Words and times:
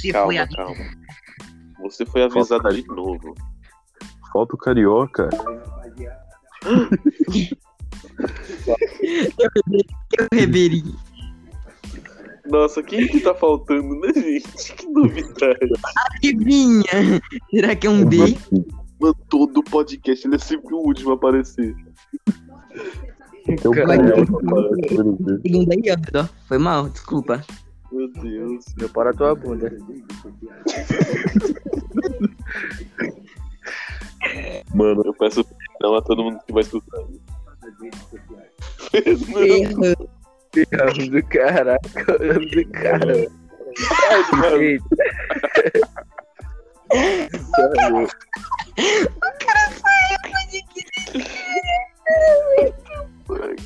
Se 0.00 0.12
foi 0.12 0.36
Calma, 0.36 0.48
calma. 0.56 0.84
Você 1.82 2.06
foi 2.06 2.22
avisado 2.22 2.68
de 2.74 2.86
novo. 2.86 3.34
Falta 4.32 4.54
o 4.54 4.58
carioca. 4.58 5.28
Eu 10.18 10.28
reveri. 10.32 10.82
Nossa, 12.46 12.82
quem 12.82 13.06
que 13.06 13.20
tá 13.20 13.34
faltando, 13.34 13.94
né, 14.00 14.12
gente? 14.14 14.72
Que 14.74 14.86
novidade. 14.88 15.58
Adivinha? 16.16 16.82
Será 17.50 17.76
que 17.76 17.86
é 17.86 17.90
um 17.90 18.04
B? 18.04 18.36
Mano, 19.00 19.16
todo 19.28 19.62
podcast 19.62 20.26
ele 20.26 20.34
é 20.36 20.38
sempre 20.38 20.74
o 20.74 20.78
último 20.78 21.12
a 21.12 21.14
aparecer. 21.14 21.74
Tem 23.46 23.56
o 23.64 23.70
Vai 23.86 23.96
carioca 23.98 24.26
ter- 24.26 24.46
aparecendo 24.48 25.16
ver. 25.20 25.40
Segunda 25.42 25.74
aí, 25.74 25.82
ó. 26.16 26.24
Foi 26.46 26.58
mal, 26.58 26.88
desculpa. 26.88 27.44
Meu 28.14 28.22
Deus. 28.22 28.64
Prepara 28.74 29.14
tua 29.14 29.34
bunda. 29.34 29.70
Mano, 34.74 35.02
Eu 35.04 35.14
peço 35.14 35.44
perdão 35.44 35.96
a 35.96 36.02
todo 36.02 36.24
mundo 36.24 36.38
que 36.46 36.52
vai 36.52 36.62
escutar. 36.62 37.00
Erro. 38.92 40.10
Erro 40.56 41.10
do 41.10 41.22
caraca, 41.28 42.24
erro 42.24 42.40
do 42.40 42.68
cara. 42.72 43.14
mano. 44.32 44.56
Eita. 46.92 47.70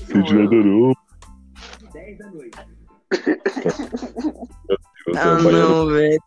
Cid 0.06 0.42
adorou. 0.42 0.94
Meu 5.06 5.16
Ah, 5.16 5.34
Deus, 5.36 5.52
não, 5.52 5.86
velho. 5.88 6.18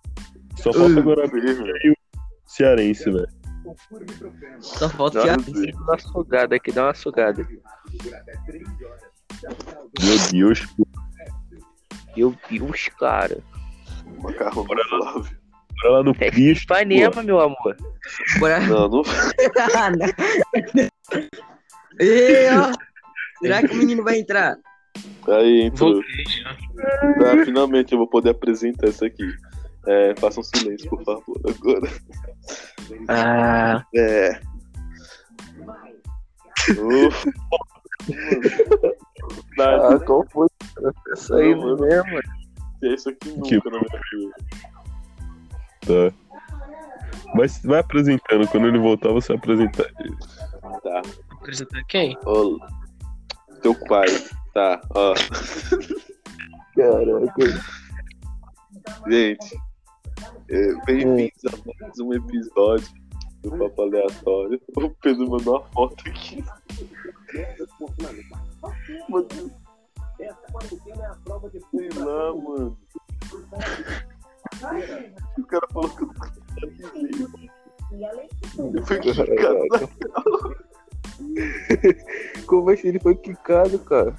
Só 0.57 0.73
falta 0.73 0.99
agora 0.99 1.25
o 1.27 1.95
cearense, 2.45 3.03
velho. 3.11 3.27
Só 4.59 4.89
falta 4.89 5.21
já. 5.25 5.39
sei. 5.39 5.71
Dá 5.71 5.79
uma 5.79 5.99
sugada 5.99 6.55
aqui, 6.55 6.71
dá 6.71 6.83
uma 6.85 6.93
sugada. 6.93 7.47
Meu 9.99 10.17
Deus, 10.31 10.67
Meu 12.15 12.35
Deus, 12.49 12.89
cara. 12.99 13.37
Macarrão 14.19 14.63
do 14.63 14.83
Flávio. 14.85 15.37
bora 15.81 15.89
lá 15.91 16.03
no 16.03 16.11
É 16.19 16.31
Cristo. 16.31 16.63
Ipanema, 16.63 17.23
meu 17.23 17.39
amor. 17.39 17.75
Bora. 18.39 18.59
Não, 18.61 18.87
não. 18.87 19.01
Ah, 19.75 19.89
não. 19.91 20.87
Ei, 21.99 22.47
ó. 22.49 22.71
Será 23.41 23.61
que 23.61 23.73
o 23.73 23.77
menino 23.77 24.03
vai 24.03 24.19
entrar? 24.19 24.55
Aí 25.27 25.61
entrou. 25.63 25.93
Voltei. 25.93 26.25
Tá, 27.19 27.45
finalmente 27.45 27.91
eu 27.91 27.97
vou 27.97 28.07
poder 28.07 28.29
apresentar 28.31 28.87
isso 28.87 29.03
aqui. 29.05 29.27
É, 29.85 30.13
façam 30.17 30.43
silêncio, 30.43 30.89
por 30.89 31.03
favor, 31.03 31.39
agora. 31.47 31.89
Ah, 33.09 33.83
É. 33.95 34.39
Ufa. 36.71 37.31
Ah 39.59 39.99
qual 40.05 40.25
foi? 40.31 40.47
Isso 41.13 41.33
aí 41.33 41.53
Não, 41.55 41.61
mano. 41.61 41.81
mesmo. 41.81 42.19
é 42.83 42.93
isso 42.93 43.09
aqui 43.09 43.29
nunca 43.31 43.47
Que- 43.61 43.69
na 43.69 43.79
minha 43.79 44.01
vida. 44.11 44.35
Tá. 46.11 46.13
Mas 47.35 47.61
vai 47.63 47.79
apresentando. 47.79 48.47
Quando 48.47 48.67
ele 48.67 48.77
voltar, 48.79 49.11
você 49.11 49.33
apresenta 49.33 49.89
ele. 49.99 50.15
Tá. 50.83 51.01
Apresentar 51.31 51.83
quem? 51.87 52.17
Ó, 52.25 52.57
teu 53.61 53.73
pai. 53.87 54.07
Tá, 54.57 54.81
ó. 54.95 55.13
Caraca. 56.75 57.45
Gente, 59.07 59.55
é, 60.49 60.73
bem-vindos 60.83 61.45
a 61.45 61.51
mais 61.79 61.99
um 61.99 62.11
episódio 62.11 62.87
do 63.43 63.51
Papo 63.51 63.83
Aleatório. 63.83 64.59
O 64.75 64.89
Pedro 64.89 65.29
mandou 65.29 65.59
uma 65.59 65.65
foto 65.67 66.09
aqui. 66.09 66.43
Mano, 69.07 69.27
sei 71.69 71.89
lá, 72.03 72.33
mano. 72.33 72.75
O 75.37 75.43
cara 75.43 75.67
falou 75.71 75.89
que 75.91 76.01
eu 76.01 76.07
não 78.73 78.83
Foi 78.83 78.99
quicado 79.01 79.29
na 79.29 79.87
Como 82.47 82.71
é 82.71 82.75
que 82.75 82.87
ele 82.87 82.99
foi 82.99 83.13
quicado, 83.13 83.77
cara? 83.79 84.15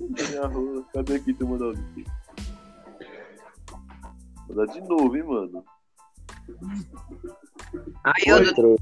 Minha. 0.00 0.84
Cadê 0.92 1.16
aqui 1.16 1.34
teu 1.34 1.48
mandar 1.48 1.66
o 1.66 1.72
link? 1.72 2.06
Vou 4.46 4.56
dar 4.56 4.72
de 4.72 4.80
novo, 4.80 5.16
hein, 5.16 5.22
mano. 5.24 5.64
Aí 8.04 8.24
eu 8.26 8.42
Entrou. 8.42 8.76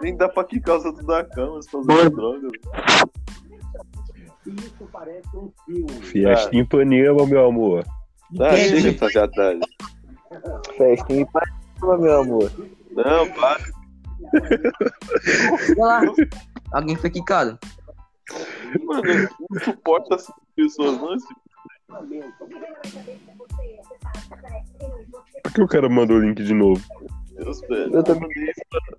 Nem 0.00 0.16
dá 0.16 0.28
pra 0.28 0.44
quicar 0.44 0.76
os 0.76 0.84
outros 0.84 1.06
da 1.06 1.24
cama, 1.24 1.56
você 1.56 1.70
tá 1.70 1.78
usando 1.78 2.10
droga. 2.10 2.48
Fiesta 6.02 6.54
em 6.54 6.60
Ipanema, 6.60 7.26
meu 7.26 7.46
amor. 7.46 7.84
Tá, 8.36 8.52
Entendi. 8.58 8.82
chega 8.82 8.96
essa 8.96 9.10
jadade. 9.10 9.60
Festa 10.76 11.12
em 11.12 11.20
Ipanema, 11.20 11.98
meu 11.98 12.20
amor. 12.20 12.52
Não, 12.90 13.30
para. 13.32 13.64
Olha 15.78 15.84
lá. 15.84 16.02
Alguém 16.72 16.96
foi 16.96 17.10
quicado. 17.10 17.58
Mano, 18.84 19.06
eu 19.06 19.28
não 19.50 19.60
suporto 19.60 20.14
essas 20.14 20.34
pessoas, 20.56 20.98
não. 20.98 21.14
Esse... 21.14 21.26
Por 25.42 25.52
que 25.52 25.62
o 25.62 25.68
cara 25.68 25.88
mandou 25.88 26.16
o 26.16 26.20
link 26.20 26.42
de 26.42 26.54
novo? 26.54 26.82
Deus, 27.36 27.60
velho. 27.62 27.94
Eu 27.94 28.02
também. 28.02 28.28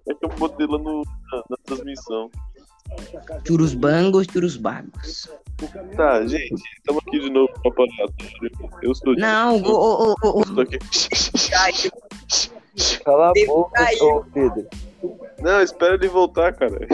É 0.10 0.14
que 0.14 0.26
eu 0.26 0.30
botei 0.30 0.68
lá 0.68 0.78
no, 0.78 1.04
na, 1.32 1.44
na 1.50 1.58
transmissão. 1.66 2.30
Churros 3.48 3.74
bangos, 3.74 4.28
churros 4.32 4.58
bagos. 4.58 5.30
Tá, 5.96 6.26
gente, 6.28 6.54
estamos 6.78 7.02
aqui 7.08 7.20
de 7.20 7.30
novo 7.30 7.52
pra 7.62 7.72
parar. 7.72 8.08
Eu 8.82 8.94
sou 8.94 9.16
Não, 9.16 9.58
o, 9.58 9.72
o, 9.72 10.12
o, 10.12 10.16
o, 10.22 10.38
Eu 10.38 10.42
estou 10.42 10.64
aqui. 10.64 11.90
Cala 13.04 13.30
a 13.30 13.34
boca, 13.46 13.86
ô 14.02 14.24
Pedro. 14.26 14.68
Não, 15.42 15.62
espera 15.62 15.96
ele 15.96 16.08
voltar, 16.10 16.54
cara. 16.54 16.88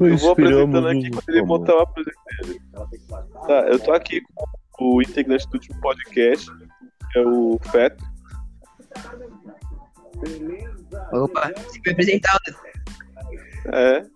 Eu 0.00 0.16
vou 0.18 0.32
apresentando 0.32 0.88
aqui 0.88 1.06
um- 1.08 1.10
quando 1.10 1.28
ele 1.28 1.42
voltar, 1.46 1.72
eu 1.72 1.80
apresento 1.80 2.18
ele. 2.42 2.60
Tá, 3.46 3.60
eu 3.68 3.78
tô 3.78 3.92
aqui 3.92 4.20
com 4.72 4.96
o 4.96 5.02
integrante 5.02 5.46
do 5.48 5.54
último 5.54 5.80
podcast, 5.80 6.50
que 7.12 7.18
é 7.18 7.22
o 7.22 7.58
Feto. 7.70 8.04
Opa, 11.12 11.52
se 11.68 11.80
me 11.84 11.90
apresentar. 11.92 12.38
É. 13.72 14.06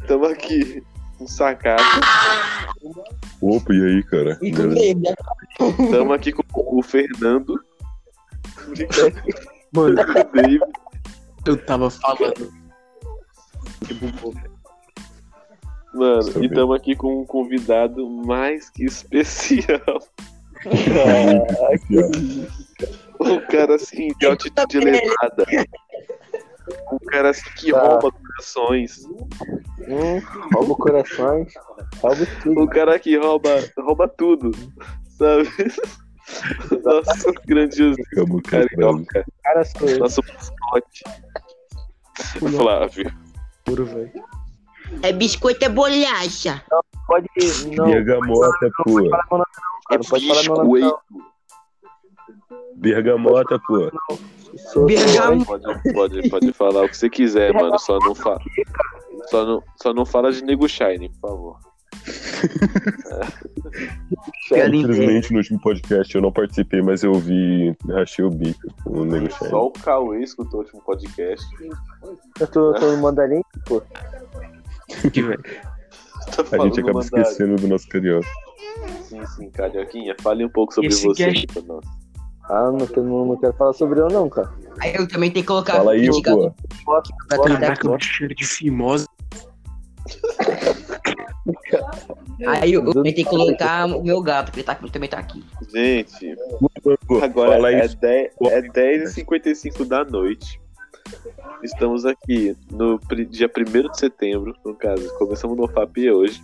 Estamos 0.00 0.30
aqui 0.30 0.82
com 1.16 1.24
o 1.24 1.28
Sacata. 1.28 1.82
Opa, 3.40 3.72
e 3.74 3.84
aí, 3.84 4.02
cara? 4.04 4.38
E 4.42 4.52
com 4.52 4.62
né? 4.94 5.14
Estamos 5.84 6.14
aqui 6.14 6.32
com 6.32 6.42
o 6.78 6.82
Fernando. 6.82 7.60
Mano, 9.74 9.96
o. 10.32 10.60
Eu 11.46 11.56
tava 11.64 11.90
falando. 11.90 12.52
Mano, 15.98 16.32
Tá 16.32 16.40
e 16.40 16.46
estamos 16.46 16.76
aqui 16.76 16.94
com 16.94 17.20
um 17.22 17.26
convidado 17.26 18.08
mais 18.08 18.70
que 18.70 18.84
especial. 18.84 19.80
Um 23.20 23.40
cara 23.50 23.74
assim, 23.74 24.08
de 24.18 24.26
altitude 24.26 24.78
elevada. 24.78 25.44
Um 26.92 26.98
cara 26.98 27.30
assim 27.30 27.50
que 27.56 27.72
Tá. 27.72 27.80
rouba 27.80 28.12
corações. 28.12 29.04
hum, 29.88 30.20
rouba 30.54 30.74
corações. 30.76 31.52
Rouba 32.00 32.26
tudo. 32.42 32.60
Um 32.62 32.66
cara 32.66 32.98
que 32.98 33.16
rouba, 33.16 33.50
rouba 33.78 34.08
tudo. 34.08 34.50
Sabe? 35.08 35.48
Nosso 36.84 37.32
frase. 37.46 37.94
carioca. 38.44 39.24
Cara. 39.42 39.62
Nosso 39.98 40.20
mascote. 40.22 41.04
Flávio. 42.56 43.12
Puro, 43.64 43.84
velho. 43.84 44.37
É 45.02 45.12
biscoito, 45.12 45.64
é 45.64 45.68
bolacha. 45.68 46.62
Pode. 47.06 47.28
Não. 47.76 47.86
Bergamota, 47.86 48.70
pô. 48.84 49.00
Não 49.00 49.08
pode 49.08 49.08
falar 49.08 49.24
não. 49.30 49.44
Não 49.90 50.00
pode 50.00 50.26
meu 50.26 50.56
nome. 50.56 50.80
Não. 50.80 50.98
Bergamota, 52.76 53.60
pô. 53.66 53.90
Sou 54.72 54.86
Bergamo. 54.86 55.44
Pode, 55.44 55.92
pode, 55.92 56.28
pode 56.28 56.52
falar 56.52 56.84
o 56.84 56.88
que 56.88 56.96
você 56.96 57.10
quiser, 57.10 57.52
mano. 57.54 57.78
Só 57.78 57.98
não 57.98 58.14
fala. 58.14 58.40
Só 59.30 59.44
não, 59.44 59.62
só 59.80 59.92
não 59.92 60.06
fala 60.06 60.32
de 60.32 60.42
Nego 60.42 60.68
Shine, 60.68 61.08
por 61.08 61.30
favor. 61.30 61.56
Infelizmente, 64.50 65.32
no 65.32 65.38
último 65.38 65.60
podcast 65.60 66.14
eu 66.14 66.22
não 66.22 66.32
participei, 66.32 66.80
mas 66.80 67.02
eu 67.02 67.12
vi, 67.14 67.76
rachei 67.88 68.24
o 68.24 68.30
bico 68.30 68.60
o 68.86 69.04
Nego 69.04 69.30
Shine. 69.30 69.50
Só 69.50 69.66
o 69.66 69.72
Cauê 69.72 70.22
escutou 70.22 70.60
o 70.60 70.62
último 70.62 70.80
podcast. 70.82 71.44
Eu 72.40 72.46
tô, 72.46 72.72
tô 72.74 72.92
no 72.92 73.02
mandarim, 73.02 73.42
pô. 73.66 73.82
Tá 76.28 76.42
A 76.56 76.64
gente 76.64 76.80
acaba 76.80 77.00
mandarim. 77.00 77.22
esquecendo 77.22 77.56
do 77.56 77.68
nosso 77.68 77.88
carioca. 77.88 78.28
Sim, 79.02 79.24
sim, 79.26 79.50
Carioquinha, 79.50 80.14
fale 80.20 80.44
um 80.44 80.48
pouco 80.48 80.74
sobre 80.74 80.88
Esse 80.88 81.06
você 81.06 81.46
pra 81.52 81.62
nós. 81.62 81.84
Ah, 82.44 82.70
não, 82.70 82.86
quero- 82.86 83.04
não, 83.04 83.26
não 83.26 83.36
quero 83.36 83.52
falar 83.54 83.72
sobre 83.72 84.00
eu 84.00 84.08
não, 84.08 84.28
cara. 84.28 84.50
Aí 84.80 84.94
eu 84.94 85.08
também 85.08 85.30
tenho 85.30 85.42
que 85.44 85.48
colocar 85.48 85.74
Fala 85.74 85.92
aí, 85.92 86.08
pô. 86.22 86.52
Caraca, 87.28 87.90
o 87.90 87.98
cheiro 88.00 88.34
de 88.34 88.46
fimose. 88.46 89.06
Aí 92.46 92.72
eu, 92.72 92.84
eu 92.84 92.92
também 92.92 93.14
tenho 93.14 93.26
que 93.26 93.34
colocar 93.36 93.86
o 93.86 94.02
meu 94.02 94.22
gato, 94.22 94.52
que 94.52 94.58
ele 94.60 94.64
tá, 94.64 94.74
também 94.74 95.08
tá 95.08 95.18
aqui. 95.18 95.42
Gente, 95.74 96.36
agora 97.22 97.52
Fala 97.52 97.72
é, 97.72 97.84
isso. 97.84 97.96
10, 97.96 98.32
é 98.42 98.62
10h55 98.62 99.84
da 99.86 100.04
noite. 100.04 100.60
Estamos 101.62 102.04
aqui 102.04 102.56
no 102.70 102.98
dia 103.28 103.50
1 103.50 103.90
de 103.90 103.98
setembro, 103.98 104.54
no 104.64 104.74
caso, 104.74 105.12
começamos 105.18 105.56
no 105.56 105.66
FAP 105.68 105.98
hoje. 106.10 106.42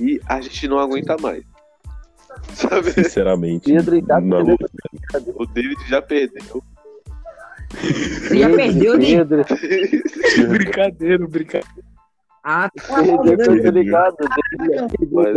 E 0.00 0.20
a 0.26 0.40
gente 0.40 0.68
não 0.68 0.78
aguenta 0.78 1.16
mais. 1.20 1.44
Sabe? 2.54 2.90
Sinceramente. 2.92 3.72
Gato, 3.72 4.24
Não. 4.24 4.56
O 5.34 5.46
David 5.46 5.88
já 5.88 6.02
perdeu. 6.02 6.62
Você 7.70 8.38
já 8.38 8.50
perdeu, 8.50 8.98
né? 8.98 9.06
Pedro, 9.06 9.44
brincadeira, 10.48 11.26
brincadeira. 11.26 11.88
Ah, 12.42 12.70
eu 13.26 13.36
tô 13.36 13.70
ligado. 13.70 14.16
Mas 15.12 15.36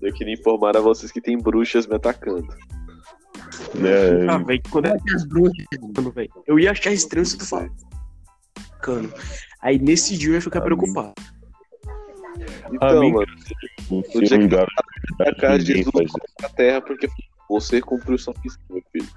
eu 0.00 0.12
queria 0.12 0.34
informar 0.34 0.76
a 0.76 0.80
vocês 0.80 1.10
que 1.10 1.20
tem 1.20 1.36
bruxas 1.36 1.86
me 1.86 1.96
atacando. 1.96 2.46
Né, 3.74 4.26
Ah, 4.28 4.38
velho, 4.38 4.62
quando 4.70 4.86
é 4.86 4.96
as 5.14 5.24
bruxas. 5.24 5.64
mano, 5.96 6.10
velho. 6.10 6.30
Eu 6.46 6.58
ia 6.58 6.70
achar 6.70 6.92
estranho 6.92 7.26
se 7.26 7.36
tu 7.38 7.46
falar. 7.46 7.70
Aí 9.60 9.78
nesse 9.78 10.16
dia 10.16 10.30
eu 10.30 10.34
ia 10.34 10.40
ficar 10.40 10.60
preocupado. 10.60 11.14
Então, 12.72 12.98
Amigo, 12.98 13.18
mano, 13.18 13.32
um 13.90 14.02
tinha 14.02 14.26
ser 14.26 14.34
um 14.36 14.40
que 14.40 14.48
gato. 14.48 14.70
atacar 15.20 15.58
ninguém 15.58 15.82
Jesus 15.82 16.12
na 16.40 16.48
terra 16.50 16.80
porque 16.80 17.08
você 17.48 17.80
cumpriu 17.80 18.18
sua 18.18 18.34
missão, 18.44 18.60
meu 18.70 18.82
filho. 18.92 19.08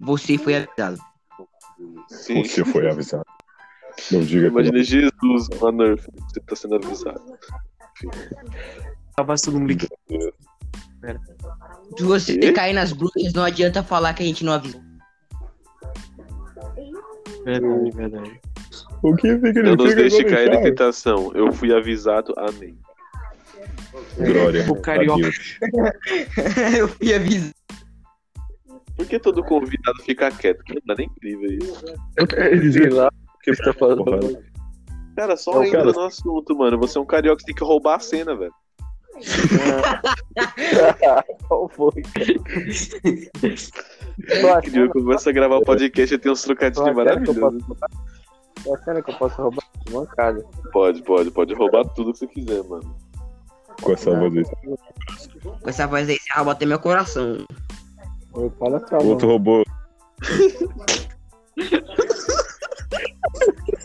Você 0.00 0.38
foi 0.38 0.54
avisado. 0.56 0.98
Sim. 2.08 2.44
Você 2.44 2.64
foi 2.64 2.88
avisado. 2.88 3.24
Não 4.12 4.20
diga 4.22 4.42
que 4.42 4.52
Imagina 4.52 4.82
Jesus 4.82 5.48
Nerf, 5.74 6.06
você 6.28 6.40
tá 6.40 6.54
sendo 6.54 6.76
avisado. 6.76 7.20
Tava 9.16 9.34
todo 9.36 9.58
mundo 9.58 9.68
ligado. 9.68 9.90
Se 11.96 12.02
você 12.02 12.38
Quê? 12.38 12.52
cair 12.52 12.72
nas 12.72 12.92
bruxas, 12.92 13.32
não 13.32 13.44
adianta 13.44 13.82
falar 13.82 14.14
que 14.14 14.22
a 14.22 14.26
gente 14.26 14.44
não 14.44 14.52
avisou. 14.52 14.80
Verdade, 17.44 17.90
verdade. 17.92 18.40
O 19.02 19.14
que 19.14 19.38
fica 19.38 19.62
Não 19.62 19.76
nos 19.76 19.94
deixe 19.94 20.24
cair 20.24 20.50
na 20.50 20.60
tentação. 20.60 21.32
Eu 21.34 21.52
fui 21.52 21.72
avisado, 21.72 22.34
amém. 22.36 22.76
Glória. 24.16 24.70
O 24.70 24.80
carioca. 24.80 25.30
eu 26.76 26.88
fui 26.88 27.14
avisado. 27.14 27.54
Por 28.96 29.06
que 29.06 29.18
todo 29.20 29.44
convidado 29.44 30.02
fica 30.02 30.30
quieto? 30.32 30.62
Mano, 30.84 31.00
é 31.00 31.04
incrível 31.04 31.50
isso. 31.52 31.84
Sei 32.72 32.90
lá 32.90 33.08
o 33.08 33.38
que 33.38 33.54
você 33.54 33.62
tá 33.62 33.72
falando. 33.72 34.42
Cara, 35.16 35.36
só 35.36 35.54
Não, 35.54 35.64
entra 35.64 35.80
cara. 35.80 35.92
no 35.92 36.00
assunto, 36.00 36.56
mano. 36.56 36.78
Você 36.78 36.98
é 36.98 37.00
um 37.00 37.06
carioca, 37.06 37.40
você 37.40 37.46
tem 37.46 37.54
que 37.54 37.64
roubar 37.64 37.96
a 37.96 38.00
cena, 38.00 38.36
velho. 38.36 38.52
Qual 41.48 41.68
foi? 41.68 41.90
Que 41.92 42.24
dia 43.42 44.42
eu 44.42 44.54
achando, 44.54 44.90
começo 44.90 45.28
a 45.28 45.32
gravar 45.32 45.56
o 45.56 45.64
podcast 45.64 46.14
e 46.14 46.18
tem 46.18 46.30
uns 46.32 46.42
trocadilhos 46.42 46.84
que 46.84 46.90
eu 46.90 46.94
maravilhosos. 46.94 47.40
posso 47.40 47.58
roubar. 47.66 47.90
Tô 48.64 48.74
achando 48.74 49.02
que 49.02 49.10
eu 49.10 49.14
posso 49.16 49.42
roubar 49.42 49.64
bancada. 49.90 50.44
Pode, 50.72 51.02
pode, 51.02 51.30
pode 51.30 51.54
roubar 51.54 51.84
tudo 51.94 52.12
que 52.12 52.18
você 52.18 52.26
quiser, 52.26 52.62
mano. 52.64 52.96
Com 53.82 53.92
essa 53.92 54.10
voz 54.18 54.36
aí. 54.36 54.44
Com 55.42 55.70
essa 55.70 55.86
voz 55.86 56.08
aí, 56.08 56.18
você 56.18 56.32
rouba 56.34 56.52
até 56.52 56.66
meu 56.66 56.80
coração. 56.80 57.38
Eu 58.34 58.52
falo 58.58 58.80
pra 58.80 58.98
Outro 58.98 59.28
robô. 59.28 59.64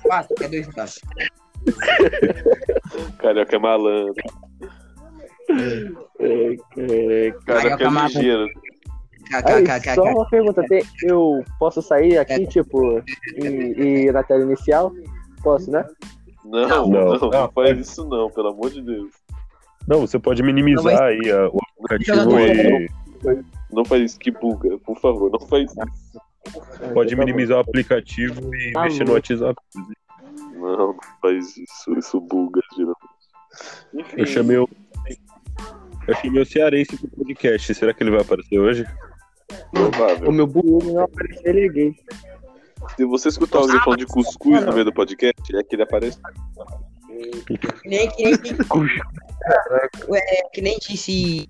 Quatro, 0.04 0.36
quer 0.36 0.50
dois. 0.50 0.68
Carioca 3.20 3.56
é 3.56 3.60
malandro. 3.60 4.14
É, 5.50 6.56
é, 6.58 7.32
Carioca 7.46 7.78
Carioca 7.78 7.84
é 7.84 8.08
ligeiro. 8.08 8.48
Aí, 9.46 9.96
só 9.96 10.04
uma 10.04 10.30
pergunta, 10.30 10.64
eu 11.04 11.44
posso 11.58 11.82
sair 11.82 12.18
aqui, 12.18 12.46
tipo, 12.46 13.02
e, 13.38 13.46
e 13.48 13.84
ir 14.08 14.14
na 14.14 14.22
tela 14.24 14.44
inicial? 14.44 14.92
Posso, 15.42 15.72
né? 15.72 15.86
Não, 16.46 16.68
não, 16.68 16.88
Não. 16.88 17.18
não, 17.18 17.30
Não. 17.30 17.52
faz 17.52 17.80
isso 17.80 18.06
não, 18.08 18.30
pelo 18.30 18.50
amor 18.50 18.70
de 18.70 18.82
Deus. 18.82 19.12
Não, 19.88 20.02
você 20.02 20.20
pode 20.20 20.44
minimizar 20.44 20.84
Não, 20.86 20.92
mas- 20.92 21.02
aí 21.02 21.32
a- 21.32 21.48
o 21.50 21.58
aplicativo 21.86 22.40
e 22.40 23.44
Não 23.72 23.84
faz 23.86 24.04
isso 24.04 24.20
que 24.20 24.30
buga, 24.32 24.78
por 24.80 24.98
favor, 25.00 25.32
não 25.32 25.40
faz 25.48 25.72
isso. 25.72 26.94
pode 26.94 27.16
minimizar 27.16 27.58
o 27.58 27.62
aplicativo 27.62 28.54
e 28.56 28.72
Tá 28.74 28.84
mexer 28.84 29.06
no. 29.06 29.14
WhatsApp. 29.14 29.56
Não, 30.54 30.78
não 30.78 30.96
faz 31.22 31.58
isso, 31.58 31.98
isso 31.98 32.20
buga, 32.22 32.62
geralmente. 32.76 32.98
Enfim, 33.94 34.16
Eu 34.18 34.26
chamei 34.26 34.58
o. 34.58 34.70
Eu 36.08 36.16
chamei 36.16 36.42
o 36.42 36.46
cearense 36.46 36.98
pro 36.98 37.10
podcast. 37.10 37.74
Será 37.74 37.94
que 37.94 38.04
ele 38.04 38.12
vai 38.12 38.22
aparecer 38.22 38.60
hoje? 38.60 38.86
provável. 39.72 40.30
O 40.30 40.32
meu 40.32 40.48
burro 40.48 40.94
não 40.94 41.04
apareceu, 41.04 41.42
ele 41.46 41.66
é 41.66 41.70
gay. 41.70 41.96
Se 42.96 43.06
você 43.06 43.30
escutar 43.30 43.60
alguém 43.60 43.80
falando 43.80 44.00
de 44.00 44.06
cuscuz 44.06 44.66
no 44.66 44.74
meio 44.74 44.86
do 44.86 44.94
podcast, 44.94 45.56
é 45.56 45.64
que 45.64 45.76
ele 45.76 45.84
aparece. 45.84 46.20
Que 47.82 47.90
nem, 47.90 48.10
que 48.10 48.24
nem, 48.24 48.34
é, 50.14 50.50
que 50.50 50.62
nem 50.62 50.78
disse 50.80 51.50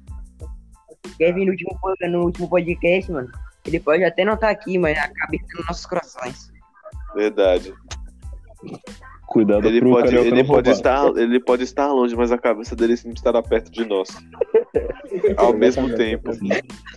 Kevin 1.18 1.46
no 1.46 1.52
último, 1.52 1.80
no 2.10 2.26
último 2.26 2.50
podcast, 2.50 3.12
mano. 3.12 3.32
Ele 3.66 3.80
pode 3.80 4.04
até 4.04 4.26
não 4.26 4.34
estar 4.34 4.50
aqui, 4.50 4.78
mas 4.78 4.98
a 4.98 5.08
cabeça 5.08 5.46
nos 5.56 5.68
nossos 5.68 5.86
corações. 5.86 6.52
Verdade. 7.16 7.74
Cuidado 9.34 9.68
Ele 9.68 9.80
pro 9.80 9.90
pode, 9.90 10.16
ele, 10.16 10.44
não 10.44 10.46
pode 10.46 10.70
estar, 10.70 11.08
ele 11.18 11.40
pode 11.40 11.64
estar 11.64 11.88
longe, 11.92 12.16
mas 12.16 12.32
a 12.32 12.38
cabeça 12.38 12.76
dele 12.76 12.96
sempre 12.96 13.18
estará 13.18 13.42
perto 13.42 13.72
de 13.72 13.84
nós. 13.84 14.08
Ao 15.38 15.52
mesmo 15.52 15.94
tempo. 15.96 16.30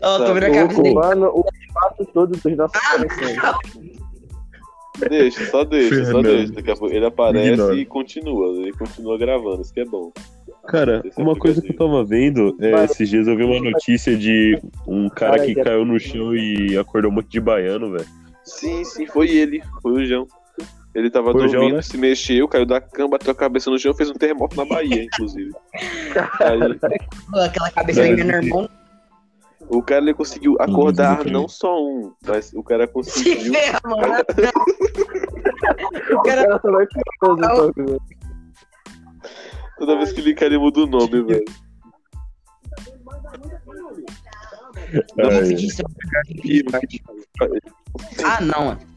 Ó, 0.02 0.18
tô 0.18 0.34
vendo 0.34 0.44
a 0.44 0.50
cabeça 0.50 0.82
dele. 0.82 0.94
O 0.98 1.44
espaço 1.62 2.10
todo 2.12 2.32
dos 2.36 2.56
nossos 2.56 2.76
Ah, 2.76 2.98
corações. 2.98 3.96
Deixa, 5.08 5.46
só 5.50 5.64
deixa, 5.64 5.94
só 5.96 6.04
Fernando. 6.04 6.24
deixa. 6.24 6.52
Daqui 6.52 6.70
a 6.70 6.76
pouco 6.76 6.94
ele 6.94 7.06
aparece 7.06 7.52
Ignora. 7.52 7.74
e 7.74 7.84
continua. 7.86 8.46
Ele 8.60 8.72
continua 8.72 9.18
gravando, 9.18 9.62
isso 9.62 9.72
que 9.72 9.80
é 9.80 9.84
bom. 9.86 10.12
Cara, 10.68 11.00
Esse 11.04 11.20
uma 11.20 11.34
coisa 11.36 11.62
que 11.62 11.72
eu 11.72 11.76
tava 11.76 12.04
vendo, 12.04 12.54
é, 12.60 12.84
esses 12.84 13.08
dias 13.08 13.26
eu 13.28 13.36
vi 13.36 13.44
uma 13.44 13.60
notícia 13.60 14.16
de 14.16 14.60
um 14.86 15.08
cara 15.08 15.38
que 15.38 15.54
caiu 15.54 15.84
no 15.84 15.98
chão 15.98 16.34
e 16.34 16.76
acordou 16.76 17.10
um 17.10 17.14
monte 17.14 17.28
de 17.28 17.40
baiano, 17.40 17.92
velho. 17.92 18.06
Sim, 18.44 18.84
sim, 18.84 19.06
foi 19.06 19.30
ele. 19.30 19.62
Foi 19.82 19.92
o 19.92 20.04
João. 20.04 20.26
Ele 20.96 21.10
tava 21.10 21.30
Foi 21.30 21.42
o 21.44 21.48
João, 21.48 21.52
dormindo, 21.60 21.76
né? 21.76 21.82
se 21.82 21.98
mexeu, 21.98 22.48
caiu 22.48 22.64
da 22.64 22.80
cama, 22.80 23.10
bateu 23.10 23.30
a 23.30 23.34
cabeça 23.34 23.70
no 23.70 23.78
chão, 23.78 23.92
fez 23.92 24.08
um 24.08 24.14
terremoto 24.14 24.56
na 24.56 24.64
Bahia, 24.64 25.04
inclusive. 25.04 25.52
Aí, 26.40 26.58
Aquela 27.44 27.70
cabeça 27.70 28.00
aí, 28.00 28.16
meu 28.16 28.42
irmão. 28.42 28.66
o 29.68 29.82
cara 29.82 30.00
ele 30.00 30.14
conseguiu 30.14 30.56
acordar 30.58 31.12
Inclusive, 31.20 31.34
não 31.34 31.46
só 31.48 31.78
um, 31.78 32.14
mas 32.26 32.50
o 32.54 32.62
cara 32.62 32.86
Se 32.86 32.92
conseguiu. 32.94 33.52
ferra, 33.52 33.78
mano. 33.84 34.02
O 36.12 36.14
O 36.16 36.22
cara 36.22 36.60
velho. 37.76 38.00
Toda 39.78 39.96
vez 39.98 40.12
que 40.12 40.20
ele 40.20 40.34
cai, 40.34 40.48
ele 40.48 40.56
muda 40.56 40.80
o 40.80 40.86
nome, 40.86 41.22
velho. 41.24 41.44
isso. 45.52 45.82
Ah, 48.24 48.40
não, 48.40 48.64
mano. 48.64 48.95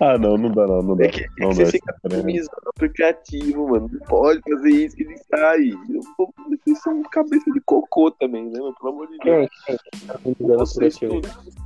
Ah, 0.00 0.18
não, 0.18 0.36
não 0.36 0.50
dá 0.50 0.66
não, 0.66 0.82
não 0.82 0.96
dá. 0.96 1.04
É 1.04 1.08
que, 1.08 1.24
é 1.24 1.26
Não 1.38 1.50
que 1.50 1.58
dá. 1.58 1.64
você 1.64 1.70
fica 1.72 1.96
minimizando 2.10 2.56
o 2.66 2.68
aplicativo, 2.70 3.68
mano. 3.68 3.88
Não 3.92 4.00
pode 4.00 4.40
fazer 4.42 4.70
isso 4.70 4.96
que 4.96 5.02
ele 5.04 5.16
sai. 5.30 5.68
Eu 5.88 6.00
Vocês 6.48 6.82
são 6.82 7.02
cabeça 7.04 7.50
de 7.52 7.60
cocô 7.60 8.10
também, 8.10 8.44
né, 8.50 8.58
mano? 8.60 8.74
Pelo 8.80 8.92
amor 8.92 9.08
de 9.08 9.18
Deus. 9.18 9.48
Quem? 9.66 9.76
Quem? 9.76 10.06
Tá 10.06 10.18
velho. 10.24 10.98
tudo. 11.00 11.56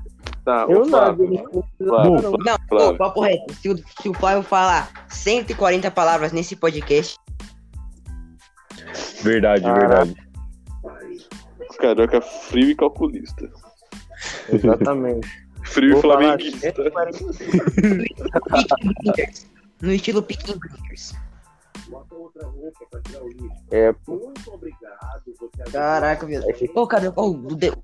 Tá, 0.45 0.67
Eu 0.69 0.81
o 0.83 0.85
Flávio. 0.87 1.27
não, 1.29 1.35
eu 1.35 1.43
não- 1.53 1.89
Flávio, 1.89 2.23
não. 2.23 2.31
Não, 2.33 2.59
Flávio. 2.69 2.95
ô, 2.95 2.97
papo 2.97 3.21
reto. 3.21 3.55
Se 3.55 3.69
o, 3.69 3.77
se 3.77 4.09
o 4.09 4.15
Flávio 4.15 4.43
falar 4.43 4.91
140 5.09 5.91
palavras 5.91 6.33
nesse 6.33 6.57
podcast, 6.57 7.17
Verdade, 9.23 9.65
Ah. 9.67 9.75
verdade. 9.75 10.15
Carioca 11.79 12.21
frio 12.21 12.71
e 12.71 12.75
calculista. 12.75 13.51
Exatamente. 14.53 15.29
Frio 15.65 15.91
e 15.91 15.93
Vou 15.93 16.01
flamenguista. 16.03 16.59
140 16.61 17.19
Peaky 17.19 18.95
Blinders. 18.95 19.47
No 19.81 19.93
estilo 19.93 20.23
Peaky 20.23 20.59
Blinders. 20.59 21.15
É, 23.71 23.93
pô. 23.93 24.33
Caraca, 25.73 26.27
meu 26.27 26.41
Deus. 26.41 26.71
Ô, 26.75 26.87
cadê 26.87 27.09
o 27.09 27.39
de- 27.57 27.71
o 27.71 27.77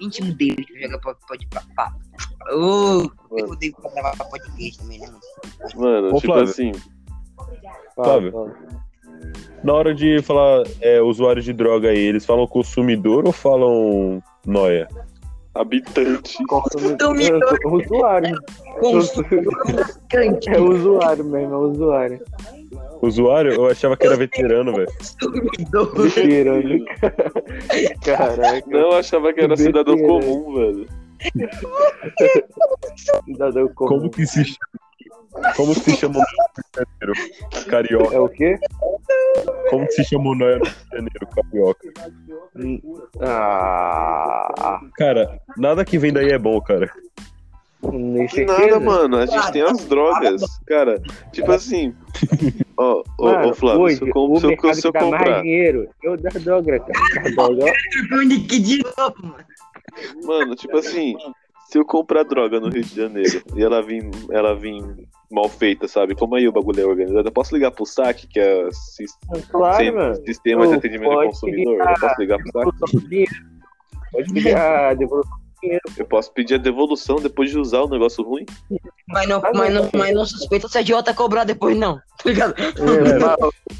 íntimo 0.00 0.32
dele 0.34 0.64
que 0.64 0.80
joga 0.82 0.98
pode 1.00 1.18
pode 1.26 1.46
pá. 1.74 1.92
Ô, 2.52 3.10
eu 3.36 3.48
odeio 3.50 3.74
pra 3.76 3.90
gravar 3.90 4.16
podcast 4.24 4.78
também, 4.78 5.00
né? 5.00 5.06
mano? 5.06 5.20
Mano, 5.76 6.08
Ô, 6.08 6.20
tipo 6.20 6.26
Flávio. 6.32 6.44
assim, 6.50 6.72
Flávio. 7.94 8.32
fala. 8.32 8.54
Na 9.62 9.72
hora 9.72 9.94
de 9.94 10.20
falar 10.22 10.64
é, 10.80 11.00
usuário 11.00 11.42
de 11.42 11.52
droga 11.52 11.88
aí, 11.88 11.98
eles 11.98 12.24
falam 12.26 12.46
consumidor 12.46 13.24
ou 13.26 13.32
falam 13.32 14.22
noia? 14.46 14.88
Habitante. 15.54 16.36
Consumidor. 16.46 17.16
É 17.62 17.68
usuário. 17.68 18.36
Consumidor. 18.80 19.54
É 20.46 20.60
usuário 20.60 21.24
mesmo, 21.24 21.54
é 21.54 21.58
usuário. 21.58 22.24
Usuário? 23.00 23.52
Eu 23.52 23.66
achava 23.66 23.96
que 23.96 24.06
era 24.06 24.16
veterano, 24.16 24.72
velho. 24.74 24.88
Consumidor. 24.98 26.08
Veterano. 26.08 26.84
Caraca. 28.04 28.66
Não, 28.66 28.78
eu 28.78 28.92
achava 28.94 29.32
que 29.32 29.40
era 29.40 29.56
cidadão 29.56 29.96
comum, 29.96 30.54
velho. 30.54 30.86
Cidadão 33.24 33.68
comum. 33.68 33.88
Como 33.88 34.10
que 34.10 34.26
se 34.26 34.44
chama? 34.44 34.83
Como 35.56 35.74
que 35.74 35.80
se 35.80 35.96
chama 35.96 36.18
o 36.18 36.22
Rio 36.22 36.26
de 36.56 36.86
Janeiro? 37.02 37.66
Carioca. 37.70 38.14
É 38.14 38.18
o 38.20 38.28
quê? 38.28 38.58
Como 39.70 39.86
que 39.86 39.92
se 39.92 40.04
chama 40.04 40.30
o 40.30 40.34
Noia 40.34 40.58
no 40.58 40.64
Rio 40.64 40.74
de 40.74 40.96
Janeiro? 40.96 41.26
Carioca. 41.34 41.88
Ah. 43.20 44.80
Cara, 44.96 45.40
nada 45.56 45.84
que 45.84 45.98
vem 45.98 46.12
daí 46.12 46.30
é 46.30 46.38
bom, 46.38 46.60
cara. 46.60 46.90
Nem 47.82 48.26
Que 48.26 48.44
nada, 48.46 48.80
mano. 48.80 49.18
A 49.18 49.26
gente 49.26 49.52
tem 49.52 49.62
as 49.62 49.84
drogas. 49.84 50.42
Cara, 50.66 51.00
tipo 51.32 51.52
assim. 51.52 51.94
Ó, 52.76 53.04
ó, 53.20 53.24
Mano, 53.32 53.50
ó, 53.50 53.54
Flávio, 53.54 53.80
hoje, 53.82 53.96
se 53.98 54.02
eu, 54.04 54.08
com- 54.12 54.32
o 54.32 54.40
se 54.40 54.46
eu, 54.46 54.74
se 54.74 54.84
eu 54.88 54.90
dá 54.92 55.00
mais 55.02 55.12
comprar. 55.22 55.42
dinheiro, 55.42 55.88
eu 56.02 56.16
dar 56.16 56.32
droga, 56.40 56.80
cara. 56.80 57.30
Droga. 57.30 57.72
De 58.26 58.82
novo, 58.82 59.14
mano. 59.22 59.44
Mano, 60.24 60.56
tipo 60.56 60.76
assim, 60.78 61.14
se 61.74 61.78
eu 61.80 61.84
comprar 61.84 62.22
droga 62.22 62.60
no 62.60 62.68
Rio 62.68 62.84
de 62.84 62.94
Janeiro 62.94 63.42
e 63.56 63.60
ela 63.64 63.82
vir, 63.82 64.08
ela 64.30 64.54
vir 64.54 64.80
mal 65.28 65.48
feita, 65.48 65.88
sabe? 65.88 66.14
Como 66.14 66.36
aí 66.36 66.46
o 66.46 66.52
bagulho 66.52 66.80
é 66.80 66.86
organizado, 66.86 67.26
eu 67.26 67.32
posso 67.32 67.52
ligar 67.52 67.72
pro 67.72 67.84
SAC, 67.84 68.28
que 68.28 68.38
é 68.38 68.68
sis- 68.70 69.18
Claro, 69.50 69.76
Sem- 69.78 69.90
mano. 69.90 70.14
Sistema 70.24 70.68
de 70.68 70.74
Atendimento 70.74 71.10
ao 71.10 71.16
pode 71.16 71.28
Consumidor. 71.30 71.72
ligar. 71.72 71.90
Eu 71.94 72.00
posso 72.00 72.20
ligar 72.20 72.38
pro 72.38 72.52
SAC? 72.52 73.26
Pode 74.12 74.32
pedir 74.32 74.56
a 74.56 74.94
devolução. 74.94 75.38
Eu 75.98 76.06
posso 76.06 76.32
pedir 76.32 76.54
a 76.54 76.58
devolução 76.58 77.16
depois 77.16 77.50
de 77.50 77.58
usar 77.58 77.80
o 77.80 77.88
negócio 77.88 78.22
ruim? 78.22 78.46
Mas 79.08 79.28
não, 79.28 79.42
mas 79.52 79.74
não, 79.74 79.90
mas 79.96 80.14
não 80.14 80.24
suspeita 80.24 80.68
se 80.68 80.78
a 80.78 80.80
idiota 80.80 81.12
cobrar 81.12 81.42
depois, 81.42 81.76
não. 81.76 81.96
Tá 81.96 82.02
ligado? 82.30 82.54
É. 82.56 82.64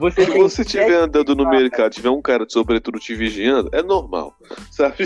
Você 0.00 0.24
Se 0.24 0.38
você 0.38 0.62
estiver 0.62 0.94
andando 0.94 1.34
no 1.34 1.46
mercado 1.48 1.92
tiver 1.92 2.08
um 2.08 2.22
cara 2.22 2.46
de 2.46 2.54
sobretudo 2.54 2.98
te 2.98 3.14
vigiando, 3.14 3.68
é 3.70 3.82
normal, 3.82 4.34
sabe? 4.72 4.96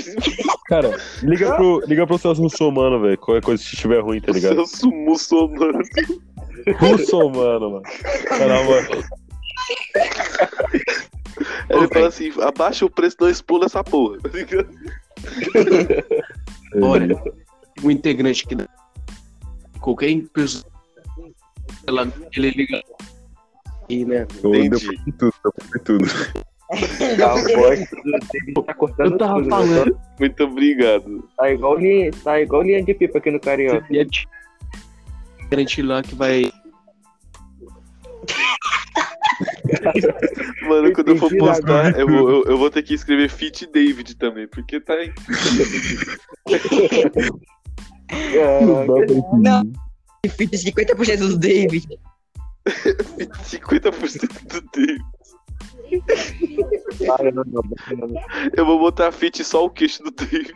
Cara, 0.68 0.96
liga 1.20 1.56
pro, 1.56 1.80
liga 1.86 2.06
pro 2.06 2.16
Celso 2.16 2.40
Russomano, 2.40 3.00
velho. 3.00 3.18
Qualquer 3.18 3.42
coisa 3.42 3.60
se 3.60 3.74
estiver 3.74 4.00
ruim, 4.00 4.20
tá 4.20 4.30
ligado? 4.30 4.54
Celso 4.54 4.88
muçulmano. 4.92 5.80
Russomano, 6.78 7.70
mano. 7.72 7.82
Caramba. 8.28 8.74
Ele 11.70 11.88
fala 11.88 12.08
assim: 12.08 12.32
abaixa 12.40 12.86
o 12.86 12.90
preço, 12.90 13.16
nós 13.18 13.42
pula 13.42 13.66
essa 13.66 13.82
porra, 13.82 14.18
tá 14.20 14.28
ligado? 14.32 14.68
Olha, 16.80 17.20
o 17.82 17.90
integrante 17.90 18.46
da. 18.54 18.68
Qualquer 19.80 20.22
pessoa. 20.32 20.72
Ela, 21.86 22.10
ele 22.32 22.50
liga. 22.50 22.80
E, 23.94 24.04
né? 24.04 24.26
Eu 24.42 24.50
deu 24.50 24.64
Entendi. 24.64 24.86
pra 24.86 24.96
tudo, 25.18 25.34
deu 25.42 25.52
pra 25.52 25.78
tudo. 25.80 26.04
Tá, 27.18 27.34
do 27.34 27.44
David 28.32 28.54
tá 28.66 28.74
cortando 28.74 29.12
Eu 29.12 29.18
tava 29.18 29.34
tudo, 29.34 29.50
falando. 29.50 29.84
né? 29.92 29.98
Muito 30.18 30.44
obrigado. 30.44 31.28
Tá 31.36 31.52
igual, 31.52 31.76
linha, 31.78 32.10
tá 32.24 32.40
igual 32.40 32.62
linha 32.62 32.82
de 32.82 32.94
pipa 32.94 33.18
aqui 33.18 33.30
no 33.30 33.38
Carioca. 33.38 33.86
Integrante 35.42 35.82
lá 35.82 36.02
que 36.02 36.14
vai. 36.16 36.44
Mano, 40.66 40.92
quando 40.92 41.08
eu 41.10 41.16
for 41.16 41.26
entendi 41.26 41.38
postar, 41.38 41.96
eu 41.98 42.06
vou, 42.08 42.28
eu, 42.30 42.44
eu 42.44 42.58
vou 42.58 42.70
ter 42.70 42.82
que 42.82 42.94
escrever 42.94 43.28
Fit 43.28 43.66
David 43.70 44.16
também, 44.16 44.48
porque 44.48 44.80
tá 44.80 44.94
em 45.04 45.12
Caraca. 48.08 49.06
Não. 49.38 49.62
Fita 50.28 50.56
50% 50.56 51.18
do 51.18 51.38
David. 51.38 51.86
50% 53.44 54.28
do 54.49 54.61
David. 54.73 55.04
Caramba, 57.06 57.44
bacana. 57.64 58.21
Eu 58.56 58.66
vou 58.66 58.78
botar 58.78 59.12
fit 59.12 59.44
só 59.44 59.64
o 59.64 59.71
queixo 59.71 60.02
do 60.02 60.11
David. 60.11 60.54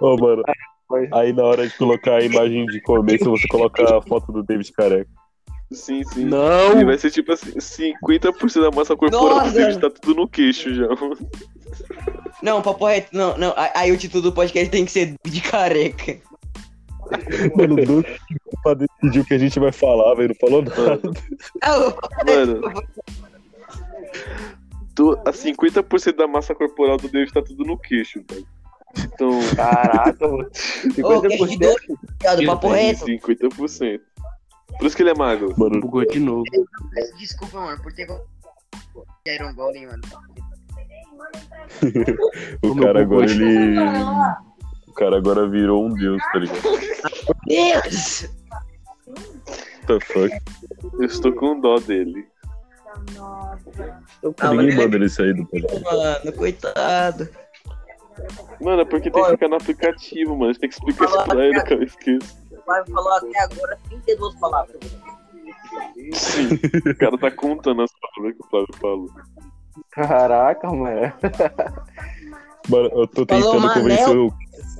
Ô, 0.00 0.16
mano. 0.16 0.42
Foi. 0.88 1.08
Aí 1.12 1.32
na 1.32 1.44
hora 1.44 1.68
de 1.68 1.76
colocar 1.76 2.16
a 2.16 2.24
imagem 2.24 2.66
de 2.66 2.80
começo, 2.82 3.30
você 3.30 3.46
coloca 3.46 3.98
a 3.98 4.02
foto 4.02 4.32
do 4.32 4.42
David 4.42 4.72
careca. 4.72 5.10
Sim, 5.72 6.02
sim. 6.02 6.22
E 6.22 6.24
Não! 6.24 6.84
vai 6.84 6.98
ser 6.98 7.12
tipo 7.12 7.32
assim, 7.32 7.52
50% 7.52 8.60
da 8.60 8.70
massa 8.72 8.96
corporal 8.96 9.36
Nossa! 9.36 9.50
do 9.50 9.54
David 9.54 9.80
tá 9.80 9.88
tudo 9.88 10.22
no 10.22 10.28
queixo 10.28 10.74
já. 10.74 10.88
Não, 12.42 12.60
papo 12.60 12.86
reto, 12.86 13.16
não, 13.16 13.38
não. 13.38 13.54
Aí 13.74 13.92
o 13.92 13.96
título 13.96 14.22
do 14.22 14.32
podcast 14.32 14.68
tem 14.68 14.84
que 14.84 14.90
ser 14.90 15.14
de 15.24 15.40
careca. 15.40 16.18
Mano, 17.56 17.74
o 17.74 17.86
Duque 17.86 18.18
pra 18.62 18.74
decidir 18.74 19.20
o 19.20 19.24
que 19.24 19.34
a 19.34 19.38
gente 19.38 19.58
vai 19.58 19.72
falar, 19.72 20.14
velho. 20.14 20.28
Não 20.28 20.34
falou 20.36 20.62
nada. 20.62 21.00
Mano, 22.26 22.82
tu, 24.94 25.12
a 25.24 25.32
50% 25.32 26.16
da 26.16 26.26
massa 26.26 26.54
corporal 26.54 26.96
do 26.96 27.08
David 27.08 27.32
tá 27.32 27.42
tudo 27.42 27.64
no 27.64 27.78
queixo, 27.78 28.22
velho. 28.30 28.46
Então, 28.98 29.30
Caraca, 29.54 30.28
mano. 30.28 30.44
Ô, 30.44 30.48
que 30.90 31.02
50%. 31.02 31.40
Obrigado, 31.40 32.46
papo 32.46 32.68
reto. 32.68 33.06
50%. 33.06 34.00
Por 34.78 34.86
isso 34.86 34.96
que 34.96 35.02
ele 35.02 35.10
é 35.10 35.14
magro. 35.14 35.54
Mano, 35.56 35.80
Bugou 35.80 36.06
de 36.06 36.18
novo. 36.20 36.44
Desculpa, 37.18 37.60
mano, 37.60 37.82
por 37.82 37.92
ter 37.92 38.06
Iron 39.26 39.54
Golem, 39.54 39.86
mano. 39.86 40.02
o 42.62 42.74
cara 42.76 43.02
agora 43.02 43.30
ele. 43.30 43.76
O 45.00 45.02
cara 45.02 45.16
agora 45.16 45.48
virou 45.48 45.86
um 45.86 45.94
deus, 45.94 46.22
tá 46.30 46.38
ligado? 46.38 46.60
Deus! 47.46 48.28
What 49.08 49.86
the 49.86 50.00
fuck? 50.00 50.38
Eu 50.98 51.04
estou 51.06 51.32
com 51.32 51.58
dó 51.58 51.78
dele. 51.78 52.28
Ah, 53.18 53.56
Ninguém 54.52 54.76
manda 54.76 54.96
ele 54.96 55.08
sair 55.08 55.32
do 55.32 55.46
podcast. 55.46 55.82
Mano, 55.82 56.32
coitado. 56.36 57.30
Mano, 58.60 58.82
é 58.82 58.84
porque 58.84 59.10
tem 59.10 59.24
que 59.24 59.30
ficar 59.30 59.48
no 59.48 59.54
aplicativo, 59.54 60.36
mano. 60.36 60.50
A 60.50 60.52
gente 60.52 60.60
tem 60.60 60.68
que 60.68 60.74
explicar 60.74 61.06
isso 61.06 61.24
pra 61.24 61.46
ele, 61.46 61.62
cara. 61.62 61.74
Eu 61.76 61.82
esqueço. 61.82 62.36
O 62.52 62.62
Flávio 62.62 62.92
falou 62.92 63.12
até 63.14 63.40
agora 63.40 63.78
32 63.88 64.34
palavras. 64.34 64.76
Sim. 66.12 66.48
O 66.90 66.98
cara 66.98 67.16
tá 67.16 67.30
contando 67.30 67.80
as 67.80 67.90
palavras 67.98 68.36
que 68.36 68.44
o 68.44 68.50
Flávio 68.50 68.74
falou. 68.78 69.10
Caraca, 69.92 70.68
mano. 70.68 71.12
Mano, 72.68 72.90
eu 72.92 73.06
tô 73.06 73.24
Falou 73.24 73.52
tentando 73.52 73.72
convencer 73.72 74.16
o 74.16 74.30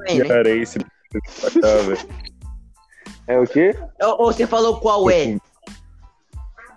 Bem, 0.07 0.19
né? 0.19 0.25
cearense. 0.27 0.79
É 3.27 3.39
o 3.39 3.47
quê? 3.47 3.75
Ou, 4.03 4.23
ou 4.23 4.33
você 4.33 4.47
falou 4.47 4.81
qual 4.81 5.11
é? 5.11 5.37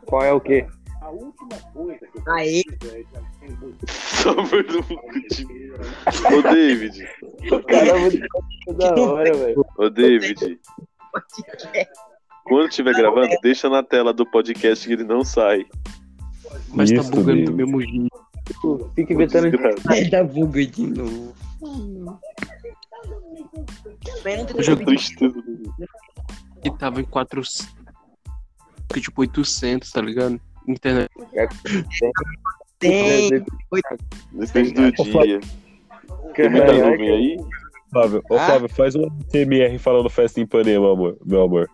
Qual 0.06 0.24
é 0.24 0.32
o 0.32 0.40
quê? 0.40 0.66
Aí, 2.28 2.64
Sabor 3.88 4.64
do 4.64 4.78
Mucuti. 4.78 5.46
Ô, 6.34 6.42
David. 6.42 7.08
Caramba, 7.68 8.10
que 8.64 8.74
da 8.74 8.96
hora, 8.96 9.34
velho. 9.34 9.66
Ô, 9.78 9.90
David. 9.90 10.60
Quando 12.46 12.70
estiver 12.70 12.94
gravando, 12.94 13.36
deixa 13.42 13.70
na 13.70 13.84
tela 13.84 14.14
do 14.14 14.26
podcast 14.26 14.88
que 14.88 14.94
ele 14.94 15.04
não 15.04 15.24
sai. 15.24 15.66
Mas 16.70 16.90
tá 16.92 17.02
Isso, 17.02 17.12
bugando 17.12 17.28
David. 17.28 17.46
do 17.46 17.54
mesmo 17.54 17.82
jeito. 17.82 18.92
Fica 18.96 19.14
inventando. 19.14 19.52
Tá 20.10 20.24
buga 20.24 20.66
de 20.66 20.88
novo. 20.88 21.34
Não 23.08 24.46
tem 24.46 24.68
Eu 24.68 24.86
Tristeza. 24.86 25.36
Que 26.62 26.78
tava 26.78 27.02
em 27.02 27.06
400. 27.06 27.68
Que 28.94 29.02
tipo 29.02 29.22
800, 29.22 29.92
tá 29.92 30.02
ligado? 30.02 30.40
Internet. 30.68 31.10
Tem. 32.80 33.30
Depende 34.32 34.74
do 34.74 34.92
dia. 35.24 35.40
Tem 36.36 36.50
muita 36.50 36.66
Caraca. 36.68 36.90
nuvem 36.90 37.10
aí? 37.10 37.38
Flávio, 37.92 38.24
ô 38.30 38.36
Ah? 38.36 38.46
Flávio, 38.46 38.70
faz 38.70 38.96
um 38.96 39.08
SMR 39.30 39.78
falando 39.78 40.10
festa 40.10 40.40
em 40.40 40.44
Ipanema, 40.44 40.92
amor, 40.92 41.18
meu 41.24 41.44
amor. 41.44 41.70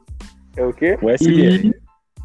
É 0.58 0.66
o 0.66 0.74
quê? 0.74 0.98
Um 1.02 1.10
SMR. 1.10 1.74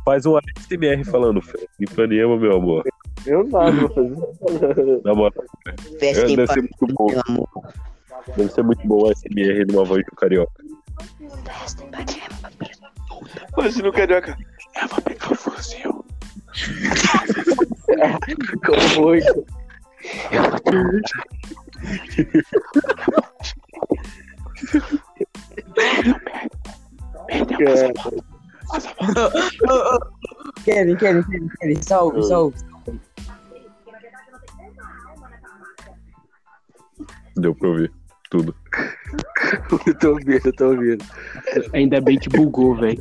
Faz 0.04 0.26
um 0.26 0.36
SMR 0.58 1.04
falando 1.04 1.40
festa 1.40 1.68
em 1.80 1.84
Ipanema, 1.84 2.36
meu 2.36 2.56
amor. 2.56 2.84
Eu 3.24 3.44
nada, 3.48 3.72
vou 3.72 3.88
fazer. 3.94 5.00
Na 5.04 5.14
moral, 5.14 5.44
Festa 5.98 6.26
em 6.26 6.36
bom. 6.94 7.06
pelo 7.06 7.22
amor. 7.28 7.48
Deve 8.28 8.48
ser 8.48 8.62
muito 8.62 8.86
bom 8.86 9.02
o 9.02 9.12
SMR 9.14 9.64
numa 9.66 9.84
voz 9.84 10.04
do 10.04 10.16
carioca. 10.16 10.64
Imagina 13.56 13.88
o 13.88 13.92
carioca. 13.92 14.36
Eu 14.80 14.88
vou 14.88 15.02
pegar 15.02 15.32
o 15.32 15.34
fuzil. 15.34 16.04
Como 18.64 18.80
foi? 18.94 19.20
Cara, 20.30 20.60
Kevin, 30.64 30.96
Kevin, 30.96 31.22
Kevin, 31.22 31.48
Kevin, 31.60 31.82
salve, 31.82 32.22
salve. 32.24 32.56
Deu 37.36 37.54
pra 37.54 37.68
ouvir 37.68 37.92
tudo. 38.34 38.54
eu 39.86 39.98
tô 39.98 40.10
ouvindo, 40.10 40.40
eu 40.44 40.52
tô 40.56 40.70
ouvindo. 40.70 41.04
Ainda 41.72 42.00
bem 42.00 42.18
que 42.18 42.28
bugou, 42.28 42.74
velho. 42.74 43.00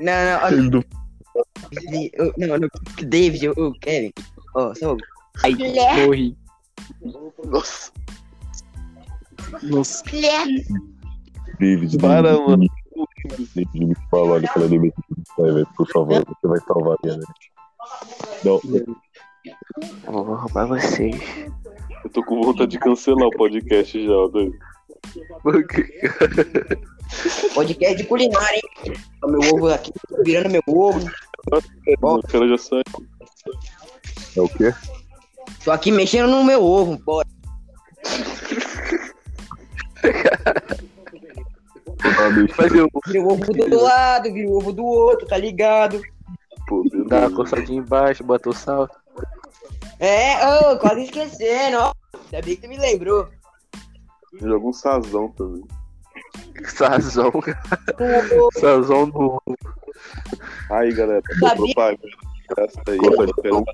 Não, 0.00 0.24
não, 0.24 0.44
olha. 0.44 0.62
Não, 2.38 2.58
não, 2.58 2.68
David, 3.06 3.50
o 3.50 3.72
Kevin. 3.80 4.12
Ó, 4.54 4.74
só. 4.74 4.96
Ai, 5.44 5.54
morri. 6.06 6.36
Nossa, 7.44 7.92
Nossa. 9.62 10.02
David, 11.58 11.98
para, 11.98 12.32
David, 12.32 12.48
mano. 12.48 12.66
David, 13.54 13.84
me 13.86 13.94
fala, 14.10 14.32
olha 14.32 14.48
vai, 14.56 14.68
velho, 15.52 15.68
por 15.76 15.88
favor, 15.88 16.24
você 16.24 16.48
vai 16.48 16.60
salvar 16.60 16.94
a 16.94 16.98
minha 17.04 17.18
mente. 17.18 17.52
Não, 18.44 18.60
Eu 18.64 18.96
vou 20.04 20.22
roubar 20.34 20.66
vocês. 20.66 21.20
Eu 22.04 22.10
tô 22.10 22.22
com 22.24 22.42
vontade 22.42 22.70
de 22.70 22.78
cancelar 22.78 23.26
o 23.26 23.36
podcast 23.36 24.06
já, 24.06 24.26
doido. 24.28 24.54
Podcast 27.54 27.96
de 27.96 28.04
culinária, 28.04 28.56
hein? 28.56 28.94
Ó, 29.22 29.28
meu 29.28 29.40
ovo 29.54 29.68
aqui, 29.72 29.90
tô 30.08 30.22
virando 30.22 30.50
meu 30.50 30.62
ovo. 30.66 31.10
O 32.02 32.22
cara 32.22 32.48
já 32.48 32.58
sai. 32.58 32.82
é 34.36 34.40
o 34.40 34.48
quê? 34.48 34.74
Tô 35.64 35.70
aqui 35.70 35.90
mexendo 35.90 36.28
no 36.28 36.44
meu 36.44 36.62
ovo, 36.62 36.98
bora. 36.98 37.26
Mas 42.56 42.74
eu 42.74 42.88
Vira 43.06 43.22
o 43.22 43.32
ovo 43.32 43.52
do 43.52 43.82
lado, 43.82 44.32
vira 44.32 44.48
o 44.48 44.56
ovo 44.56 44.72
do 44.72 44.84
outro, 44.84 45.26
tá 45.26 45.36
ligado? 45.36 46.00
Pô, 46.66 46.84
dá 47.06 47.20
uma 47.20 47.30
coçadinha 47.30 47.78
embaixo, 47.78 48.22
bota 48.22 48.50
o 48.50 48.52
sal. 48.52 48.88
É, 50.00 50.46
ô, 50.46 50.78
quase 50.78 51.04
esquecendo, 51.04 51.78
ó. 51.78 51.94
Ainda 52.14 52.46
bem 52.46 52.56
que 52.56 52.62
tu 52.62 52.68
me 52.68 52.78
lembrou. 52.78 53.28
Joga 54.40 54.66
um 54.66 54.72
sazão 54.72 55.28
também. 55.32 55.64
Sazão. 56.66 57.32
Sazão 58.58 59.06
no. 59.06 59.42
Aí, 60.70 60.92
galera, 60.92 61.22
Sabia? 61.40 61.74
propaganda. 61.74 62.08
Essa 62.58 62.82
aí, 62.88 62.98
um 63.00 63.64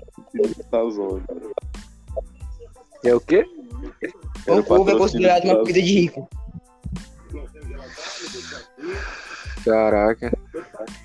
sazão. 0.69 1.21
É 3.03 3.15
o 3.15 3.19
quê? 3.19 3.45
O 4.47 4.73
ovo 4.73 4.89
é 4.89 4.97
considerado 4.97 5.45
uma 5.45 5.57
comida 5.57 5.81
de 5.81 5.93
rico. 5.93 6.29
Caraca. 9.65 10.31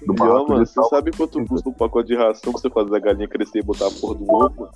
do 0.07 0.15
E 0.15 0.21
ó, 0.21 0.47
mano, 0.47 0.67
você 0.67 0.83
sabe 0.91 1.11
quanto 1.13 1.43
custa 1.47 1.71
um 1.71 1.73
pacote 1.73 2.09
de 2.09 2.17
ração 2.17 2.53
pra 2.53 2.61
você 2.61 2.71
fazer 2.71 2.95
a 2.95 2.99
galinha 2.99 3.27
crescer 3.27 3.61
e 3.61 3.63
botar 3.63 3.87
a 3.87 3.91
porra 3.91 4.17
do 4.17 4.31
ovo? 4.31 4.69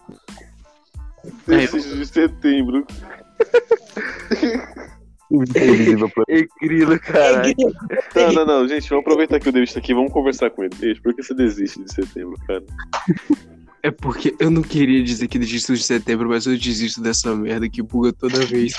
Desses 1.46 1.84
de 1.84 2.06
setembro. 2.06 2.86
É 6.28 6.46
grilo, 6.60 6.98
caralho. 7.00 7.54
Não, 8.14 8.32
não, 8.32 8.46
não, 8.46 8.68
gente, 8.68 8.88
vamos 8.88 9.04
aproveitar 9.04 9.40
que 9.40 9.48
o 9.48 9.52
David 9.52 9.72
tá 9.72 9.80
aqui, 9.80 9.94
vamos 9.94 10.12
conversar 10.12 10.50
com 10.50 10.62
ele. 10.62 10.74
David, 10.76 11.00
por 11.00 11.14
que 11.14 11.22
você 11.22 11.34
desiste 11.34 11.82
de 11.82 11.92
setembro, 11.92 12.38
cara? 12.46 12.62
É 13.82 13.90
porque 13.90 14.34
eu 14.38 14.50
não 14.50 14.62
queria 14.62 15.02
dizer 15.02 15.26
que 15.26 15.38
desisto 15.38 15.74
de 15.74 15.82
setembro, 15.82 16.28
mas 16.28 16.46
eu 16.46 16.56
desisto 16.56 17.00
dessa 17.00 17.34
merda 17.34 17.68
que 17.68 17.82
buga 17.82 18.12
toda 18.12 18.44
vez. 18.46 18.74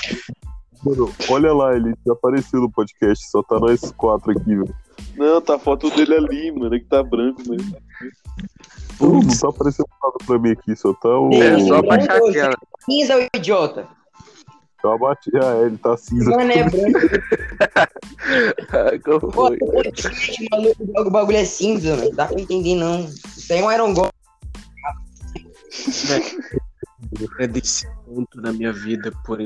Mano, 0.84 1.12
olha 1.28 1.52
lá, 1.52 1.74
ele 1.74 1.94
já 2.06 2.12
apareceu 2.12 2.60
no 2.60 2.70
podcast, 2.70 3.30
só 3.30 3.42
tá 3.42 3.58
nós 3.58 3.92
quatro 3.92 4.30
aqui, 4.32 4.56
velho. 4.56 4.74
Não, 5.16 5.40
tá 5.40 5.56
a 5.56 5.58
foto 5.58 5.90
dele 5.90 6.14
ali, 6.14 6.52
mano, 6.52 6.74
é 6.74 6.78
que 6.78 6.86
tá 6.86 7.02
branco, 7.02 7.42
né? 7.48 7.56
Não, 9.00 9.20
não 9.20 9.28
tá 9.28 9.48
aparecendo 9.48 9.88
nada 10.02 10.16
pra 10.26 10.38
mim 10.38 10.50
aqui, 10.50 10.76
só 10.76 10.92
tá 10.94 11.08
o. 11.08 11.30
É 11.32 11.58
só 11.60 11.82
baixar 11.82 12.16
aquela. 12.16 12.56
Cinza, 12.84 13.16
ô 13.16 13.26
idiota. 13.34 13.88
Eu 14.84 14.92
abati. 14.92 15.30
Ah, 15.34 15.62
é, 15.62 15.66
ele 15.66 15.78
tá 15.78 15.96
cinza. 15.96 16.30
Mano, 16.30 16.52
é 16.52 16.62
branco. 19.00 19.32
Pô, 19.32 19.48
o 21.00 21.10
bagulho 21.10 21.38
é 21.38 21.44
cinza, 21.44 21.96
mano. 21.96 22.12
Dá 22.12 22.26
pra 22.26 22.40
entender, 22.40 22.76
não. 22.76 23.00
Isso 23.00 23.52
aí 23.52 23.58
é 23.58 23.64
um 23.64 23.72
Iron 23.72 23.94
God. 23.94 24.10
É 27.38 27.46
desse 27.46 27.86
ponto 28.04 28.40
da 28.40 28.52
minha 28.52 28.72
vida, 28.72 29.12
por. 29.24 29.38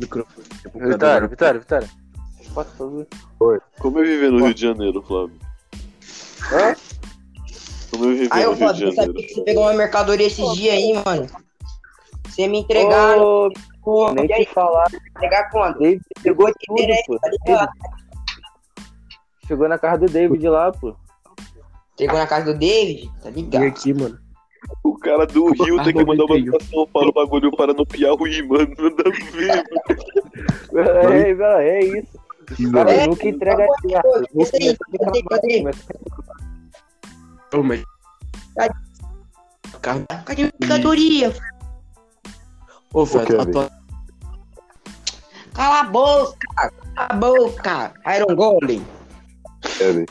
Microfone. 0.00 0.46
Vitória, 0.74 1.28
Vitória, 1.28 1.60
Vitória. 1.60 1.88
Posso 2.54 2.70
fazer? 2.76 3.06
Como 3.78 3.98
é 4.00 4.02
viver 4.02 4.30
no 4.32 4.44
Rio 4.44 4.54
de 4.54 4.60
Janeiro, 4.62 5.02
Flávio? 5.02 5.36
Hã? 6.52 6.74
Como 7.90 8.04
é 8.10 8.14
viver 8.14 8.28
no 8.46 8.52
Rio 8.54 8.54
de 8.54 8.56
você 8.56 8.66
sabia 8.70 8.92
Janeiro? 8.92 9.14
que 9.14 9.34
você 9.34 9.42
pegou 9.42 9.62
uma 9.64 9.74
mercadoria 9.74 10.26
esses 10.26 10.52
dias 10.54 10.74
aí, 10.74 10.92
mano? 11.04 11.26
Você 12.26 12.48
me 12.48 12.60
entregaram, 12.60 13.22
Ô, 13.22 13.52
pô, 13.82 14.12
nem 14.12 14.24
e 14.24 14.28
te 14.46 14.54
falar. 14.54 14.86
entregar 15.16 15.50
quando? 15.50 15.78
David 15.78 16.02
Pegou 16.22 16.46
tudo, 16.66 16.76
direto, 16.76 17.06
pô. 17.06 17.18
tá 17.18 17.28
ligado? 17.30 17.70
Chegou 19.46 19.68
na 19.68 19.78
casa 19.78 19.98
do 19.98 20.06
David 20.12 20.48
lá, 20.48 20.72
pô. 20.72 20.94
Chegou 21.98 22.16
na 22.18 22.26
casa 22.26 22.52
do 22.52 22.58
David, 22.58 23.10
tá 23.22 23.28
E 23.30 23.32
ligado? 23.32 23.64
aqui, 23.64 23.92
mano. 23.92 24.18
O 24.82 24.96
cara 24.98 25.26
do 25.26 25.50
Rio 25.52 25.82
tem 25.82 25.92
que 25.94 26.04
mandar 26.04 26.24
uma 26.24 26.34
Arroba 26.34 26.36
ligação 26.36 26.86
para 26.92 27.08
o 27.08 27.12
bagulho 27.12 27.50
para 27.56 27.72
no 27.72 27.86
Piauí, 27.86 28.42
mano. 28.46 28.74
Nada 28.78 29.02
a 29.06 29.10
ver, 29.36 29.64
mano. 30.74 31.60
É, 31.60 31.68
é 31.68 31.84
isso. 31.84 32.20
Os 32.50 32.72
caras 32.72 32.92
É, 32.92 33.06
nunca 33.06 33.22
assim, 33.22 33.38
pô, 34.02 34.42
esse 34.42 34.56
aí, 34.56 34.76
cadê? 35.28 35.64
Ô, 37.54 37.62
mas. 37.62 37.84
Cadê? 39.80 40.04
Cadê 40.24 40.42
a 40.42 40.50
mercadoria? 40.60 41.32
Ô, 42.92 43.04
velho, 43.04 43.26
Kevin. 43.26 43.40
a 43.40 43.46
tua- 43.46 43.70
Cala 45.54 45.80
a 45.80 45.84
boca! 45.84 46.36
Cala 46.56 46.72
a 46.96 47.14
boca! 47.14 47.92
Iron 48.16 48.34
Golem! 48.34 48.84
Kevin, 49.78 50.06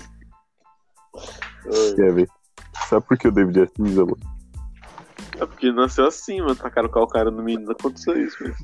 Kevin. 1.95 2.27
Sabe 2.87 3.05
por 3.05 3.17
que 3.17 3.27
o 3.27 3.31
David 3.31 3.61
é 3.63 3.67
cinza, 3.67 4.05
mano? 4.05 4.17
É 5.39 5.45
porque 5.45 5.71
nasceu 5.71 6.05
assim, 6.07 6.41
mano. 6.41 6.55
Tacaram 6.55 6.89
calcário 6.89 7.31
no 7.31 7.41
menino. 7.41 7.71
Aconteceu 7.71 8.21
isso, 8.21 8.35
mano. 8.43 8.55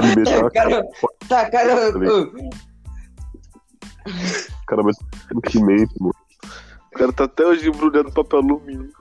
Ele 0.00 0.16
meteu 0.16 0.46
a 0.46 0.50
Cara, 0.50 0.84
tá, 1.28 1.50
cara, 1.50 1.92
cara 4.66 4.82
mas 4.82 4.96
no 5.32 5.50
cimento, 5.50 5.94
mano. 5.98 6.14
O 6.92 6.98
cara 6.98 7.12
tá 7.12 7.24
até 7.24 7.46
hoje 7.46 7.68
embrulhado 7.68 8.08
no 8.08 8.14
papel 8.14 8.40
alumínio. 8.40 8.92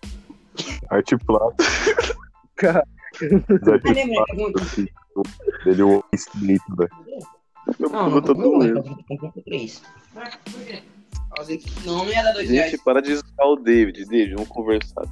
Arte 0.90 1.18
plástica. 1.18 2.16
Cara. 2.56 2.88
Lembra? 3.22 4.26
plástica. 4.54 4.94
Ele 5.66 5.82
é 5.82 5.86
um 5.86 6.02
cimento, 6.16 6.76
velho. 6.76 6.90
Meu 7.78 7.90
Não, 7.90 8.06
pulo 8.06 8.16
não, 8.16 8.22
tá 8.22 8.34
não, 8.34 8.60
doendo. 8.60 9.04
não, 9.10 9.32
três. 9.44 9.82
Não, 11.86 11.98
não 11.98 12.10
ia 12.10 12.24
dar 12.24 12.32
dois 12.32 12.50
reais. 12.50 12.72
Gente, 12.72 12.84
para 12.84 13.02
de 13.02 13.16
zoar 13.16 13.48
o 13.48 13.56
David. 13.58 14.06
David, 14.06 14.36
vamos 14.36 14.50
conversar. 14.50 15.04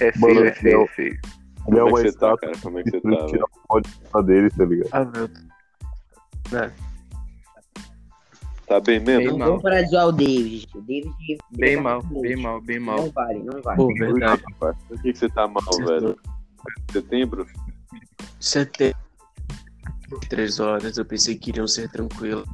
É 0.00 0.12
Mano, 0.18 0.34
feio, 0.34 0.46
é 0.46 0.52
feio, 0.54 0.76
não. 0.78 0.84
é 0.84 0.88
feio. 0.88 1.20
Ele 1.66 1.78
é 1.78 1.80
Como 1.82 1.98
é 1.98 2.02
que 2.02 2.10
você 2.10 2.18
tá, 2.18 2.36
cara? 2.36 2.52
Como 2.62 2.78
é 2.78 2.82
que 2.82 2.90
você 2.90 3.00
tá? 3.00 3.10
tira 3.10 3.26
velho? 3.26 3.44
o 3.52 3.68
pódio 3.68 4.22
dele, 4.24 4.50
tá 4.50 4.64
ligado? 4.64 4.88
Ah, 4.92 5.28
velho. 6.50 6.72
Tá 8.66 8.80
bem 8.80 8.98
Bem 9.00 9.18
mesmo? 9.18 9.38
mal. 9.38 9.48
Vamos 9.48 9.62
parar 9.62 9.82
de 9.82 9.88
zoar 9.90 10.06
o 10.08 10.12
David. 10.12 10.68
O 10.74 10.80
David. 10.80 11.38
Bem 11.50 11.76
mal, 11.80 12.02
bem 12.02 12.36
mal, 12.36 12.60
bem 12.62 12.78
mal. 12.80 12.96
Não 12.96 13.10
vale, 13.10 13.42
não 13.42 13.62
vale. 13.62 13.76
Pô, 13.76 13.88
verdade. 13.94 14.42
Por 14.58 14.74
que, 15.02 15.12
que 15.12 15.18
você 15.18 15.28
tá 15.28 15.46
mal, 15.46 15.62
velho? 15.86 16.18
Setembro? 16.90 17.46
Setembro. 18.40 18.98
Três 20.28 20.60
horas, 20.60 20.96
eu 20.96 21.04
pensei 21.04 21.34
que 21.36 21.50
iriam 21.50 21.66
ser 21.68 21.90
tranquilas. 21.90 22.46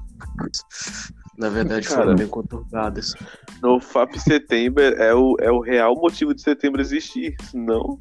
Na 1.40 1.48
verdade, 1.48 1.88
Cara. 1.88 2.03
foram 2.03 2.16
bem 2.16 2.26
conturbadas. 2.26 3.14
No 3.62 3.81
FAP 3.81 4.16
setembro 4.16 4.85
é 4.85 5.14
o, 5.14 5.37
é 5.40 5.50
o 5.50 5.61
real 5.61 5.94
motivo 5.96 6.35
de 6.35 6.42
setembro 6.42 6.83
existir. 6.83 7.35
Não. 7.55 7.96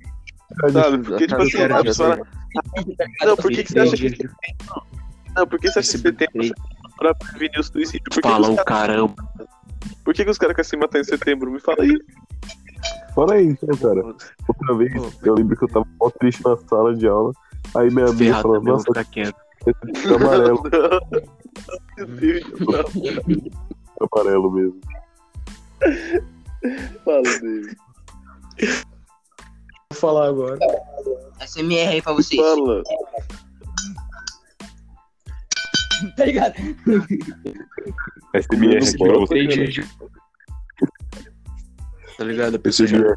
Sabe? 0.74 0.98
Porque, 0.98 1.26
tipo 1.26 1.42
assim, 1.42 1.64
a 1.64 1.82
pessoa. 1.82 2.20
Não, 3.24 3.38
por 3.38 3.50
que, 3.50 3.64
que 3.64 3.72
você 3.72 3.80
acha 3.80 3.96
que. 3.96 4.12
Três 4.12 4.34
Não, 5.38 5.48
por 5.48 5.58
que 5.58 5.72
você 5.72 5.80
acha 5.80 5.92
que 5.92 5.98
setembro 6.00 6.46
é 6.46 6.52
pra 6.98 7.16
prevenir 7.16 7.60
o 7.60 7.64
suicídio? 7.64 8.04
Por 8.12 8.22
que, 8.22 8.28
os 8.28 8.48
cara, 8.48 8.66
caramba. 8.66 9.16
por 10.04 10.14
que, 10.14 10.26
que 10.26 10.32
os 10.32 10.38
caras 10.38 10.56
querem 10.58 10.70
se 10.70 10.76
matar 10.76 11.00
em 11.00 11.06
setembro? 11.06 11.50
Me 11.50 11.62
fala 11.62 11.84
aí. 11.84 11.98
Fora 13.16 13.36
aí, 13.36 13.46
então, 13.46 13.70
cara. 13.78 14.02
Outra 14.50 14.76
vez, 14.76 14.94
eu 15.24 15.34
lembro 15.34 15.56
que 15.56 15.64
eu 15.64 15.70
tava 15.70 15.88
mó 15.98 16.10
triste 16.10 16.44
na 16.44 16.58
sala 16.58 16.94
de 16.94 17.08
aula. 17.08 17.32
Aí 17.74 17.90
minha 17.90 18.08
amiga 18.08 18.42
falou, 18.42 18.62
nossa, 18.62 18.84
ficar 18.84 19.06
quieto. 19.06 19.49
Esse 19.68 20.14
amarelo, 20.14 20.62
Meu 21.98 22.08
Deus, 22.08 22.44
não. 22.60 24.08
amarelo 24.14 24.52
mesmo. 24.52 24.80
Fala 27.06 27.22
dele. 27.22 27.76
Vou 29.92 30.00
falar 30.00 30.28
agora. 30.30 30.60
SMR 31.46 31.90
aí 31.90 32.02
pra 32.02 32.14
vocês. 32.14 32.42
Fala. 32.42 32.84
Tá 36.16 36.26
ligado? 36.26 36.56
SMR 38.36 38.78
aqui 38.78 38.98
pra 38.98 39.18
você. 39.18 39.28
Três 39.28 39.54
dias 39.54 39.74
de 39.74 40.10
tá 42.20 42.26
ligado? 42.26 42.60
Já... 42.72 43.14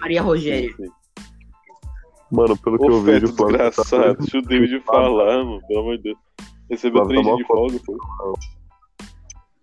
Maria 0.00 0.22
Rogério. 0.22 0.74
Mano, 2.32 2.56
pelo 2.56 2.78
que 2.78 2.86
Ô, 2.86 2.92
eu 2.92 3.02
vejo, 3.02 3.26
o 3.26 3.36
Flávio 3.36 3.58
tá 3.58 3.68
desgraçado, 3.68 4.16
deixa 4.16 4.38
o 4.38 4.42
David 4.42 4.80
falar, 4.80 5.44
mano, 5.44 5.60
pelo 5.68 5.80
amor 5.80 5.98
de 5.98 6.04
Deus. 6.04 6.18
Recebeu 6.70 7.04
Flávio, 7.04 7.22
três 7.22 7.26
tá 7.26 7.34
dias 7.34 7.36
de 7.36 7.46
folga, 7.46 7.78
pô. 7.84 7.98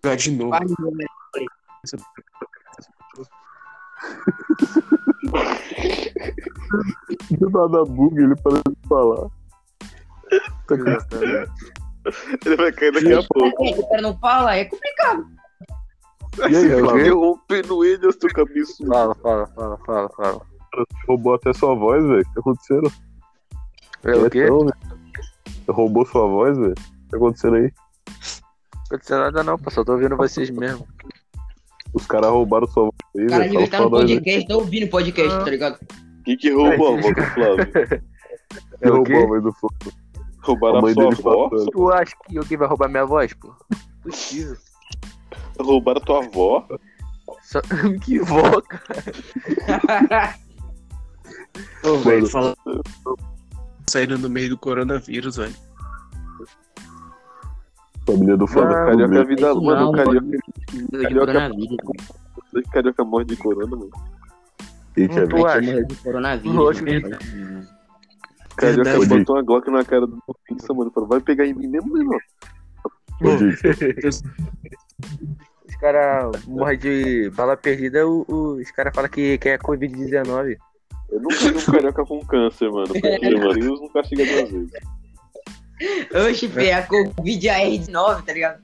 jogar 0.04 0.16
de 0.16 0.30
novo. 0.30 0.52
Rogério. 0.52 1.10
do 7.38 7.50
nada 7.50 7.84
bug, 7.84 8.22
ele 8.22 8.36
parou 8.36 8.62
de 8.68 8.88
falar. 8.88 9.28
Tá. 10.68 10.76
Ele 12.46 12.56
vai 12.56 12.72
cair 12.72 12.92
daqui 12.92 13.12
a 13.12 13.22
pouco. 13.28 13.62
O 13.62 13.88
cara 13.90 14.00
não 14.00 14.18
fala, 14.18 14.56
é 14.56 14.64
complicado. 14.64 15.26
E 16.38 16.56
aí, 16.56 16.80
Flávio? 16.80 17.00
Interrompendo 17.00 17.84
ele, 17.84 18.06
eu 18.06 18.10
estou 18.10 18.30
cabeçudo. 18.30 18.88
Fala, 18.88 19.14
fala, 19.16 19.46
fala, 19.48 19.78
fala, 19.84 20.08
fala. 20.16 20.49
Roubou 21.08 21.34
até 21.34 21.52
sua 21.52 21.74
voz, 21.74 22.02
velho. 22.04 22.20
O 22.20 22.24
que 22.24 22.34
tá 22.34 22.40
acontecendo? 22.40 22.92
É 24.04 24.14
o 24.14 24.30
quê? 24.30 24.42
Velho. 24.44 24.70
Roubou 25.68 26.06
sua 26.06 26.26
voz, 26.26 26.56
velho? 26.56 26.72
O 26.72 26.74
que 26.74 27.08
tá 27.10 27.16
acontecendo 27.16 27.56
aí? 27.56 27.72
Não 27.72 28.82
aconteceu 28.96 29.18
nada 29.18 29.42
não, 29.44 29.58
só 29.68 29.84
tô 29.84 29.92
ouvindo 29.92 30.16
vocês 30.16 30.50
mesmo. 30.50 30.86
Os 31.92 32.06
caras 32.06 32.30
roubaram 32.30 32.66
sua 32.68 32.84
voz 32.84 32.94
aí, 33.16 33.24
O 33.24 33.28
cara 33.28 33.38
velho. 33.40 33.50
devia 33.50 33.64
estar 33.66 33.78
Fala 33.78 33.90
no 33.90 33.96
podcast, 33.96 34.46
tá 34.48 34.54
ouvindo 34.56 34.84
o 34.86 34.90
podcast, 34.90 35.38
tá 35.44 35.50
ligado? 35.50 35.78
Quem 36.24 36.36
que 36.36 36.50
roubou 36.52 36.94
a 36.94 36.98
avó 36.98 37.12
do 37.12 37.22
Flávio? 37.22 37.72
Quem 37.72 38.00
É 38.82 38.90
o 38.90 38.96
roubou 38.96 39.22
a 39.22 39.26
voz 39.26 39.42
do 39.42 39.52
Flávio? 39.52 39.92
Roubaram 40.42 40.76
A 40.76 40.78
a 40.78 40.82
mãe 40.82 40.94
sua 40.94 41.02
dele 41.04 41.16
avó? 41.20 41.48
passando. 41.50 41.70
Tu 41.70 41.92
acha 41.92 42.14
que 42.26 42.38
alguém 42.38 42.58
vai 42.58 42.68
roubar 42.68 42.88
minha 42.88 43.04
voz, 43.06 43.32
pô? 43.34 43.54
Possível. 44.02 44.56
Roubaram 45.58 46.00
a 46.00 46.04
tua 46.04 46.24
avó? 46.24 46.66
Só... 47.42 47.60
que 48.02 48.18
voz, 48.20 48.64
cara. 48.66 50.34
Ô, 51.84 51.96
velho. 51.98 52.26
Saindo 53.88 54.18
no 54.18 54.28
meio 54.30 54.50
do 54.50 54.58
coronavírus, 54.58 55.36
velho. 55.36 55.54
Família 58.06 58.36
do 58.36 58.46
Flávio. 58.46 58.76
Ah, 58.76 58.84
Carioca, 58.86 59.04
a 59.04 59.08
Família. 59.08 59.24
vida. 59.24 59.54
Mano, 59.54 59.80
não, 59.86 59.92
carioca, 59.92 60.26
De 60.26 60.38
Carioca- 61.02 61.26
coronavírus. 61.26 61.76
carioca 62.72 63.04
morre 63.04 63.24
de 63.24 63.36
corona, 63.36 63.76
mano. 63.76 63.90
Quem 64.94 65.08
que 65.08 65.18
é, 65.18 65.26
Tu 65.26 65.36
velho? 65.36 65.46
acha? 65.46 65.60
Morreu 65.62 65.84
de 65.86 65.94
coronavírus. 65.96 66.56
Lógico. 66.56 66.86
Carioca 68.56 68.84
Verdade. 68.92 69.06
botou 69.18 69.36
uma 69.36 69.42
Glock 69.42 69.70
na 69.70 69.84
cara 69.84 70.06
do 70.06 70.18
Pinça, 70.46 70.74
mano. 70.74 70.90
Falou, 70.90 71.08
vai 71.08 71.20
pegar 71.20 71.46
em 71.46 71.54
mim 71.54 71.68
mesmo, 71.68 71.92
menor. 71.92 72.20
Os 75.68 75.76
caras 75.80 76.44
morrem 76.46 76.78
de 76.78 77.30
bala 77.30 77.56
perdida, 77.56 78.06
o- 78.06 78.24
o- 78.28 78.54
os 78.60 78.70
caras 78.70 78.94
falam 78.94 79.08
que, 79.10 79.38
que 79.38 79.48
é 79.50 79.58
Covid-19. 79.58 80.56
Eu 81.12 81.20
nunca 81.20 81.36
vi 81.36 81.56
um 81.58 81.72
carioca 81.72 82.04
com 82.04 82.24
câncer, 82.24 82.70
mano. 82.70 82.88
Porque, 82.88 83.30
mano, 83.36 83.54
Deus 83.54 83.80
não 83.80 83.88
castiga 83.88 84.24
duas 84.24 84.50
vezes. 84.50 84.70
Oxe, 86.28 86.48
Fê, 86.48 86.72
a 86.72 86.82
Covid 86.86 87.48
AR19, 87.48 88.24
tá 88.24 88.32
ligado? 88.32 88.62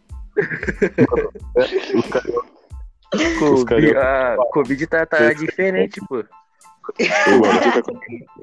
Os 3.14 3.38
Covid, 3.38 3.64
carioca- 3.64 4.34
a 4.34 4.36
Covid 4.52 4.86
tá, 4.86 5.06
tá 5.06 5.32
diferente, 5.32 6.00
pô. 6.08 6.22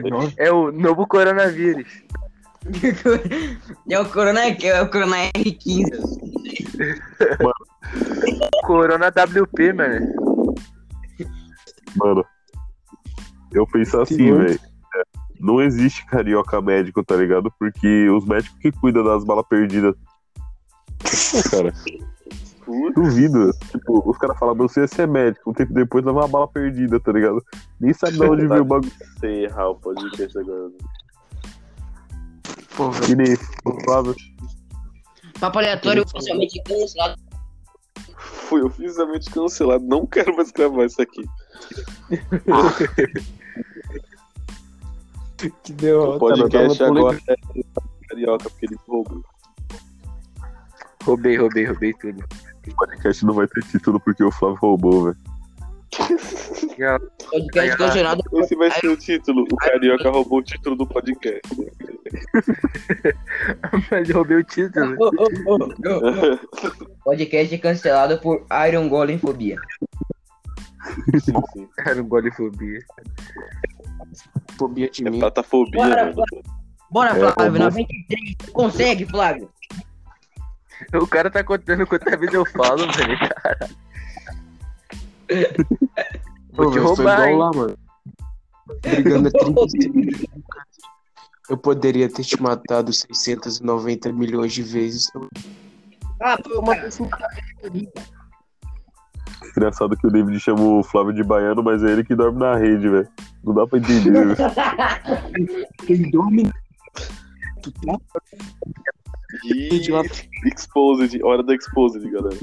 Mano, 0.01 0.33
É 0.37 0.51
o 0.51 0.71
novo 0.71 1.05
coronavírus. 1.07 1.87
É 3.89 3.99
o 3.99 4.09
Corona, 4.09 4.41
é 4.47 4.81
o 4.81 4.89
Corona 4.89 5.17
R15. 5.35 5.89
Corona 8.65 9.07
WP, 9.09 9.73
mano. 9.73 10.13
Mano, 11.95 12.25
eu 13.53 13.67
penso 13.67 13.99
assim, 13.99 14.33
velho. 14.33 14.59
É, 14.95 15.03
Não 15.39 15.61
existe 15.61 16.05
carioca 16.05 16.61
médico, 16.61 17.03
tá 17.03 17.15
ligado? 17.15 17.51
Porque 17.59 18.09
os 18.09 18.25
médicos 18.25 18.57
que 18.59 18.71
cuidam 18.71 19.03
das 19.03 19.23
balas 19.23 19.45
perdidas. 19.47 19.95
Pô, 20.99 21.49
cara, 21.49 21.73
duvido. 22.95 23.51
Tipo, 23.71 24.09
os 24.09 24.17
caras 24.17 24.37
falam, 24.37 24.55
você 24.55 24.81
ia 24.81 24.87
ser 24.87 25.07
médico. 25.07 25.49
Um 25.49 25.53
tempo 25.53 25.73
depois 25.73 26.05
leva 26.05 26.19
uma 26.19 26.27
bala 26.27 26.47
perdida, 26.47 26.99
tá 26.99 27.11
ligado? 27.11 27.43
Nem 27.79 27.93
sabe 27.93 28.13
de 28.13 28.23
onde 28.23 28.47
veio 28.47 28.61
o 28.61 28.65
bagulho. 28.65 28.91
sei 29.19 29.45
errar 29.45 29.69
o 29.69 29.75
podcast 29.75 30.37
agora. 30.37 30.71
Pô, 32.75 32.91
velho. 32.91 33.05
Que 33.05 33.15
nem 33.15 33.35
Flávio. 33.83 34.15
Papo 35.39 35.59
aleatório, 35.59 36.03
oficialmente 36.03 36.61
cancelado. 36.63 37.21
Fui 38.17 38.61
oficialmente 38.61 39.29
cancelado. 39.29 39.83
Não 39.85 40.05
quero 40.05 40.35
mais 40.35 40.51
gravar 40.51 40.85
isso 40.85 41.01
aqui. 41.01 41.23
Que 45.63 45.73
deu. 45.73 46.15
O 46.15 46.19
podcast 46.19 46.83
agora 46.83 47.19
é 47.27 47.35
carioca, 48.07 48.49
porque 48.49 48.65
ele 48.65 48.77
roubou. 48.87 49.23
Roubei, 51.03 51.37
roubei, 51.37 51.65
roubei 51.65 51.93
tudo. 51.93 52.23
O 52.67 52.75
podcast 52.75 53.25
não 53.25 53.33
vai 53.33 53.47
ter 53.47 53.63
título 53.63 53.99
porque 53.99 54.23
o 54.23 54.31
Flávio 54.31 54.59
roubou, 54.61 55.05
velho. 55.05 55.17
Podcast 57.29 57.77
cancelado. 57.77 58.23
Esse 58.33 58.55
vai 58.55 58.71
ser 58.71 58.87
o 58.87 58.97
título. 58.97 59.45
O 59.51 59.55
carioca 59.57 60.09
roubou 60.09 60.39
o 60.39 60.43
título 60.43 60.75
do 60.75 60.87
podcast. 60.87 61.41
Mas 63.91 64.09
eu 64.09 64.15
roubei 64.15 64.37
o 64.37 64.43
título. 64.43 64.95
Oh, 64.99 65.11
oh, 65.17 65.27
oh, 65.47 65.59
oh. 65.65 65.69
Podcast 67.03 67.55
cancelado 67.57 68.17
por 68.19 68.45
Iron 68.67 68.87
Golem 68.87 69.19
Fobia. 69.19 69.57
Sim, 71.19 71.33
sim. 71.53 71.69
Era 71.79 72.01
um 72.01 72.07
golifobia. 72.07 72.79
Fobia 74.57 74.89
de 74.89 75.05
É 75.05 75.09
mim. 75.09 75.19
platafobia, 75.19 75.83
Bora, 75.83 76.05
mano. 76.05 76.25
Bora, 76.91 77.09
É, 77.11 77.19
Flávio, 77.33 77.45
eu 77.45 77.59
93. 77.65 78.35
Consegue, 78.51 79.05
Flávio? 79.05 79.49
O 80.93 81.07
cara 81.07 81.31
tá 81.31 81.43
contando 81.43 81.87
quanta 81.87 82.17
vez 82.17 82.33
eu 82.33 82.45
falo, 82.45 82.85
velho. 82.93 83.17
Vou 86.51 86.65
Pô, 86.67 86.71
te 86.71 86.79
roubar, 86.79 87.27
hein? 87.29 87.37
lá, 87.37 87.51
mano. 87.51 87.77
Brigando 88.81 89.27
a 89.29 89.31
30 89.31 89.61
Eu 91.49 91.57
poderia 91.57 92.09
ter 92.09 92.23
te 92.23 92.41
matado 92.41 92.91
690 92.93 94.11
milhões 94.13 94.53
de 94.53 94.61
vezes. 94.63 95.09
Ah, 96.21 96.37
pô, 96.37 96.61
cara. 96.63 96.89
Engraçado 99.51 99.97
que 99.97 100.07
o 100.07 100.11
David 100.11 100.39
chama 100.39 100.61
o 100.61 100.83
Flávio 100.83 101.13
de 101.13 101.23
baiano, 101.23 101.63
mas 101.63 101.83
é 101.83 101.91
ele 101.91 102.03
que 102.03 102.15
dorme 102.15 102.39
na 102.39 102.55
rede, 102.55 102.89
velho. 102.89 103.07
Não 103.43 103.53
dá 103.53 103.67
pra 103.67 103.79
entender. 103.79 104.35
Ele 105.89 106.11
dorme. 106.11 106.51
Tu 107.61 107.71
tá 107.71 107.97
E 109.45 109.81
Exposed, 110.45 111.23
hora 111.23 111.43
da 111.43 111.53
Exposed, 111.53 112.09
galera. 112.09 112.37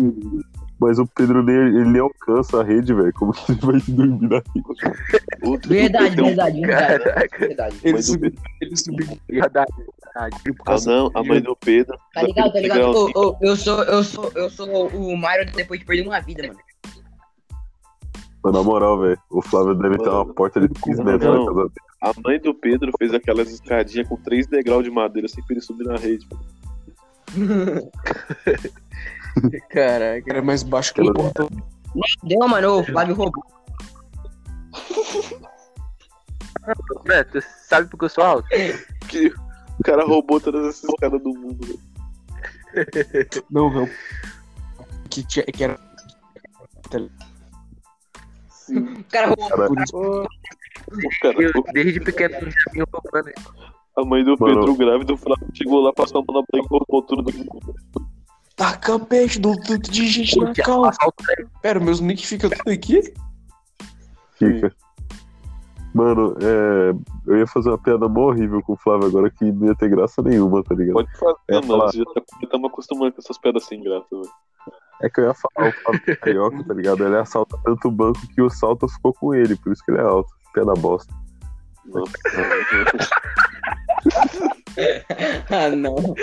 Mas 0.81 0.99
o 0.99 1.07
Pedro 1.07 1.43
nem, 1.43 1.55
ele 1.55 1.85
nem 1.85 2.01
alcança 2.01 2.61
a 2.61 2.65
rede, 2.65 2.95
velho. 2.95 3.13
Como 3.13 3.33
que 3.33 3.53
ele 3.53 3.61
vai 3.61 3.81
dormir 3.87 4.29
na 4.29 4.37
rede? 4.37 4.97
Outro 5.43 5.69
Verdade, 5.69 6.17
verdade, 6.17 6.61
verdade. 6.61 7.05
Caraca. 7.05 7.39
verdade. 7.39 7.77
Ele 7.85 8.03
subiu, 8.03 8.33
ele 8.63 8.77
subiu 8.77 9.07
Verdade, 9.29 9.73
verdade. 9.77 10.37
por 10.43 10.55
Ah, 10.61 10.65
causa 10.65 10.91
não, 10.91 11.11
a 11.15 11.23
mãe 11.23 11.41
do 11.43 11.55
Pedro. 11.57 11.99
Tá 12.15 12.23
ligado, 12.23 12.53
tá 12.53 12.61
ligado? 12.61 12.77
Legalzinho. 12.79 13.13
Ô, 13.15 13.29
ô, 13.31 13.37
eu 13.43 13.57
sou, 13.57 13.83
eu 13.85 14.03
sou, 14.03 14.33
eu 14.35 14.49
sou 14.49 14.89
o 14.89 15.17
Mario 15.19 15.53
depois 15.53 15.79
de 15.81 15.85
perder 15.87 16.07
uma 16.09 16.21
vida, 16.21 16.47
mano. 16.47 16.59
Mas 18.43 18.55
na 18.55 18.63
moral, 18.63 18.99
velho, 19.01 19.19
o 19.31 19.43
Flávio 19.43 19.75
deve 19.75 19.99
ter 19.99 20.09
uma 20.09 20.25
porta 20.25 20.61
de 20.61 20.69
15 20.69 21.05
metros 21.05 21.31
na 21.31 21.45
casa 21.47 21.69
dele. 21.69 21.71
A 22.01 22.13
mãe 22.25 22.41
do 22.41 22.55
Pedro 22.55 22.91
fez 22.99 23.13
aquelas 23.13 23.51
escadinhas 23.53 24.09
com 24.09 24.17
três 24.17 24.47
degraus 24.47 24.83
de 24.83 24.91
madeira 24.91 25.27
assim 25.27 25.43
pra 25.43 25.53
ele 25.53 25.61
subir 25.61 25.85
na 25.85 25.97
rede. 25.99 26.27
Caraca. 29.71 30.25
era 30.31 30.43
mais 30.43 30.63
baixo 30.63 30.95
que 30.95 31.01
o 31.01 31.13
portão. 31.13 31.49
Deu, 32.23 32.49
mano, 32.49 32.81
o 32.81 32.85
Flávio 32.85 33.15
roubou. 33.15 33.45
Tu 37.33 37.41
sabe 37.67 37.89
porque 37.89 38.05
eu 38.05 38.09
sou 38.09 38.25
alto? 38.25 38.49
Que 39.09 39.27
o 39.27 39.83
cara 39.83 40.05
roubou 40.05 40.41
todas 40.41 40.69
essas 40.69 40.85
escadas 40.91 41.21
do 41.23 41.31
mundo. 41.31 41.67
velho. 41.67 41.81
Não, 43.51 43.71
velho. 43.71 43.91
Que, 45.09 45.27
tinha, 45.27 45.45
que 45.47 45.65
era. 45.65 45.77
O 48.69 49.05
cara 49.11 49.27
roubou. 49.29 49.67
Por 49.67 49.83
isso. 49.83 49.97
O 49.97 51.09
cara, 51.23 51.43
Eu, 51.43 51.65
desde 51.73 51.99
pequeno 52.01 52.35
já 52.35 52.73
vinha 52.73 52.85
roubando. 52.93 53.33
a 53.97 54.05
mãe 54.05 54.23
do 54.25 54.37
Mano. 54.39 54.61
Pedro 54.61 54.77
grávida, 54.77 55.13
o 55.13 55.17
Flávio 55.17 55.49
chegou 55.55 55.81
lá, 55.81 55.93
passou 55.93 56.21
a 56.21 56.25
mão 56.25 56.41
na 56.41 56.47
boca 56.47 56.59
e 56.59 56.69
roubou 56.69 57.03
tudo 57.03 57.23
do 57.23 57.33
mundo. 57.37 57.75
Taca 58.61 58.99
peixe 58.99 59.41
do 59.41 59.57
tanto 59.57 59.91
de 59.91 60.07
gente 60.07 60.39
na 60.39 60.53
calça. 60.53 60.99
Pera, 61.63 61.81
meus 61.81 61.99
nick 61.99 62.27
fica 62.27 62.51
tudo 62.51 62.71
aqui? 62.71 63.01
Fica. 64.39 64.71
Mano, 65.95 66.37
é, 66.43 66.93
eu 67.27 67.39
ia 67.39 67.47
fazer 67.47 67.71
uma 67.71 67.79
piada 67.79 68.07
mó 68.07 68.27
horrível 68.27 68.61
com 68.63 68.75
o 68.75 68.77
Flávio 68.77 69.07
agora 69.07 69.31
que 69.31 69.51
não 69.51 69.69
ia 69.69 69.75
ter 69.75 69.89
graça 69.89 70.21
nenhuma, 70.21 70.63
tá 70.63 70.75
ligado? 70.75 70.93
Pode 70.93 71.11
fazer, 71.19 71.37
É, 71.49 71.55
mano. 71.55 71.67
falar. 71.69 71.87
Você 71.87 71.99
já 72.01 72.05
tá, 72.05 72.21
tamo 72.51 72.67
acostumando 72.67 73.13
com 73.13 73.23
essas 73.23 73.39
pedras 73.39 73.65
sem 73.65 73.83
graça, 73.83 74.07
velho. 74.11 74.29
É 75.01 75.09
que 75.09 75.21
eu 75.21 75.25
ia 75.25 75.35
falar, 75.35 75.71
o 75.71 75.73
Fábio 75.73 76.21
Carioca, 76.21 76.63
tá 76.63 76.75
ligado? 76.75 77.07
Ele 77.07 77.17
assalta 77.17 77.57
tanto 77.65 77.89
o 77.89 77.91
banco 77.91 78.21
que 78.35 78.43
o 78.43 78.51
salto 78.51 78.87
ficou 78.89 79.15
com 79.15 79.35
ele, 79.35 79.57
por 79.57 79.73
isso 79.73 79.83
que 79.83 79.91
ele 79.91 80.01
é 80.01 80.05
alto. 80.05 80.29
Pé 80.53 80.67
da 80.67 80.75
bosta. 80.75 81.11
Nossa. 81.87 82.13
ah, 85.51 85.71
não. 85.75 86.15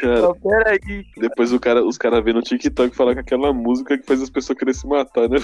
Cara, 0.00 0.34
peraí. 0.34 1.06
depois 1.16 1.52
o 1.52 1.60
cara, 1.60 1.84
os 1.84 1.96
caras 1.96 2.24
vêm 2.24 2.34
no 2.34 2.42
TikTok 2.42 2.96
falar 2.96 3.14
com 3.14 3.20
aquela 3.20 3.52
música 3.52 3.96
que 3.96 4.06
faz 4.06 4.20
as 4.20 4.30
pessoas 4.30 4.58
querer 4.58 4.74
se 4.74 4.86
matar, 4.86 5.28
né? 5.28 5.38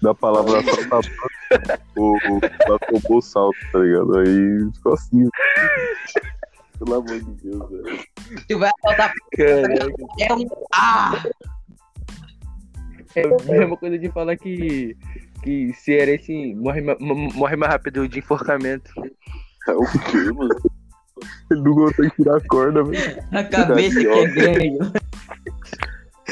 Da 0.00 0.14
palavra 0.14 0.60
o, 1.96 2.16
o, 2.16 3.16
o 3.16 3.20
salto, 3.20 3.56
tá 3.70 3.78
ligado? 3.78 4.18
Aí 4.18 4.72
ficou 4.74 4.94
assim. 4.94 5.28
Pelo 6.78 6.94
amor 6.94 7.20
de 7.20 7.30
Deus, 7.42 7.70
velho. 7.70 8.04
Tu 8.48 8.58
vai 8.58 8.70
assaltar 8.82 9.12
é 9.38 10.34
um. 10.34 10.46
Ah! 10.74 11.22
É 13.14 13.22
a 13.22 13.52
mesma 13.52 13.76
coisa 13.76 13.98
de 13.98 14.10
falar 14.10 14.36
que, 14.36 14.96
que 15.42 15.72
cearense 15.74 16.54
morre, 16.54 16.80
ma- 16.80 16.96
ma- 16.98 17.14
morre 17.14 17.56
mais 17.56 17.72
rápido 17.72 18.08
de 18.08 18.18
enforcamento. 18.18 18.90
É 19.68 19.72
o 19.72 19.84
quê, 20.10 20.32
mano? 20.32 20.56
Ele 21.50 21.60
não 21.60 21.74
consegue 21.74 22.10
tirar 22.16 22.36
a 22.36 22.48
corda, 22.48 22.82
velho. 22.84 23.24
A 23.32 23.44
cabeça 23.44 24.00
que 24.00 24.06
é 24.06 24.26
grande. 24.26 24.78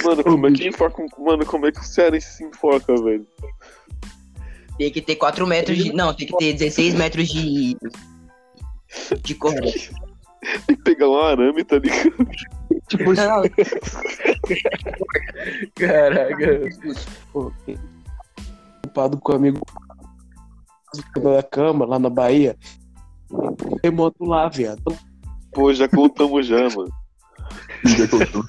Mano, 0.05 0.25
como 0.25 0.47
é 0.49 0.53
que 0.53 0.68
enforca 0.68 1.03
um... 1.03 1.25
Mano, 1.25 1.47
como 1.47 1.66
é 1.66 1.73
que 1.73 1.81
o 1.81 1.85
cearense 1.85 2.37
se 2.37 2.45
enforca, 2.45 2.95
velho? 3.03 3.27
Tem 4.79 4.90
que 4.90 5.01
ter 5.01 5.16
4 5.16 5.47
metros 5.47 5.79
de. 5.79 5.92
Não, 5.92 6.14
tem 6.14 6.27
que 6.27 6.37
ter 6.37 6.55
16 6.55 6.95
metros 6.95 7.29
de. 7.29 7.77
De 9.23 9.35
corda. 9.35 9.61
Tem 10.66 10.77
que 10.77 10.83
pegar 10.83 11.09
um 11.09 11.18
arame, 11.18 11.62
tá 11.64 11.79
ligado? 11.79 12.29
Tipo, 12.88 13.12
Não, 13.14 13.42
não, 13.42 13.51
caraca. 15.77 16.68
Pô, 17.33 17.53
Ocupado 18.85 19.18
com 19.18 19.33
o 19.33 19.37
amigo 19.37 19.61
da 21.23 21.42
cama 21.42 21.87
lá 21.87 21.99
na 21.99 22.11
Bahia. 22.11 22.57
Remoto 23.83 24.25
lá, 24.25 24.49
viado. 24.49 24.83
Pô, 25.53 25.73
já 25.73 25.88
contamos 25.88 26.47
já, 26.47 26.68
mano. 26.71 26.90
Já 27.85 28.09
contou. 28.09 28.45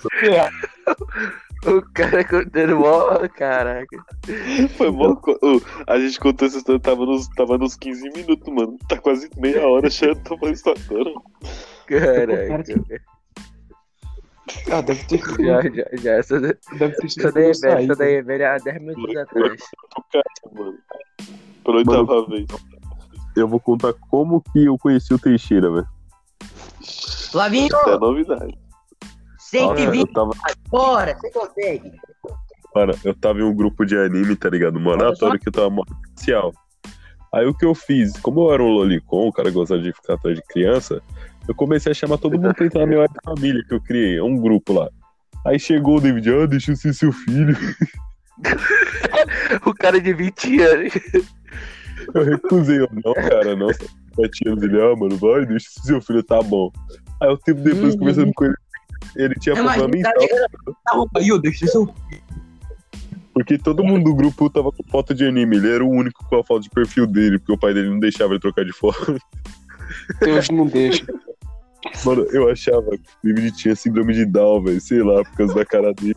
O 1.65 1.81
cara 1.93 2.23
contando 2.25 2.77
mó, 2.77 3.27
caraca. 3.29 3.97
Foi 4.77 4.91
bom. 4.91 5.15
co- 5.15 5.39
Ô, 5.41 5.61
a 5.87 5.97
gente 5.97 6.19
contou 6.19 6.47
essa 6.47 6.57
história, 6.57 6.79
tava 6.79 7.05
nos, 7.05 7.27
tava 7.29 7.57
nos 7.57 7.75
15 7.77 8.09
minutos, 8.11 8.53
mano. 8.53 8.77
Tá 8.87 8.97
quase 8.97 9.29
meia 9.37 9.65
hora 9.67 9.89
já 9.89 10.13
tô 10.15 10.37
falando 10.37 10.55
isso 10.55 10.69
agora. 10.69 11.13
Caraca. 11.87 12.63
Ah, 14.71 14.81
deve 14.81 15.03
ter 15.05 15.19
Já, 15.19 15.61
já, 15.61 15.85
já. 16.01 16.11
Essa, 16.15 16.39
deve 16.41 16.95
ter 16.97 17.09
sido 17.09 17.27
essa 17.27 17.31
daí 17.31 17.45
é 17.49 17.53
velha, 17.53 17.83
essa 17.83 17.95
daí 17.95 18.13
é 18.15 18.21
velha 18.21 18.53
há 18.53 18.57
10 18.57 18.81
minutos 18.81 19.15
atrás. 19.15 19.61
Mano. 20.53 20.77
Pela 21.63 21.77
oitava 21.77 22.25
vez. 22.27 22.45
Eu 23.35 23.47
vou 23.47 23.59
contar 23.59 23.93
como 23.93 24.41
que 24.41 24.65
eu 24.65 24.77
conheci 24.77 25.13
o 25.13 25.19
Teixeira, 25.19 25.71
velho. 25.71 25.87
Flavinho, 27.31 27.67
Isso 27.67 27.89
é 27.89 27.97
novidade. 27.97 28.57
Nossa, 29.53 29.75
120 29.75 29.99
eu 29.99 30.13
tava, 30.13 30.31
fora, 30.69 31.15
você 31.15 31.31
consegue. 31.31 31.91
mano, 32.75 32.93
eu 33.03 33.13
tava 33.13 33.39
em 33.39 33.43
um 33.43 33.55
grupo 33.55 33.85
de 33.85 33.97
anime, 33.97 34.35
tá 34.35 34.49
ligado? 34.49 34.79
Mano, 34.79 35.03
aleatório 35.03 35.39
que 35.39 35.49
eu 35.49 35.51
tava 35.51 35.75
especial. 36.15 36.53
Aí 37.33 37.45
o 37.45 37.53
que 37.53 37.65
eu 37.65 37.73
fiz? 37.73 38.17
Como 38.19 38.41
eu 38.41 38.53
era 38.53 38.63
um 38.63 38.69
lolicon, 38.69 39.27
o 39.27 39.33
cara 39.33 39.49
gostava 39.49 39.81
de 39.81 39.91
ficar 39.93 40.13
atrás 40.13 40.35
de 40.35 40.43
criança, 40.43 41.01
eu 41.47 41.55
comecei 41.55 41.91
a 41.91 41.95
chamar 41.95 42.17
todo 42.17 42.39
mundo 42.39 42.53
pra 42.53 42.65
entrar 42.65 42.81
na 42.81 42.87
minha 42.87 43.07
família 43.25 43.63
que 43.67 43.73
eu 43.73 43.81
criei, 43.81 44.17
é 44.17 44.23
um 44.23 44.37
grupo 44.37 44.73
lá. 44.73 44.89
Aí 45.45 45.59
chegou 45.59 45.97
o 45.97 46.01
David, 46.01 46.29
ah, 46.31 46.45
deixa 46.45 46.71
eu 46.71 46.75
ser 46.75 46.93
seu 46.93 47.11
filho. 47.11 47.57
O 49.65 49.73
cara 49.73 50.01
de 50.01 50.13
20 50.13 50.61
anos. 50.61 50.93
Eu 52.13 52.23
recusei, 52.23 52.79
eu, 52.81 52.89
não, 53.03 53.13
cara, 53.13 53.55
não, 53.55 53.67
7 54.15 54.47
anos. 54.49 54.63
Ele, 54.63 54.81
ah, 54.81 54.95
mano, 54.95 55.17
vai, 55.17 55.45
deixa 55.45 55.69
ser 55.69 55.81
seu 55.81 56.01
filho, 56.01 56.23
tá 56.23 56.41
bom. 56.41 56.71
Aí 57.21 57.29
o 57.29 57.37
tempo 57.37 57.61
depois, 57.61 57.93
Uhum. 57.93 57.99
conversando 57.99 58.33
com 58.33 58.45
ele, 58.45 58.55
ele 59.15 59.35
tinha 59.35 59.55
problema 59.55 59.85
o 59.85 60.01
cara 60.01 60.15
mental, 60.19 60.97
roupa 60.97 61.19
aí, 61.19 61.27
eu 61.29 61.39
deixo 61.39 61.67
seu. 61.67 61.93
porque 63.33 63.57
todo 63.57 63.83
mundo 63.83 64.03
do 64.05 64.15
grupo 64.15 64.49
tava 64.49 64.71
com 64.71 64.83
foto 64.89 65.13
de 65.13 65.25
anime, 65.25 65.57
ele 65.57 65.71
era 65.73 65.83
o 65.83 65.89
único 65.89 66.23
com 66.27 66.35
a 66.37 66.43
foto 66.43 66.61
de 66.63 66.69
perfil 66.69 67.05
dele, 67.07 67.39
porque 67.39 67.53
o 67.53 67.57
pai 67.57 67.73
dele 67.73 67.89
não 67.89 67.99
deixava 67.99 68.33
ele 68.33 68.39
trocar 68.39 68.63
de 68.65 68.73
foto. 68.73 69.17
Deus 70.21 70.49
não 70.49 70.65
deixa. 70.67 71.05
Mano, 72.05 72.23
eu 72.31 72.49
achava 72.49 72.91
que 72.91 72.97
o 72.97 73.33
David 73.33 73.51
tinha 73.57 73.75
síndrome 73.75 74.13
de 74.13 74.25
Down, 74.25 74.63
velho, 74.63 74.79
sei 74.79 75.03
lá, 75.03 75.21
por 75.23 75.35
causa 75.35 75.53
da 75.53 75.65
cara 75.65 75.93
dele. 75.93 76.15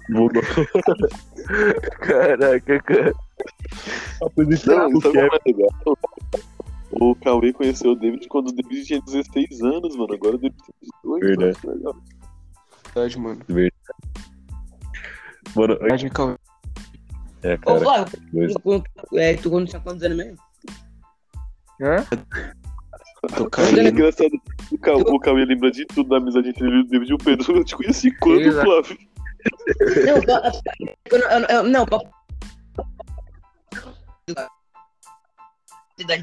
Caraca, 2.01 2.81
cara. 2.83 3.13
Não, 4.67 4.89
o 4.89 5.19
é. 5.19 5.29
O 6.93 7.15
Cauê 7.17 7.53
conheceu 7.53 7.93
o 7.93 7.97
David 7.97 8.27
quando 8.29 8.49
o 8.49 8.53
David 8.53 8.85
tinha 8.85 9.01
16 9.03 9.61
anos, 9.63 9.97
mano. 9.97 10.15
Agora 10.15 10.37
o 10.37 10.39
David 10.39 10.57
tem 10.65 10.91
18. 11.05 11.27
Verdade. 11.27 11.59
mano, 11.67 11.77
legal. 11.77 11.97
Verdade, 12.95 13.19
mano. 13.19 13.41
Mano, 15.55 15.79
Verdade, 15.79 16.11
calma. 16.11 16.39
é, 17.43 17.55
Ô, 17.55 17.59
cara. 17.59 17.81
Flávio, 17.81 18.21
dois- 18.33 18.55
tu, 18.55 18.83
é, 19.19 19.35
tu 19.35 19.51
quando 19.51 19.69
tinha 19.69 19.81
quantos 19.81 20.03
anos 20.03 20.17
mesmo? 20.17 20.39
Hã? 21.83 21.97
Tô 23.37 23.45
É 23.47 23.51
caindo. 23.51 23.89
engraçado. 23.89 24.31
O 24.73 24.79
Cauê, 24.79 25.03
o 25.03 25.19
Cauê 25.21 25.45
lembra 25.45 25.71
de 25.71 25.85
tudo 25.87 26.09
da 26.11 26.17
amizade 26.17 26.49
entre 26.49 26.67
ele 26.67 26.77
e 26.77 26.81
o 26.81 26.87
David 26.89 27.11
e 27.11 27.15
o 27.15 27.19
Pedro. 27.19 27.57
Eu 27.57 27.65
te 27.65 27.77
conheci 27.77 28.11
quando. 28.19 28.53
Flávio? 28.53 28.97
Não, 30.07 30.17
eu 31.11 31.19
não, 31.41 31.47
eu 31.49 31.63
não, 31.65 31.87
eu- 31.91 32.11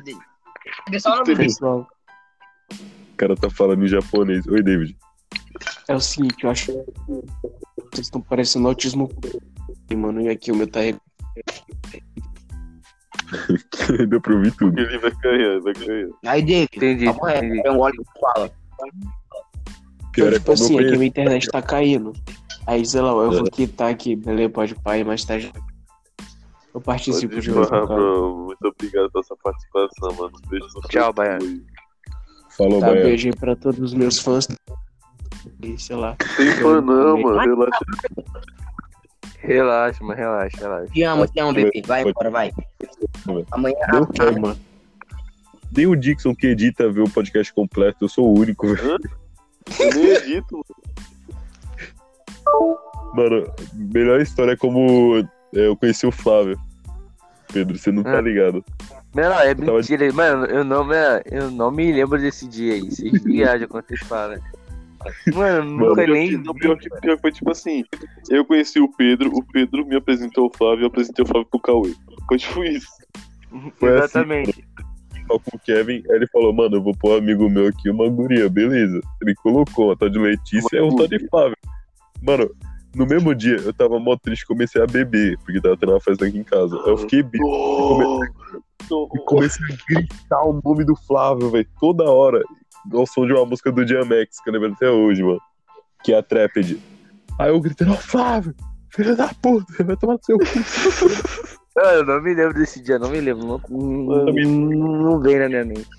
dele. 0.03 0.19
É 0.91 0.99
só 0.99 1.13
o 1.13 1.15
nome. 1.17 1.35
Pessoal, 1.35 1.87
O 2.71 3.15
cara 3.15 3.35
tá 3.35 3.49
falando 3.49 3.83
em 3.85 3.87
japonês. 3.87 4.45
Oi, 4.47 4.61
David. 4.61 4.97
é 5.87 5.95
o 5.95 6.01
seguinte, 6.01 6.43
eu 6.43 6.49
acho 6.49 6.65
que 6.65 6.73
vocês 7.91 8.07
estão 8.07 8.19
parecendo 8.21 8.67
autismo. 8.67 9.09
Mano, 9.95 10.21
e 10.21 10.29
aqui 10.29 10.51
o 10.51 10.55
meu 10.55 10.67
tá 10.67 10.79
Deu 14.09 14.21
pra 14.21 14.33
ouvir 14.33 14.51
tudo. 14.55 14.79
Ele 14.79 14.97
vai 14.97 15.11
ganhar, 15.11 15.59
vai 15.61 15.73
ganhar. 15.73 16.09
Aí, 16.25 16.41
David, 16.41 16.69
Entendi, 16.75 17.05
é 17.05 17.11
um 17.71 17.79
óleo 17.79 18.03
que 18.03 18.19
fala. 18.19 18.51
Pior 20.11 20.33
é 20.33 20.39
tipo 20.39 20.51
assim, 20.51 20.77
é 20.77 20.83
que 20.83 20.91
minha 20.91 21.07
internet 21.07 21.47
tá 21.49 21.61
caindo. 21.61 22.11
Aí, 22.67 22.85
sei 22.85 22.99
lá, 23.01 23.11
eu 23.11 23.31
vou 23.31 23.45
quitar 23.45 23.89
aqui, 23.89 24.15
beleza? 24.15 24.49
Pode 24.49 24.75
pai, 24.75 25.03
mais 25.03 25.25
tarde. 25.25 25.51
Eu 26.73 26.81
participo 26.81 27.39
de 27.39 27.51
novo. 27.51 28.45
Muito 28.47 28.67
obrigado 28.67 29.11
pela 29.11 29.23
sua 29.23 29.37
participação, 29.37 30.13
mano. 30.13 30.33
Beijo 30.47 30.67
no 30.75 30.81
Tchau, 30.89 31.13
Baiano. 31.13 31.61
Falou, 32.57 32.79
Tá, 32.79 32.87
Baiano. 32.87 33.05
beijo 33.05 33.27
aí 33.27 33.35
pra 33.35 33.55
todos 33.55 33.79
os 33.79 33.93
meus 33.93 34.19
fãs. 34.19 34.47
E, 35.61 35.77
sei 35.77 35.95
lá. 35.95 36.15
Tem 36.35 36.51
fã 36.53 36.81
não, 36.81 37.21
mano. 37.21 37.39
Relaxa. 37.39 37.85
Relaxa, 39.39 40.03
mano, 40.03 40.17
relaxa, 40.17 40.57
relaxa. 40.57 40.93
Te 40.93 41.03
amo, 41.03 41.27
te 41.27 41.39
amo, 41.39 41.53
bebê. 41.53 41.81
Vai 41.85 42.01
embora, 42.01 42.29
vai. 42.29 42.51
Amanhã. 43.51 43.75
Deu 43.91 44.03
ah, 44.03 44.07
fome, 44.17 44.39
mano. 44.39 44.59
Nem 45.75 45.87
o 45.87 45.95
Dixon 45.95 46.33
que 46.35 46.47
edita 46.47 46.89
ver 46.89 47.01
o 47.01 47.09
podcast 47.09 47.53
completo, 47.53 48.05
eu 48.05 48.09
sou 48.09 48.27
o 48.27 48.39
único, 48.39 48.67
velho. 48.67 48.97
Eu 49.79 49.93
nem 49.95 50.05
edito, 50.07 50.63
mano. 52.45 52.77
Mano, 53.13 53.53
melhor 53.73 54.21
história 54.21 54.53
é 54.53 54.57
como 54.57 55.27
eu 55.53 55.75
conheci 55.75 56.05
o 56.05 56.11
Flávio. 56.11 56.57
Pedro, 57.51 57.77
você 57.77 57.91
não 57.91 58.03
tá 58.03 58.17
Ah. 58.17 58.21
ligado. 58.21 58.63
Mano, 59.13 59.35
é 59.35 59.53
tava- 59.53 59.73
mentira, 59.77 60.11
mano. 60.11 60.45
Eu 60.45 60.63
não, 60.63 60.83
me, 60.83 60.95
eu 61.31 61.51
não 61.51 61.69
me 61.71 61.91
lembro 61.91 62.19
desse 62.19 62.47
dia 62.47 62.73
aí. 62.73 62.89
Vocês 62.89 63.23
viajam 63.23 63.67
quando 63.67 63.85
vocês 63.85 63.99
falam. 64.01 64.39
Mano, 65.33 65.69
nunca 65.69 66.01
Mano, 66.01 66.13
nem. 66.13 66.31
Não, 66.37 66.53
pior 66.53 66.77
que, 66.77 66.89
pior 67.01 67.19
foi 67.19 67.31
tipo 67.31 67.51
assim. 67.51 67.83
Eu 68.29 68.43
conheci 68.45 68.79
o 68.79 68.87
Pedro, 68.87 69.29
o 69.31 69.43
Pedro 69.43 69.85
me 69.85 69.95
apresentou 69.97 70.47
o 70.47 70.57
Flávio, 70.57 70.83
eu 70.83 70.87
apresentei 70.87 71.23
o 71.23 71.27
Flávio 71.27 71.47
pro 71.49 71.59
Cauê. 71.59 71.93
Foi 72.27 72.37
tipo 72.37 72.63
isso. 72.63 72.87
Foi 73.77 73.89
assim, 73.89 74.03
Exatamente. 74.19 74.65
Só 75.27 75.39
com 75.39 75.55
o 75.57 75.59
Kevin, 75.59 76.03
aí 76.09 76.15
ele 76.15 76.27
falou, 76.27 76.51
mano, 76.53 76.77
eu 76.77 76.81
vou 76.81 76.93
pôr 76.97 77.11
um 77.15 77.17
amigo 77.17 77.49
meu 77.49 77.67
aqui, 77.67 77.89
uma 77.89 78.09
guria, 78.09 78.49
beleza. 78.49 78.99
Ele 79.21 79.35
colocou 79.35 79.87
uma 79.87 79.95
tal 79.95 80.09
de 80.09 80.17
Letícia 80.19 80.77
e 80.77 80.81
um 80.81 80.95
tal 80.95 81.07
de 81.07 81.19
Flávio. 81.29 81.57
Mano, 82.21 82.49
no 82.95 83.05
mesmo 83.05 83.33
dia, 83.33 83.57
eu 83.57 83.73
tava 83.73 83.99
mó 83.99 84.15
triste, 84.15 84.45
comecei 84.45 84.81
a 84.81 84.85
beber, 84.85 85.37
porque 85.39 85.59
tava 85.59 85.77
tendo 85.77 85.91
uma 85.91 85.99
festa 85.99 86.25
aqui 86.25 86.37
em 86.37 86.43
casa. 86.43 86.75
Aí 86.83 86.89
eu 86.89 86.97
fiquei 86.97 87.23
bêbado 87.23 88.19
e 89.15 89.19
comecei 89.25 89.65
a 89.65 89.77
gritar 89.87 90.43
o 90.43 90.61
nome 90.63 90.85
do 90.85 90.95
Flávio, 90.95 91.49
velho, 91.49 91.67
toda 91.79 92.03
hora. 92.03 92.41
Ao 92.91 93.07
som 93.07 93.25
de 93.25 93.33
uma 93.33 93.45
música 93.45 93.71
do 93.71 93.85
Diamex, 93.85 94.41
que 94.41 94.49
eu 94.49 94.53
lembro 94.53 94.73
até 94.73 94.89
hoje, 94.89 95.23
mano. 95.23 95.39
Que 96.03 96.13
é 96.13 96.17
a 96.17 96.23
Trapid. 96.23 96.77
Aí 97.39 97.49
eu 97.49 97.59
gritei, 97.59 97.87
ó, 97.87 97.93
Flávio, 97.93 98.53
filho 98.89 99.15
da 99.15 99.29
puta, 99.41 99.83
vai 99.83 99.95
tomar 99.95 100.13
no 100.13 100.23
seu 100.23 100.37
cu. 100.37 100.45
Eu 101.75 102.05
não 102.05 102.21
me 102.21 102.35
lembro 102.35 102.53
desse 102.53 102.79
dia, 102.83 102.99
não 102.99 103.09
me 103.09 103.19
lembro. 103.19 103.47
Não, 103.47 103.59
não, 103.67 104.25
não 104.25 105.19
vem 105.19 105.39
na 105.39 105.49
minha 105.49 105.65
mente. 105.65 105.89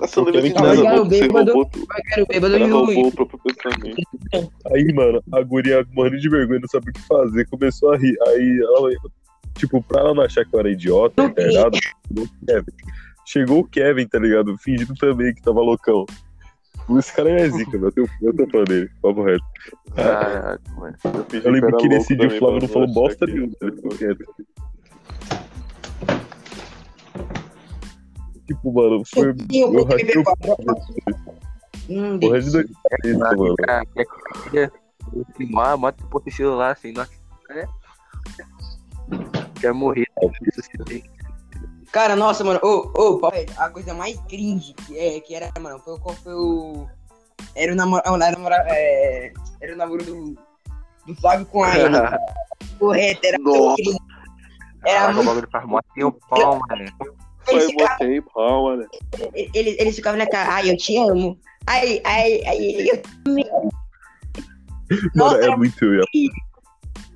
Nossa, 0.00 0.20
eu 0.20 0.22
O 0.22 0.26
lembro 0.26 0.40
Kevin 0.40 0.48
de 0.48 0.54
que 0.54 0.62
nada, 0.62 0.74
era 0.74 0.80
o 0.80 0.84
mano. 0.96 1.10
Você 1.10 1.20
bêbado. 1.20 1.50
Eu 2.16 2.26
bêbado 2.26 2.56
ela 2.56 2.66
roubou 2.68 3.06
o. 3.08 3.12
próprio 3.12 3.38
pensamento. 3.44 3.96
Aí, 4.74 4.92
mano, 4.94 5.22
a 5.32 5.42
guria 5.42 5.86
morrendo 5.92 6.18
de 6.18 6.28
vergonha, 6.28 6.60
não 6.60 6.68
sabia 6.68 6.90
o 6.90 6.92
que 6.94 7.06
fazer, 7.06 7.46
começou 7.48 7.92
a 7.92 7.96
rir. 7.96 8.16
Aí 8.28 8.60
ela, 8.62 8.90
tipo, 9.56 9.82
pra 9.82 10.00
ela 10.00 10.14
não 10.14 10.22
achar 10.22 10.44
que 10.44 10.54
eu 10.54 10.60
era 10.60 10.70
idiota, 10.70 11.22
internado, 11.24 11.76
chegou 12.08 12.24
o 12.24 12.46
Kevin. 12.46 12.72
Chegou 13.26 13.58
o 13.60 13.64
Kevin, 13.68 14.06
tá 14.06 14.18
ligado? 14.18 14.56
Fingindo 14.58 14.94
também 14.94 15.34
que 15.34 15.42
tava 15.42 15.60
loucão. 15.60 16.04
Esse 16.98 17.14
cara 17.14 17.30
é 17.30 17.48
zica, 17.48 17.78
meu. 17.78 17.92
Eu 17.94 18.08
Eu 18.22 18.34
tô 18.36 18.46
fã 18.48 18.64
dele, 18.64 18.90
papo 19.00 19.22
reto. 19.22 19.44
Caraca, 19.94 20.60
mano. 20.76 20.96
fingi 21.28 21.46
Eu 21.46 21.52
lembro 21.52 21.68
era 21.68 21.76
que 21.78 21.88
nesse 21.88 22.16
dia 22.16 22.26
o 22.26 22.30
Flávio 22.38 22.60
não 22.62 22.68
falou 22.68 22.88
bosta 22.92 23.26
que- 23.26 23.32
nenhuma. 23.32 23.52
Ele 23.62 23.72
ficou 23.76 23.90
quieto. 23.90 24.24
Tipo, 28.50 28.72
mano, 28.72 29.02
foi. 29.14 29.32
Sim, 29.32 29.60
eu 29.60 29.66
Eu 29.68 29.72
vou 29.72 29.84
rachei 29.84 30.18
o 30.18 30.24
Hum, 31.88 32.18
porra 32.20 32.40
de 32.40 32.50
dois 32.50 32.66
isso, 32.70 33.18
mano. 35.52 35.78
Mata 35.78 36.04
o 36.12 36.20
teu 36.20 36.32
celular 36.32 36.72
assim, 36.72 36.92
nossa. 36.92 37.12
É. 37.50 37.64
Quer 39.60 39.72
morrer. 39.72 40.06
Se 40.60 40.70
tem. 40.84 41.04
Cara, 41.92 42.16
nossa, 42.16 42.44
mano, 42.44 42.60
ô, 42.62 42.92
ô, 42.94 43.18
papo 43.18 43.34
reto, 43.34 43.52
a 43.56 43.68
coisa 43.68 43.92
mais 43.94 44.18
cringe 44.28 44.74
que, 44.74 44.96
é, 44.96 45.20
que 45.20 45.34
era, 45.34 45.50
mano, 45.60 45.78
foi, 45.80 45.98
qual 45.98 46.14
foi 46.16 46.34
o. 46.34 46.88
Era 47.54 47.72
o 47.72 47.76
namoro. 47.76 48.02
Era 48.04 48.14
o 48.14 48.18
namoro, 48.18 48.54
é, 48.54 49.32
era 49.60 49.74
o 49.74 49.76
namoro 49.76 50.04
do, 50.04 50.36
do 51.06 51.14
Flávio 51.20 51.46
com 51.46 51.64
a 51.64 51.72
Ana. 51.74 52.18
Correto, 52.78 53.26
era 53.26 53.38
muito 53.38 53.58
Nossa. 53.58 53.76
cringe. 53.76 53.98
Era 54.84 55.00
Caraca, 55.00 55.10
o 55.10 55.14
muito. 55.14 55.26
bagulho 55.26 55.48
faz 55.50 55.66
mó 55.66 55.80
tempão, 55.94 56.60
mano. 56.68 57.20
Eles 57.50 57.64
Foi 57.64 57.72
ficavam, 57.72 57.98
tempo, 57.98 58.30
mano. 58.36 58.86
eles, 59.34 59.76
eles 59.78 59.96
ficavam 59.96 60.18
na 60.18 60.26
cara, 60.26 60.54
ai, 60.54 60.70
eu 60.70 60.76
te 60.76 60.96
amo. 60.96 61.38
Ai, 61.66 62.00
ai, 62.04 62.40
ai, 62.46 62.90
eu 62.90 63.02
Mano, 63.26 63.70
Nossa, 65.14 65.38
é 65.38 65.44
era 65.44 65.56
muito 65.56 65.84
eu. 65.84 66.04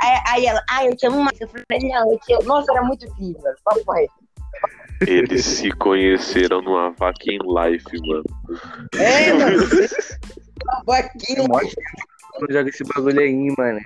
Aí, 0.00 0.22
aí 0.28 0.46
ela, 0.46 0.62
ai, 0.70 0.88
eu 0.88 0.96
te 0.96 1.06
amo 1.06 1.22
mais. 1.24 1.40
Eu 1.40 1.48
falei, 1.48 1.64
não, 1.88 2.12
eu 2.12 2.18
te 2.20 2.32
amo. 2.34 2.44
Nossa, 2.44 2.72
era 2.72 2.82
muito 2.82 3.06
velho. 3.16 3.56
Papo 3.64 3.92
reto. 3.92 4.12
Eles 5.06 5.44
se 5.44 5.70
conheceram 5.72 6.62
numa 6.62 6.90
vaca 6.90 7.24
em 7.26 7.38
life, 7.38 7.98
mano. 8.06 8.24
É, 8.94 9.32
mano. 9.34 9.56
Vaquinho, 10.86 11.44
Não 11.48 12.48
joga 12.50 12.68
esse 12.68 12.84
bagulho 12.84 13.20
aí, 13.20 13.54
mano. 13.56 13.80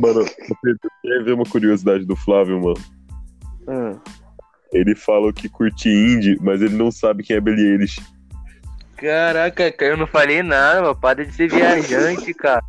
Mano, 0.00 0.24
você 0.24 0.76
quer 1.02 1.24
ver 1.24 1.32
uma 1.32 1.44
curiosidade 1.44 2.04
do 2.04 2.16
Flávio, 2.16 2.60
mano? 2.60 2.80
Hum. 3.68 3.98
Ele 4.72 4.94
fala 4.94 5.32
que 5.32 5.48
curte 5.48 5.88
indie, 5.88 6.36
mas 6.40 6.60
ele 6.60 6.74
não 6.74 6.90
sabe 6.90 7.22
quem 7.22 7.36
é 7.36 7.40
Billie 7.40 7.72
Eilish. 7.72 8.00
Caraca, 8.96 9.70
cara, 9.72 9.92
eu 9.92 9.96
não 9.96 10.06
falei 10.06 10.42
nada, 10.42 10.80
mano. 10.82 10.96
Para 10.96 11.24
de 11.24 11.32
ser 11.32 11.48
viajante, 11.50 12.32
cara. 12.34 12.62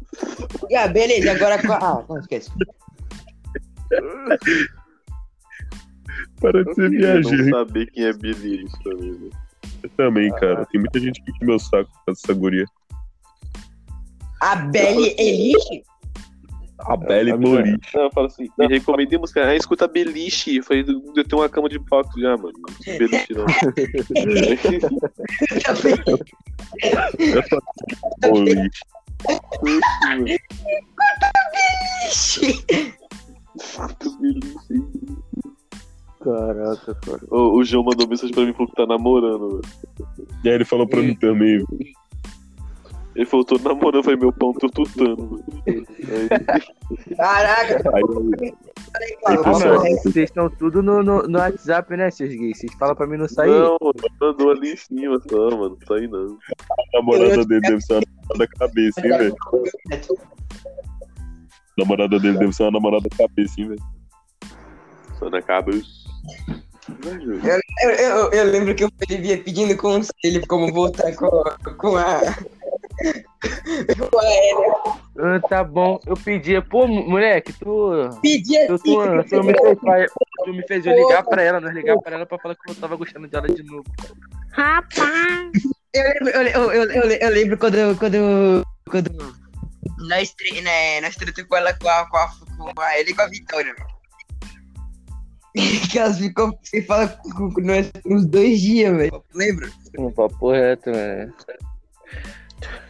Ah, 0.75 0.88
beleza, 0.88 1.31
agora. 1.31 1.60
Ah, 1.81 2.03
não 2.08 2.19
esquece. 2.19 2.51
Para 6.41 6.63
de 6.63 6.73
ser 6.73 6.86
Eu 6.86 6.89
viajante. 6.91 7.36
não 7.43 7.60
saber 7.60 7.86
quem 7.91 8.05
é 8.05 8.13
Billy 8.13 8.51
Eilish 8.58 8.84
também, 8.84 9.12
velho. 9.13 9.31
Eu 9.84 9.89
também, 9.97 10.31
cara. 10.36 10.65
Tem 10.65 10.79
muita 10.79 10.99
gente 10.99 11.21
que 11.23 11.31
enche 11.31 11.45
meu 11.45 11.60
saco 11.60 11.89
com 12.05 12.12
essa 12.12 12.34
guria. 12.34 12.65
A 14.41 14.55
Belly 14.58 15.15
Elish? 15.17 15.84
A 16.80 16.98
Belle 16.98 17.32
A 17.32 17.38
Boris. 17.38 17.66
mina- 17.66 17.80
Não, 17.94 18.02
eu 18.04 18.12
falo 18.12 18.28
assim, 18.28 18.48
me 18.58 18.68
recomendei 18.68 19.18
música. 19.18 19.46
Ah, 19.46 19.56
escuta 19.56 19.88
Beliche. 19.88 20.58
Eu 20.58 20.64
falei, 20.64 20.84
eu 21.16 21.24
tenho 21.24 21.42
uma 21.42 21.50
cama 21.50 21.70
de 21.70 21.80
palco 21.80 22.20
já, 22.20 22.36
mano. 22.38 22.54
Não 22.58 22.70
escuta 22.70 22.98
Beliche, 22.98 23.34
não. 23.34 23.46
Essa 27.40 27.62
Boris. 28.22 28.72
Escuta 33.56 34.10
Beliche. 34.22 34.94
Caraca, 36.24 36.96
cara. 36.96 37.22
O, 37.30 37.58
o 37.60 37.64
João 37.64 37.84
mandou 37.84 38.08
mensagem 38.08 38.34
pra 38.34 38.46
mim 38.46 38.54
falou 38.54 38.68
que 38.68 38.76
tá 38.76 38.86
namorando, 38.86 39.62
velho. 39.62 39.62
E 40.44 40.50
aí 40.50 40.56
ele 40.56 40.66
falou 40.66 40.88
pra 40.88 41.02
mim 41.02 41.16
também. 41.16 41.64
Ele 43.15 43.25
falou, 43.25 43.45
tô 43.45 43.58
namorando, 43.58 43.95
eu 43.95 44.04
falei, 44.04 44.19
meu 44.19 44.34
pão, 44.34 44.54
tô 44.54 44.69
tutando, 44.69 45.41
velho. 45.65 45.88
Aí, 46.10 47.15
Caraca, 47.15 47.91
Aí 47.93 48.04
Aí, 49.25 49.36
reto. 49.38 50.04
Vocês 50.04 50.30
estão 50.30 50.49
tudo 50.49 50.82
no, 50.84 51.01
no, 51.01 51.23
no 51.23 51.39
WhatsApp, 51.39 51.95
né, 51.95 52.12
seus 52.12 52.30
gays? 52.30 52.58
Vocês 52.58 52.73
falam 52.73 52.95
pra 52.95 53.08
mim 53.08 53.17
não 53.17 53.28
sair? 53.28 53.49
não, 53.49 53.78
mandou 54.19 54.51
ali 54.51 54.73
em 54.73 54.78
cima 54.78 55.19
só, 55.30 55.49
mano. 55.51 55.78
Não 55.80 55.88
sai 55.88 56.08
não. 56.08 56.38
a 56.71 56.97
namorada 56.97 57.45
dele 57.45 57.62
deve 57.62 57.82
ser 57.82 57.93
uma 57.93 58.01
namorada 58.01 58.47
cabeça, 58.60 59.01
hein, 59.01 59.17
velho? 59.17 59.36
A 61.78 61.82
namorada 61.82 62.19
dele 62.19 62.38
deve 62.38 62.54
ser 62.54 62.63
uma 62.63 62.71
namorada 62.71 63.10
cabeça, 63.17 63.62
hein, 63.62 63.69
velho? 63.69 63.84
Só 65.19 65.30
na 65.30 65.41
cabeça. 65.41 66.06
Velho, 66.99 67.41
Eu, 67.82 67.89
eu, 67.91 68.32
eu 68.32 68.45
lembro 68.45 68.75
que 68.75 68.84
eu 68.84 68.89
vivia 69.10 69.38
pedindo 69.38 69.75
conselho 69.75 70.45
como 70.47 70.71
voltar 70.71 71.13
com, 71.15 71.30
com 71.78 71.97
a. 71.97 72.21
Ah, 75.17 75.39
tá 75.47 75.63
bom. 75.63 75.97
Eu 76.05 76.15
pedia, 76.17 76.62
pô, 76.62 76.88
moleque, 76.88 77.53
tu. 77.53 78.10
Pedia 78.21 78.67
Tu, 78.67 78.77
tu, 78.79 78.99
assim, 78.99 79.29
tu, 79.29 79.43
me 79.43 79.53
fez, 79.53 79.77
tu 80.43 80.53
me 80.53 80.67
fez 80.67 80.86
eu 80.86 80.93
ligar 80.93 81.23
pra 81.23 81.41
ela, 81.41 81.62
nós 81.62 81.73
ligar 81.73 81.97
pra 81.99 82.15
ela 82.15 82.25
pra 82.25 82.38
falar 82.38 82.55
que 82.55 82.69
eu 82.69 82.75
tava 82.75 82.97
gostando 82.97 83.27
dela 83.27 83.47
de 83.47 83.63
novo. 83.63 83.86
Eu 85.93 86.03
lembro, 86.03 86.29
eu, 86.29 86.41
eu, 86.41 86.91
eu, 86.91 87.12
eu, 87.12 87.29
lembro 87.29 87.58
quando, 87.58 87.97
quando, 87.97 88.63
quando 88.89 89.36
nós, 89.99 90.34
tre- 90.34 90.62
né, 90.62 90.99
nós 90.99 91.15
tretamos 91.15 91.47
com 91.49 91.55
ela 91.55 91.73
com 91.73 91.88
a, 91.88 92.10
com 92.10 92.17
a, 92.17 92.27
com 92.73 92.81
a 92.81 92.99
ele 92.99 93.12
e 93.12 93.15
com 93.15 93.21
a 93.21 93.27
Vitória, 93.27 93.73
mano. 93.79 93.95
Que 95.89 95.97
elas 95.99 96.19
ficam 96.19 96.51
sem 96.63 96.81
falar 96.81 97.08
com, 97.08 97.49
com 97.53 97.62
nós 97.62 97.89
por 97.89 98.12
uns 98.12 98.25
dois 98.25 98.60
dias, 98.60 98.93
velho. 98.97 99.23
Lembra? 99.34 99.69
Um 99.97 100.12
papo 100.12 100.51
reto, 100.51 100.89
mano. 100.89 101.34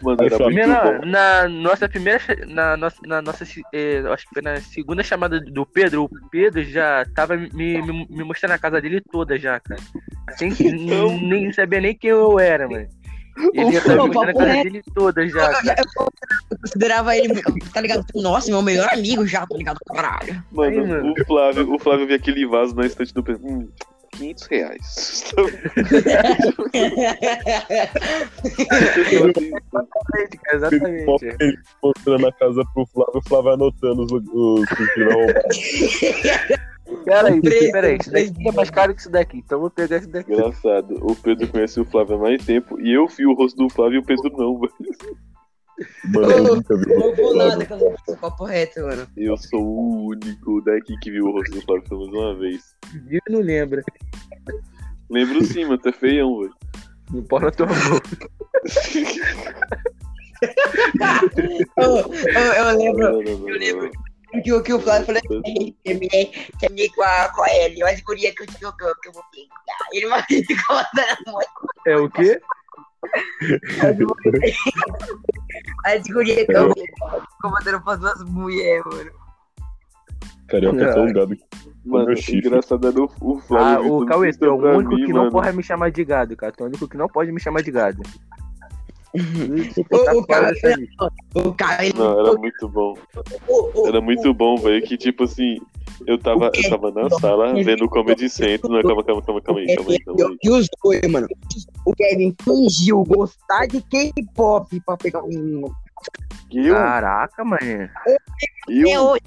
Mano, 0.01 0.23
era 0.23 0.37
muito 0.39 1.01
bom. 1.01 1.05
na 1.07 1.47
nossa 1.49 1.89
primeira, 1.89 2.19
na 2.47 2.77
nossa, 2.77 2.97
na 3.05 3.21
nossa, 3.21 3.43
eh, 3.73 4.03
acho 4.11 4.27
que 4.27 4.33
foi 4.33 4.41
na 4.41 4.59
segunda 4.61 5.01
chamada 5.03 5.39
do 5.39 5.65
Pedro, 5.65 6.03
o 6.03 6.29
Pedro 6.29 6.63
já 6.63 7.05
tava 7.15 7.35
me, 7.35 7.49
me, 7.53 8.05
me 8.09 8.23
mostrando 8.23 8.51
a 8.51 8.57
casa 8.59 8.79
dele 8.79 9.01
toda 9.11 9.37
já, 9.39 9.59
cara. 9.59 9.81
Sem, 10.37 10.49
Então? 10.59 11.17
nem 11.19 11.51
sabia 11.51 11.81
nem 11.81 11.95
quem 11.97 12.11
eu 12.11 12.39
era, 12.39 12.67
mano. 12.67 12.87
Ele 13.53 13.71
já 13.73 13.81
tava 13.81 14.03
me 14.03 14.13
mostrando 14.13 14.29
a 14.29 14.33
casa 14.45 14.63
dele 14.63 14.81
toda 14.93 15.27
já, 15.27 15.45
Eu, 15.45 15.51
cara. 15.51 15.75
eu- 15.79 16.05
eu 16.51 16.57
considerava 16.61 17.17
ele, 17.17 17.41
tá 17.73 17.81
ligado? 17.81 18.05
Nossa, 18.15 18.49
meu 18.49 18.61
melhor 18.61 18.87
amigo 18.93 19.25
já, 19.27 19.45
tá 19.45 19.57
ligado? 19.57 19.77
Caralho. 19.93 20.41
Mano, 20.51 20.69
Aí, 20.81 20.87
mano. 20.87 21.13
o 21.19 21.25
Flávio, 21.25 21.73
o 21.73 21.79
Flávio 21.79 22.07
viu 22.07 22.15
aquele 22.15 22.45
vaso 22.45 22.73
na 22.75 22.85
estante 22.85 23.13
do 23.13 23.23
Pedro. 23.23 23.41
Hum, 23.45 23.67
500 24.17 24.47
reais. 24.47 25.33
Exatamente. 30.53 31.25
Ele 31.39 31.57
mostrando 31.81 32.27
a 32.27 32.31
casa 32.33 32.63
pro 32.73 32.85
Flávio, 32.87 33.13
o 33.15 33.21
Flávio 33.27 33.51
anotando 33.51 34.03
os, 34.03 34.11
os 34.11 34.69
que 34.69 35.03
roubar. 35.03 35.43
Peraí, 37.03 37.41
peraí, 37.41 37.97
isso 37.99 38.11
daqui 38.11 38.47
é 38.47 38.51
mais 38.51 38.69
caro 38.69 38.93
que 38.93 39.01
isso 39.01 39.09
daqui, 39.09 39.37
então 39.39 39.59
vou 39.59 39.71
pegar 39.71 39.97
isso 39.97 40.09
daqui. 40.09 40.31
Engraçado. 40.31 40.95
O 41.01 41.15
Pedro 41.15 41.47
conhece 41.47 41.79
o 41.79 41.85
Flávio 41.85 42.15
há 42.15 42.19
mais 42.19 42.45
tempo 42.45 42.79
e 42.79 42.93
eu 42.93 43.07
vi 43.07 43.25
o 43.25 43.33
rosto 43.33 43.57
do 43.57 43.69
Flávio 43.69 43.95
e 43.95 43.99
o 43.99 44.03
Pedro 44.03 44.31
não, 44.37 44.59
velho. 44.59 44.73
Mano, 46.05 46.31
eu 46.31 46.43
nunca 46.55 46.77
vi. 46.77 46.95
Não 46.95 47.15
vou 47.15 47.35
nada, 47.35 47.65
cara. 47.65 47.81
Papo 48.21 48.45
reto, 48.45 48.81
mano. 48.81 49.07
Eu 49.17 49.35
sou 49.37 49.61
o 49.61 50.07
único 50.09 50.61
daqui 50.61 50.95
que 51.01 51.11
viu 51.11 51.25
o 51.25 51.31
rosto 51.31 51.53
do 51.55 51.61
Flávio 51.61 51.83
pelo 51.89 52.01
menos 52.05 52.15
uma 52.15 52.35
vez. 52.39 52.75
Viu 53.07 53.19
e 53.27 53.31
não 53.31 53.41
lembra. 53.41 53.83
Lembro 55.09 55.43
sim, 55.45 55.63
mano, 55.65 55.77
tu 55.77 55.89
é 55.89 55.91
feião, 55.91 56.39
velho. 56.39 56.53
Não 57.11 57.23
pode 57.23 57.45
na 57.45 57.51
tua 57.51 57.67
boca. 57.67 58.29
Eu, 61.77 62.13
eu, 62.13 62.53
eu 62.53 62.77
lembro 62.77 62.99
Não, 63.03 63.21
não, 63.21 63.37
não, 63.39 63.49
eu 63.49 63.57
lembro. 63.59 63.91
não. 64.33 64.41
que, 64.41 64.53
o- 64.53 64.61
que 64.61 64.73
o 64.73 64.79
Flávio 64.79 65.05
falou 65.05 65.21
assim: 65.25 65.75
terminei, 65.83 66.31
terminei 66.59 66.89
com 66.89 67.01
a, 67.03 67.29
com 67.29 67.41
a 67.43 67.49
Ellie, 67.55 67.79
mas 67.83 68.01
guria 68.01 68.33
que 68.33 68.43
eu, 68.43 68.47
eu, 68.61 68.73
que 68.73 69.07
eu 69.09 69.13
vou 69.13 69.23
pegar. 69.31 69.55
Ele 69.93 70.07
vai 70.07 70.21
ficar 70.23 70.73
mandando 70.73 71.21
muito. 71.27 71.49
É 71.87 71.97
o 71.97 72.09
quê? 72.09 72.39
As 75.85 76.03
gurias 76.07 76.45
que 76.45 76.51
eu 76.53 76.69
ficou 76.73 77.51
mandando 77.51 77.81
pra 77.81 77.95
duas 77.95 78.23
mulheres, 78.23 78.83
mano. 78.85 79.11
Carioca 80.47 80.83
é 80.83 80.93
tão 80.93 81.11
gado 81.11 81.35
Mano, 81.85 82.13
engraçado 82.33 82.87
era 82.87 82.99
o, 82.99 83.05
o 83.21 83.37
Ah, 83.37 83.41
Flávio. 83.41 83.91
o 83.93 83.99
Vitor 84.01 84.07
Cauê, 84.07 84.31
tu 84.33 84.45
é 84.45 84.49
o 84.49 84.55
único 84.55 84.95
mim, 84.95 85.05
que 85.05 85.13
não 85.13 85.19
mano. 85.21 85.31
pode 85.31 85.55
me 85.57 85.63
chamar 85.63 85.91
de 85.91 86.03
gado, 86.03 86.35
cara. 86.35 86.51
Tu 86.51 86.61
é 86.61 86.63
o 86.65 86.69
único 86.69 86.87
que 86.87 86.97
não 86.97 87.07
pode 87.07 87.31
me 87.31 87.39
chamar 87.39 87.61
de 87.61 87.71
gado. 87.71 88.01
O, 89.13 90.03
Tá 90.03 90.13
o 90.13 90.25
cara, 90.27 90.51
lista. 90.51 90.77
o 91.35 91.53
cara, 91.53 91.85
ele, 91.85 91.97
Não, 91.97 92.19
era 92.19 92.33
muito 92.37 92.67
bom. 92.69 92.95
o, 93.47 93.81
o, 93.83 93.87
Era 93.87 94.01
muito 94.01 94.33
bom, 94.33 94.57
velho. 94.57 94.85
Que 94.85 94.97
tipo 94.97 95.23
assim, 95.23 95.57
Eu 96.05 96.17
tava, 96.17 96.51
eu 96.53 96.69
tava 96.69 96.91
na 96.91 97.09
sala 97.09 97.53
vendo 97.53 97.85
o 97.85 97.89
Comedy 97.89 98.29
Central. 98.29 98.73
Não, 98.73 98.81
calma, 98.81 99.03
calma, 99.03 99.21
calma, 99.21 99.41
calma 99.41 99.61
aí, 99.61 99.75
calma 99.75 99.91
aí, 99.91 99.99
calma 100.03 100.29
aí. 100.29 100.37
E 100.43 100.49
os 100.49 100.67
dois, 100.83 101.11
mano. 101.11 101.27
O 101.85 101.93
Kevin 101.95 102.35
fingiu 102.43 103.03
gostar 103.03 103.67
de 103.67 103.81
K-pop 103.81 104.79
pra 104.81 104.97
pegar 104.97 105.23
um 105.23 105.71
Caraca, 106.71 107.43
mano. 107.43 107.89
eu, 108.67 108.87
Eu, 108.89 109.17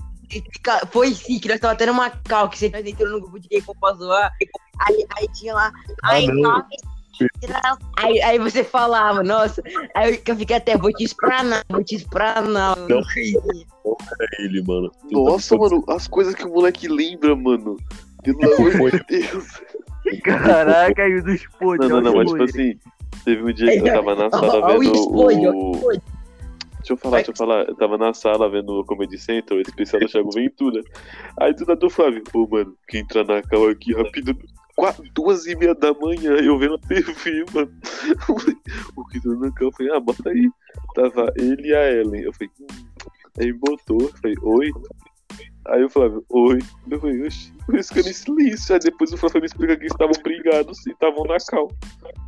foi 0.91 1.15
sim, 1.15 1.39
que 1.39 1.49
nós 1.49 1.61
tava 1.61 1.75
tendo 1.75 1.93
uma 1.93 2.11
cal, 2.11 2.49
que 2.49 2.59
você 2.59 2.69
nós 2.69 2.85
entrou 2.85 3.09
no 3.11 3.21
grupo 3.21 3.41
de 3.41 3.49
K-pop 3.49 3.79
pra 3.81 3.95
zoar. 3.95 4.33
Aí, 4.87 5.07
aí 5.17 5.29
tinha 5.33 5.55
lá. 5.55 5.73
Aí, 6.05 6.27
não. 6.27 6.65
Aí, 7.97 8.21
aí 8.23 8.39
você 8.39 8.63
falava, 8.63 9.23
nossa. 9.23 9.63
Aí 9.95 10.21
eu 10.27 10.37
fiquei 10.37 10.57
até, 10.57 10.77
vou 10.77 10.93
te 10.93 11.05
espranar, 11.05 11.65
vou 11.69 11.83
te 11.83 11.97
espranar. 11.97 12.77
Não. 12.89 13.01
É 13.01 14.43
ele, 14.43 14.63
mano. 14.63 14.91
Nossa, 15.11 15.57
mano, 15.57 15.85
as 15.89 16.07
coisas 16.07 16.35
que 16.35 16.45
o 16.45 16.53
moleque 16.53 16.89
lembra, 16.89 17.35
mano. 17.35 17.77
Pelo 18.23 18.75
amor 18.75 18.91
de 18.91 19.05
Deus. 19.09 19.61
Caraca, 20.23 21.07
o 21.07 21.23
do 21.23 21.31
explode. 21.33 21.89
Não, 21.89 22.01
não, 22.01 22.01
não, 22.01 22.15
mas 22.15 22.31
tipo 22.31 22.43
assim, 22.43 22.79
teve 23.25 23.43
um 23.43 23.53
dia 23.53 23.81
que 23.81 23.89
eu 23.89 23.95
tava 23.95 24.15
na 24.15 24.31
sala 24.31 24.79
vendo 24.79 24.93
o. 24.95 25.79
Deixa 26.79 26.93
eu 26.93 26.97
falar, 26.97 27.17
deixa 27.17 27.31
eu 27.33 27.37
falar. 27.37 27.69
Eu 27.69 27.75
tava 27.75 27.99
na 27.99 28.15
sala 28.15 28.49
vendo 28.49 28.81
o 28.81 28.85
Comedy 28.85 29.19
Central, 29.19 29.61
especial 29.61 30.01
do 30.01 30.09
Thiago 30.09 30.31
Ventura. 30.31 30.81
Aí 31.39 31.53
do 31.53 31.67
nada 31.67 31.85
o 31.85 31.91
Flávio, 31.91 32.23
pô, 32.33 32.47
mano, 32.51 32.75
que 32.89 32.99
entrar 32.99 33.25
na 33.25 33.43
cal 33.43 33.69
aqui 33.69 33.93
rápido. 33.93 34.37
Quatro, 34.79 35.03
duas 35.13 35.45
e 35.47 35.57
meia 35.57 35.75
da 35.75 35.93
manhã, 35.93 36.37
eu 36.37 36.57
vendo 36.57 36.77
a 36.77 36.79
TV, 36.79 37.45
mano. 37.53 37.73
O 38.97 39.05
que 39.09 39.19
entrou 39.19 39.37
na 39.37 39.51
cal, 39.51 39.67
eu 39.67 39.73
falei, 39.73 39.93
ah, 39.93 39.99
bota 39.99 40.31
aí. 40.31 40.49
Tava 40.95 41.33
ele 41.37 41.71
e 41.71 41.75
a 41.75 41.91
Ellen. 41.91 42.23
Eu 42.23 42.33
falei, 42.33 42.51
hum. 42.61 42.67
Aí 43.41 43.53
botou, 43.55 44.01
eu 44.01 44.13
falei, 44.23 44.37
oi. 44.41 44.71
Aí 45.67 45.83
o 45.83 45.91
Flávio, 45.91 46.25
oi. 46.29 46.61
Eu 46.89 47.01
falei, 47.01 47.27
oxi, 47.27 47.53
por 47.67 47.75
isso 47.75 47.93
que 47.93 47.99
eu 47.99 48.07
em 48.07 48.13
silêncio. 48.13 48.73
Aí 48.73 48.79
depois 48.79 49.13
o 49.13 49.17
Flávio 49.17 49.41
me 49.41 49.47
explica 49.47 49.75
que 49.75 49.83
eles 49.83 49.93
estavam 49.93 50.23
brigados 50.23 50.87
e 50.87 50.93
estavam 50.93 51.25
na 51.25 51.39
cal. 51.49 51.69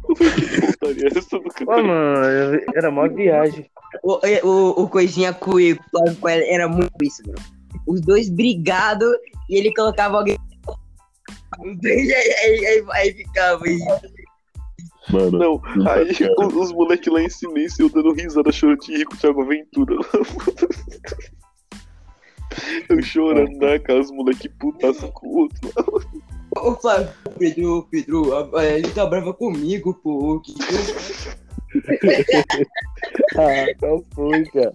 Eu 0.08 0.16
falei, 0.16 0.32
que 0.32 0.66
putaria 0.66 1.04
é 1.04 1.18
essa 1.18 1.38
do 1.38 1.44
Pô, 1.44 1.66
cara? 1.66 1.82
mano, 1.84 2.60
era 2.74 2.90
mó 2.90 3.08
viagem. 3.08 3.70
O, 4.02 4.18
o, 4.42 4.82
o 4.82 4.88
coisinha 4.88 5.32
com 5.32 5.52
o 5.52 6.14
Flávio 6.16 6.44
era 6.48 6.66
muito 6.66 6.90
isso, 7.00 7.22
mano. 7.24 7.38
Os 7.86 8.00
dois 8.00 8.28
brigados 8.28 9.08
e 9.48 9.56
ele 9.56 9.72
colocava 9.72 10.16
alguém. 10.18 10.36
Aí, 11.58 12.12
aí, 12.12 12.66
aí, 12.66 12.84
aí 12.92 13.12
ficava 13.12 13.64
aí. 13.64 13.78
Mano, 15.10 15.38
Não, 15.38 15.62
aí 15.88 16.14
cara. 16.14 16.34
os, 16.38 16.54
os 16.54 16.72
moleques 16.72 17.12
lá 17.12 17.20
em 17.20 17.28
silêncio 17.28 17.86
eu 17.86 17.90
dando 17.90 18.12
risada, 18.12 18.52
chorando 18.52 18.80
de 18.80 18.96
rir 18.96 19.04
com 19.04 19.14
o 19.14 19.16
Thiago 19.16 19.44
Ventura. 19.44 19.96
Eu 22.88 23.00
chorando 23.00 23.56
na 23.58 23.78
casa, 23.78 24.00
os 24.00 24.10
moleques 24.10 24.50
putaço 24.58 25.08
com 25.12 25.28
o 25.28 25.36
outro. 25.38 25.72
Ô 26.56 26.74
Flávio, 26.74 27.08
Pedro, 27.38 27.86
Pedro, 27.90 28.32
ele 28.60 28.90
tá 28.90 29.06
brava 29.06 29.32
comigo, 29.32 29.94
pô. 29.94 30.40
Que 30.40 30.54
Ah, 33.38 33.72
qual 33.78 34.04
foi, 34.12 34.44
cara? 34.46 34.72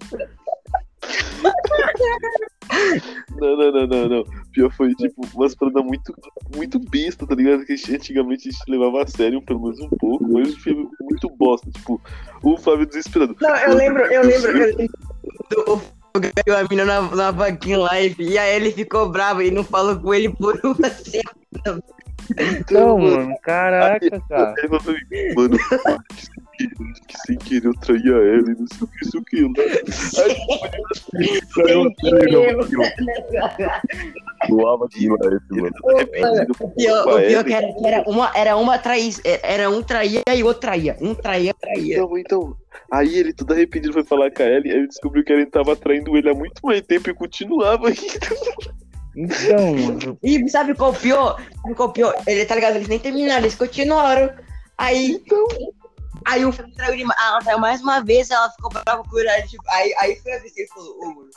Não, 3.38 3.58
não, 3.58 3.72
não, 3.72 3.88
não, 3.88 4.10
não. 4.10 4.24
Pior 4.56 4.72
foi, 4.72 4.96
tipo, 4.96 5.22
umas 5.36 5.54
paradas 5.54 5.84
muito, 5.84 6.16
muito 6.56 6.80
besta, 6.80 7.28
tá 7.28 7.36
ligado? 7.36 7.66
Que 7.66 7.74
antigamente 7.94 8.48
a 8.48 8.52
gente 8.52 8.64
levava 8.70 9.04
a 9.04 9.08
sério, 9.08 9.42
pelo 9.42 9.62
menos 9.62 9.82
um 9.82 9.90
pouco, 9.90 10.26
mas 10.32 10.48
hoje 10.48 10.60
foi 10.62 10.74
muito 11.02 11.30
bosta. 11.38 11.70
Tipo, 11.72 12.02
o 12.42 12.58
Flávio 12.58 12.86
desesperado. 12.86 13.36
Não, 13.42 13.56
eu 13.58 13.76
lembro, 13.76 14.04
eu 14.06 14.24
lembro, 14.24 14.58
eu 14.58 14.78
lembro 14.78 15.96
ganhou 16.20 16.58
a 16.58 16.68
mina 16.70 16.86
na, 16.86 17.02
na 17.02 17.32
vaquinha 17.32 17.78
live 17.78 18.24
e 18.24 18.38
aí 18.38 18.56
ele 18.56 18.72
ficou 18.72 19.10
bravo 19.10 19.42
e 19.42 19.52
não 19.52 19.66
falou 19.66 20.00
com 20.00 20.14
ele 20.14 20.30
por 20.30 20.58
uma 20.64 20.88
semana. 20.90 21.84
Não, 22.72 22.98
mano, 22.98 23.36
caraca, 23.42 24.22
cara. 24.30 24.54
Aí 24.58 24.70
mano, 24.70 25.58
que 26.58 26.68
sem 26.68 26.70
querer- 26.70 27.04
que 27.08 27.18
sem 27.26 27.38
querer 27.38 27.66
eu 27.66 27.74
traí 27.80 28.08
a 28.08 28.18
ela 28.18 28.52
e 28.52 28.56
não 28.56 28.68
sei 28.68 28.82
o 28.82 28.88
que, 28.88 29.06
isso 29.06 29.24
que 29.24 29.38
Aí, 30.22 31.42
Saiu 31.54 31.92
doava 34.50 34.88
esse, 34.92 35.08
mano. 35.08 35.74
O 36.60 36.70
pior, 36.70 37.08
o 37.08 37.28
pior 37.28 37.44
que 37.44 37.54
era, 37.54 37.74
que 37.74 37.88
era 37.88 38.04
uma, 38.08 38.32
era 38.36 38.58
uma 38.58 38.78
traí, 38.78 39.12
era 39.44 39.70
um 39.70 39.82
traía 39.82 40.22
e 40.34 40.44
outro 40.44 40.62
traía. 40.62 40.98
Um 41.02 41.14
traía, 41.16 41.54
traía. 41.54 41.96
Então, 41.98 42.18
então. 42.18 42.56
Aí 42.92 43.18
ele, 43.18 43.34
todo 43.34 43.52
arrependido, 43.52 43.94
foi 43.94 44.04
falar 44.04 44.32
com 44.32 44.44
a 44.44 44.46
Ellie, 44.46 44.72
aí 44.72 44.78
ele 44.80 44.88
descobriu 44.88 45.24
que 45.24 45.32
a 45.32 45.36
Ellie 45.36 45.48
tava 45.50 45.76
traindo 45.76 46.16
ele 46.16 46.30
há 46.30 46.34
muito 46.34 46.62
mais 46.64 46.82
tempo 46.82 47.10
e 47.10 47.14
continuava 47.14 47.88
ainda. 47.88 48.02
Então, 49.18 49.76
mano. 49.76 50.20
E 50.22 50.50
sabe 50.50 50.76
qual 50.76 50.92
o 50.92 50.96
pior? 50.96 51.42
Sabe 51.62 51.74
qual 51.76 51.90
o 51.90 51.94
pior? 51.94 52.14
Ele, 52.28 52.46
tá 52.46 52.56
ligado? 52.56 52.76
Eles 52.76 52.88
nem 52.88 53.00
terminaram, 53.00 53.42
eles 53.42 53.56
continuaram. 53.56 54.30
Aí. 54.78 55.22
Aí 56.26 56.44
o 56.46 56.52
Felipe 56.52 56.76
traiu 56.76 56.94
ele, 56.94 57.04
ela 57.04 57.40
traiu 57.40 57.60
mais 57.60 57.82
uma 57.82 58.02
vez, 58.04 58.30
ela 58.32 58.50
ficou 58.50 58.70
brava 58.72 59.04
com 59.04 59.20
ele. 59.20 59.30
Tipo, 59.48 59.64
aí, 59.70 59.94
aí 60.00 60.16
foi 60.18 60.34
a 60.34 60.40
vez 60.40 60.54
que 60.54 60.62
ele 60.62 60.70
falou, 60.70 60.98
ô, 61.00 61.06
mano. 61.16 61.30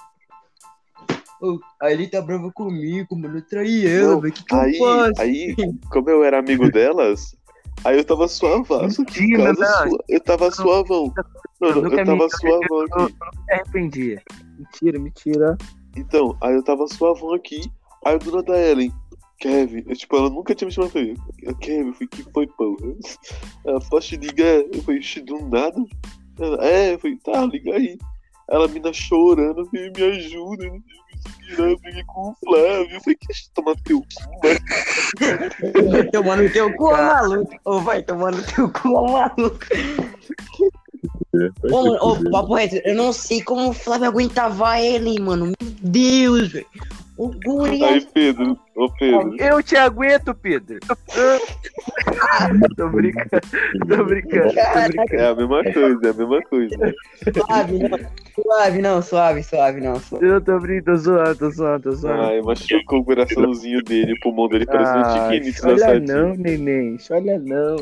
Ô, 1.40 1.58
aí 1.80 1.92
ele 1.92 2.08
tá 2.08 2.20
bravo 2.20 2.52
comigo, 2.52 3.16
mano. 3.16 3.38
Eu 3.38 3.46
traí 3.46 3.86
ela, 3.86 4.20
velho. 4.20 4.32
O 4.32 4.32
que, 4.32 4.44
que 4.44 4.54
eu 4.54 4.58
Aí, 4.60 4.78
faço? 4.78 5.20
aí, 5.22 5.56
como 5.90 6.10
eu 6.10 6.24
era 6.24 6.38
amigo 6.38 6.70
delas, 6.72 7.36
aí 7.84 7.96
eu 7.98 8.04
tava 8.04 8.26
suavaço 8.26 9.02
aqui 9.02 9.20
em 9.20 9.28
Mentira, 9.36 9.54
casa. 9.54 9.60
não. 9.84 9.90
sua- 9.90 10.04
Eu 10.08 10.20
tava 10.20 10.50
suavão. 10.50 11.14
Não, 11.60 11.70
não, 11.70 11.82
nunca 11.82 12.00
eu 12.00 12.06
tava 12.06 12.24
me- 12.24 12.30
suavão 12.30 12.80
Eu 12.98 13.04
aqui. 13.04 13.14
me 13.46 13.52
arrependi. 13.52 14.18
Mentira, 14.58 14.98
mentira. 14.98 15.56
Então, 15.96 16.36
aí 16.42 16.54
eu 16.54 16.62
tava 16.64 16.86
suavão 16.88 17.34
aqui. 17.34 17.60
Aí 18.04 18.16
o 18.16 18.18
dona 18.18 18.42
da 18.42 18.58
Ellen, 18.60 18.92
Kevin, 19.38 19.84
eu, 19.86 19.96
tipo, 19.96 20.16
ela 20.16 20.30
nunca 20.30 20.54
tinha 20.54 20.66
me 20.66 20.72
chamado 20.72 20.90
pra 20.90 21.00
ele. 21.00 21.16
Kevin, 21.60 21.88
eu 21.88 21.94
falei, 21.94 22.08
que 22.08 22.22
foi, 22.32 22.46
porra? 22.46 22.94
Ela, 23.64 23.80
posso 23.80 24.08
te 24.08 24.16
ligar? 24.16 24.64
Eu 24.72 24.82
falei, 24.82 25.00
"Ixi, 25.00 25.20
do 25.20 25.38
nada? 25.48 25.84
Ela, 26.38 26.66
é, 26.66 26.94
eu 26.94 26.98
falei, 26.98 27.16
tá, 27.18 27.44
liga 27.46 27.74
aí. 27.74 27.98
Ela, 28.50 28.64
a 28.64 28.68
mina 28.68 28.92
chorando, 28.92 29.60
eu 29.60 29.66
falei, 29.66 29.92
me 29.94 30.02
ajuda, 30.02 30.64
não 30.64 30.82
sei 30.82 30.96
o 30.96 31.08
eu 31.56 31.78
briguei 31.78 32.04
com 32.04 32.30
o 32.30 32.36
Flávio. 32.44 32.90
Eu 32.90 33.00
falei, 33.00 33.16
que 33.16 33.50
tomar 33.54 33.76
teu 33.84 34.00
cu, 34.00 34.30
mano. 34.42 35.90
Vai 35.90 36.04
tomar 36.10 36.36
no 36.36 36.50
teu 36.50 36.74
cu, 36.74 36.90
maluco. 36.90 37.56
Ô, 37.64 37.80
vai 37.80 38.02
tomar 38.02 38.32
no 38.32 38.42
teu 38.42 38.70
cu, 38.70 38.88
ô 38.88 39.12
maluco. 39.12 39.58
Ô, 41.70 42.10
ô, 42.10 42.30
papo 42.30 42.54
reto, 42.54 42.76
eu 42.76 42.94
não 42.94 43.12
sei 43.12 43.42
como 43.42 43.70
o 43.70 43.72
Flávio 43.72 44.08
aguentava 44.08 44.80
ele, 44.80 45.20
mano. 45.20 45.46
Meu 45.46 45.70
Deus, 45.82 46.48
velho. 46.48 46.66
O 47.18 47.32
guri 47.44 47.82
Aí, 47.82 48.06
Pedro, 48.14 48.56
ô 48.76 48.88
Pedro, 48.92 49.34
Eu 49.40 49.60
te 49.60 49.76
aguento, 49.76 50.32
Pedro. 50.34 50.78
tô 52.76 52.88
brincando, 52.90 53.28
tô 53.88 54.04
brincando, 54.04 54.54
tô 54.54 54.84
brincando. 54.86 55.14
é 55.14 55.26
a 55.26 55.34
mesma 55.34 55.64
coisa, 55.64 56.06
é 56.06 56.10
a 56.10 56.14
mesma 56.14 56.40
coisa. 56.42 56.94
suave, 57.34 57.78
não. 57.80 57.98
Suave, 58.40 58.78
não, 58.78 59.02
suave, 59.02 59.42
suave, 59.42 59.80
não. 59.80 59.96
Suave. 59.96 60.24
Eu 60.24 60.40
tô 60.40 60.60
brincando, 60.60 60.96
tô 60.96 60.98
zoando, 61.02 61.36
tô 61.36 61.50
zoando, 61.50 61.82
tô 61.82 61.90
zoando. 61.92 62.22
Ai, 62.22 62.40
machucou 62.40 63.00
o 63.00 63.04
coraçãozinho 63.04 63.82
dele, 63.82 64.12
o 64.12 64.20
pulmão 64.20 64.48
dele 64.48 64.64
parece 64.64 64.92
um 64.92 65.00
Ah, 65.00 65.28
tiquinho 65.32 65.52
da 65.76 65.86
olha 65.88 65.98
não, 66.00 66.34
neném, 66.36 66.96
olha 67.10 67.36
não. 67.40 67.78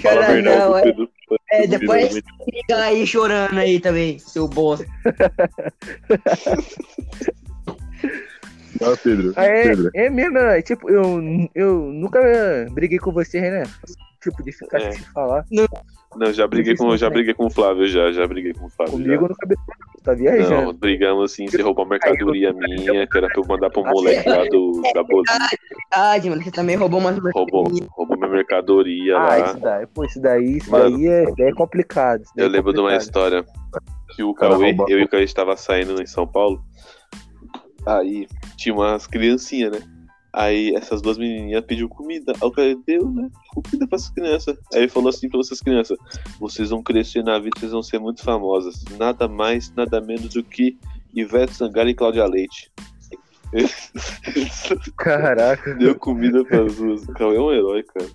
Fala 0.00 0.20
a 0.20 0.26
Chora 0.26 0.32
verdade, 0.32 0.58
não, 0.60 0.78
é. 0.78 0.82
Pedro. 0.82 1.10
É, 1.50 1.66
depois 1.66 2.14
fica 2.44 2.76
aí 2.76 3.04
chorando 3.06 3.58
aí 3.58 3.80
também, 3.80 4.18
seu 4.20 4.46
bosta. 4.46 4.86
Ah, 8.82 8.96
Pedro. 9.02 9.32
Ah, 9.36 9.44
é, 9.44 9.62
Pedro. 9.68 9.90
é 9.94 10.10
mesmo, 10.10 10.32
né? 10.34 10.62
tipo, 10.62 10.90
eu, 10.90 11.20
eu 11.54 11.78
nunca 11.92 12.20
briguei 12.72 12.98
com 12.98 13.12
você, 13.12 13.40
né? 13.40 13.62
Tipo, 14.22 14.42
de 14.42 14.52
ficar 14.52 14.78
É. 14.82 14.92
sem 14.92 15.02
falar. 15.14 15.44
Não, 16.16 16.32
já 16.32 16.46
briguei 16.46 16.76
com, 16.76 16.94
já 16.96 17.08
briguei 17.08 17.32
com 17.32 17.46
o 17.46 17.50
Flávio, 17.50 17.86
já, 17.86 18.10
já 18.12 18.26
briguei 18.26 18.52
com 18.52 18.66
o 18.66 18.68
Flávio. 18.70 18.98
já. 18.98 19.02
Comigo 19.04 19.22
nunca 19.28 19.46
briguei. 19.46 19.64
Tá 20.02 20.14
viajando. 20.14 20.62
Não, 20.62 20.72
brigamos 20.74 21.30
assim, 21.32 21.46
você 21.46 21.60
roubou 21.62 21.84
a 21.84 21.88
mercadoria 21.88 22.52
minha, 22.54 23.06
que 23.06 23.16
era 23.18 23.28
pra 23.28 23.40
eu 23.40 23.46
mandar 23.46 23.70
pro 23.70 23.84
moleque 23.84 24.28
lá 24.28 24.44
do, 24.44 24.80
da 24.94 25.02
Bolívia. 25.02 25.48
Verdade, 25.90 26.30
mano, 26.30 26.42
você 26.42 26.50
também 26.50 26.76
roubou 26.76 27.00
umas 27.00 27.18
Roubou, 27.34 27.64
roubou 27.90 28.16
minha 28.18 28.30
mercadoria 28.30 29.16
Ah, 29.16 29.26
lá. 29.26 29.38
isso 29.46 29.60
daí, 29.60 29.86
pô, 29.86 30.04
isso 30.04 30.20
daí, 30.20 30.56
isso 30.56 30.70
Mano, 30.70 30.96
daí 30.96 31.06
é, 31.06 31.24
é 31.38 31.52
complicado. 31.52 32.22
daí 32.34 32.44
Eu 32.44 32.46
é 32.46 32.48
lembro 32.48 32.72
de 32.72 32.80
uma 32.80 32.90
complicado. 32.90 33.02
história 33.06 33.44
que 34.16 34.22
o 34.22 34.34
Cara, 34.34 34.52
Cauê, 34.54 34.76
eu 34.88 34.98
e 35.00 35.04
o 35.04 35.08
Cauê 35.08 35.22
estava 35.22 35.56
saindo 35.56 36.00
em 36.02 36.06
São 36.06 36.26
Paulo. 36.26 36.62
Aí 37.86 38.28
tinha 38.56 38.74
umas 38.74 39.06
criancinhas, 39.06 39.72
né? 39.72 39.80
Aí 40.32 40.74
essas 40.76 41.02
duas 41.02 41.18
menininhas 41.18 41.64
pediu 41.64 41.88
comida. 41.88 42.32
Aí 42.40 42.48
o 42.48 42.52
Cauê 42.52 42.76
deu, 42.86 43.10
né? 43.10 43.28
Comida 43.52 43.86
pra 43.86 43.96
essas 43.96 44.10
crianças. 44.10 44.56
Aí 44.72 44.80
ele 44.80 44.88
falou 44.88 45.08
assim 45.08 45.28
pra 45.28 45.40
essas 45.40 45.60
crianças: 45.60 45.98
Vocês 46.38 46.70
vão 46.70 46.82
crescer 46.82 47.24
na 47.24 47.38
vida, 47.38 47.58
vocês 47.58 47.72
vão 47.72 47.82
ser 47.82 47.98
muito 47.98 48.22
famosas. 48.22 48.84
Nada 48.98 49.26
mais, 49.26 49.72
nada 49.74 50.00
menos 50.00 50.34
do 50.34 50.42
que 50.42 50.78
Ivete 51.12 51.54
Sangalo 51.54 51.88
e 51.88 51.94
Cláudia 51.94 52.26
Leite. 52.26 52.70
Caraca. 54.96 55.74
Deu 55.74 55.96
comida 55.96 56.44
pras 56.44 56.76
duas. 56.76 57.02
O 57.08 57.12
Cauê 57.12 57.36
é 57.36 57.40
um 57.40 57.52
herói, 57.52 57.82
cara. 57.82 58.08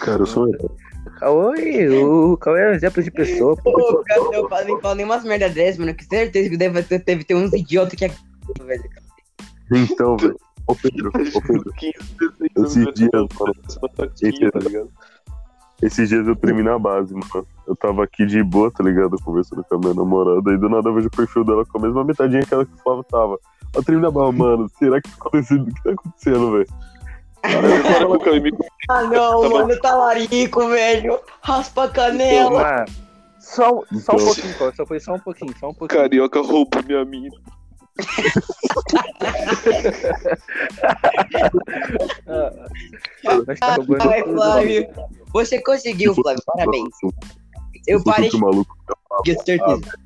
Cara, 0.00 0.22
eu 0.22 0.26
sou 0.26 0.48
eu. 0.48 0.76
Cauê, 1.18 1.88
o 1.88 2.36
Cauê 2.36 2.60
é 2.60 2.70
um 2.70 2.74
exemplo 2.74 3.02
de 3.02 3.10
pessoa, 3.10 3.56
pô. 3.56 3.70
Ô, 3.70 4.04
cara, 4.04 4.20
eu 4.32 4.48
falo, 4.48 4.80
falo 4.80 4.94
nem 4.94 5.04
umas 5.04 5.24
merda 5.24 5.48
dessas, 5.48 5.78
mano, 5.78 5.94
que 5.94 6.04
certeza 6.04 6.48
que 6.48 6.56
deve 6.56 6.82
ter, 6.82 7.02
deve 7.02 7.24
ter 7.24 7.34
uns 7.34 7.52
idiotas 7.52 7.94
que 7.94 8.04
é. 8.04 8.10
Velho. 8.64 8.84
Então, 9.72 10.16
velho. 10.16 10.36
Ô 10.66 10.74
Pedro, 10.74 11.08
ô 11.34 11.40
Pedro, 11.42 11.72
15, 11.74 11.94
16 12.56 13.08
anos, 13.14 13.30
Esses 14.20 14.34
dias, 14.34 14.40
mano. 14.42 14.52
tá 14.52 14.58
ligado? 14.60 14.90
esses 15.82 16.08
dias 16.08 16.26
eu 16.26 16.34
tremi 16.34 16.62
na 16.62 16.78
base, 16.78 17.12
mano. 17.14 17.46
Eu 17.66 17.76
tava 17.76 18.02
aqui 18.04 18.24
de 18.26 18.42
boa, 18.42 18.70
tá 18.70 18.82
ligado? 18.82 19.16
Conversando 19.22 19.62
com 19.64 19.74
a 19.76 19.78
minha 19.78 19.94
namorada, 19.94 20.52
e 20.52 20.56
do 20.56 20.68
nada 20.68 20.88
eu 20.88 20.94
vejo 20.94 21.08
o 21.08 21.10
perfil 21.10 21.44
dela 21.44 21.64
com 21.66 21.78
a 21.78 21.82
mesma 21.82 22.02
metadinha 22.04 22.42
que 22.44 22.52
ela 22.54 22.64
que 22.64 22.72
o 22.74 22.78
Flávio 22.78 23.04
tava. 23.04 23.38
Eu 23.74 23.82
tremi 23.84 24.00
na 24.00 24.10
base, 24.10 24.36
mano. 24.36 24.68
Será 24.78 25.00
que 25.00 25.08
tá 25.10 25.16
acontecendo? 25.20 25.68
O 25.68 25.74
que 25.74 25.82
tá 25.82 25.90
acontecendo, 25.90 26.52
velho? 26.52 26.66
Ah, 28.88 29.02
não, 29.02 29.10
Tá 29.42 29.48
bom. 29.48 29.50
mano, 29.58 29.80
talarico, 29.80 30.68
velho. 30.68 31.18
Raspa 31.42 31.84
a 31.84 31.88
canela. 31.88 32.50
Mano, 32.62 32.84
só, 33.38 33.64
só 33.68 33.72
um 33.80 33.84
Então. 33.92 34.16
pouquinho. 34.16 34.54
Só 34.76 34.86
foi 34.86 35.00
só 35.00 35.14
um 35.14 35.18
pouquinho, 35.20 35.54
só 35.58 35.68
um 35.68 35.74
pouquinho. 35.74 36.00
Carioca 36.02 36.40
roubou 36.40 36.82
minha 36.84 37.04
mina. 37.04 37.36
Ah, 42.26 43.56
tá 43.58 43.74
roubando 43.76 44.08
Ai, 44.08 44.22
Flávio. 44.22 44.88
Você 45.32 45.62
conseguiu, 45.62 46.14
Flávio. 46.14 46.42
Parabéns. 46.46 46.88
Eu 47.86 48.02
parei 48.02 48.30
que 48.30 48.38
maluco. 48.38 48.76
de 49.24 49.34
certeza. 49.42 49.98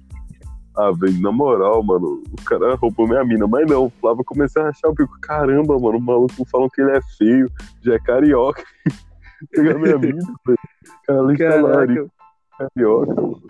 Ah, 0.77 0.93
velho, 0.93 1.21
na 1.21 1.33
moral, 1.33 1.83
mano, 1.83 2.23
o 2.31 2.45
cara 2.45 2.75
roubou 2.77 3.07
minha 3.07 3.25
mina, 3.25 3.47
mas 3.47 3.67
não, 3.67 3.87
o 3.87 3.93
Flávio 4.01 4.25
comecei 4.25 4.63
a 4.63 4.67
rachar 4.67 4.91
o 4.91 4.95
bico. 4.95 5.19
Caramba, 5.21 5.79
mano, 5.79 5.99
o 5.99 6.01
maluco 6.01 6.45
falam 6.51 6.69
que 6.69 6.81
ele 6.81 6.97
é 6.97 7.01
feio, 7.19 7.51
já 7.83 7.95
é 7.95 7.99
carioca. 7.99 8.65
Pegar 9.51 9.79
minha 9.79 9.99
mina, 9.99 10.23
velho. 10.47 10.59
Cara, 11.07 11.19
além 11.19 11.37
de 11.37 11.45
talarico, 11.45 12.11
Caraca, 12.57 12.73
carioca, 12.75 13.15
mano. 13.15 13.43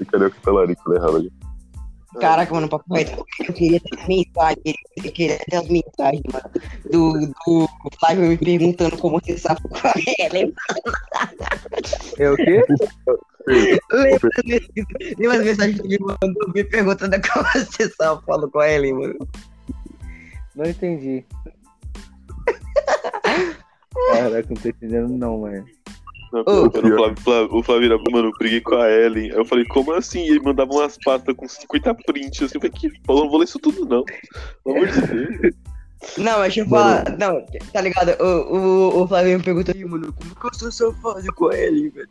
E 0.00 0.04
carioca 0.04 0.36
talarico, 0.42 0.90
né, 0.90 0.96
errado. 0.96 1.32
Caraca, 2.20 2.54
mano, 2.54 2.68
reto. 2.92 3.26
Eu 3.46 3.54
queria 3.54 3.80
ter 3.80 4.08
mensagem, 4.08 4.74
eu 4.96 5.12
queria 5.12 5.38
ter 5.38 5.56
as 5.56 5.68
mensagens, 5.68 6.22
mano, 6.32 6.50
do, 6.90 7.12
do 7.26 7.68
Flávio 7.98 8.28
me 8.28 8.38
perguntando 8.38 8.96
como 8.98 9.20
você 9.20 9.36
sabe 9.36 9.60
qual 9.68 9.92
é. 10.18 10.28
Lembra, 10.28 10.54
é 12.18 12.30
o 12.30 12.36
quê? 12.36 12.64
lembra, 13.46 14.30
lembra 15.18 15.38
as 15.38 15.44
mensagens 15.44 15.80
que 15.80 15.86
ele 15.86 15.98
mandou 16.00 16.52
me 16.54 16.64
perguntando 16.64 17.16
como 17.32 17.46
você 17.52 17.88
sabe 17.90 18.24
falo 18.24 18.50
com 18.50 18.62
ele, 18.62 18.92
mano. 18.92 19.28
Não 20.54 20.64
entendi. 20.64 21.24
Caraca, 24.12 24.48
não 24.48 24.56
tô 24.56 24.68
entendendo 24.68 25.08
não, 25.08 25.40
mano. 25.40 25.75
Quando 26.44 26.92
o 26.92 26.96
Flávio, 26.96 27.16
Flávio, 27.22 27.48
o 27.56 27.62
Flávio 27.62 27.92
era, 27.92 28.02
mano, 28.10 28.28
eu 28.28 28.32
briguei 28.38 28.60
com 28.60 28.74
a 28.76 28.90
Ellen. 28.90 29.30
Aí 29.32 29.36
eu 29.36 29.44
falei, 29.44 29.64
como 29.66 29.92
assim? 29.92 30.20
E 30.24 30.28
ele 30.30 30.40
mandava 30.40 30.70
umas 30.72 30.96
pastas 31.04 31.34
com 31.34 31.46
50 31.48 31.94
prints. 32.06 32.42
Assim, 32.42 32.56
eu 32.56 32.60
falei, 32.60 32.70
que 32.76 32.86
eu 32.86 33.14
não 33.16 33.28
vou 33.28 33.38
ler 33.38 33.44
isso 33.44 33.58
tudo, 33.58 33.84
não. 33.86 34.04
Pelo 34.64 34.76
amor 34.76 34.88
de 34.88 35.00
Deus. 35.00 35.54
Não, 36.18 36.38
mas 36.38 36.42
deixa 36.54 36.60
eu 36.60 36.66
falar. 36.66 37.04
Não, 37.18 37.44
tá 37.72 37.80
ligado? 37.80 38.10
O, 38.22 38.56
o, 38.56 39.02
o 39.02 39.08
Flávio 39.08 39.38
me 39.38 39.42
perguntou 39.44 39.74
aí, 39.74 39.84
mano, 39.84 40.12
como 40.12 40.34
que 40.34 40.46
eu 40.46 40.54
sou 40.54 40.70
seu 40.70 40.92
fase 40.94 41.28
com 41.28 41.50
ele, 41.52 41.88
velho? 41.88 42.08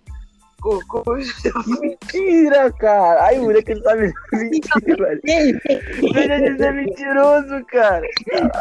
Co- 0.60 0.82
Como 0.88 1.18
eu 1.18 1.24
sou 1.24 1.52
Mentira, 1.82 2.72
cara. 2.74 3.26
Ai, 3.26 3.38
o 3.40 3.44
moleque 3.44 3.76
não 3.76 3.84
sabe 3.84 4.12
mentir, 4.34 4.98
velho. 4.98 5.22
Ele 5.26 6.50
dizer 6.52 6.74
mentiroso, 6.74 7.64
cara. 7.68 8.02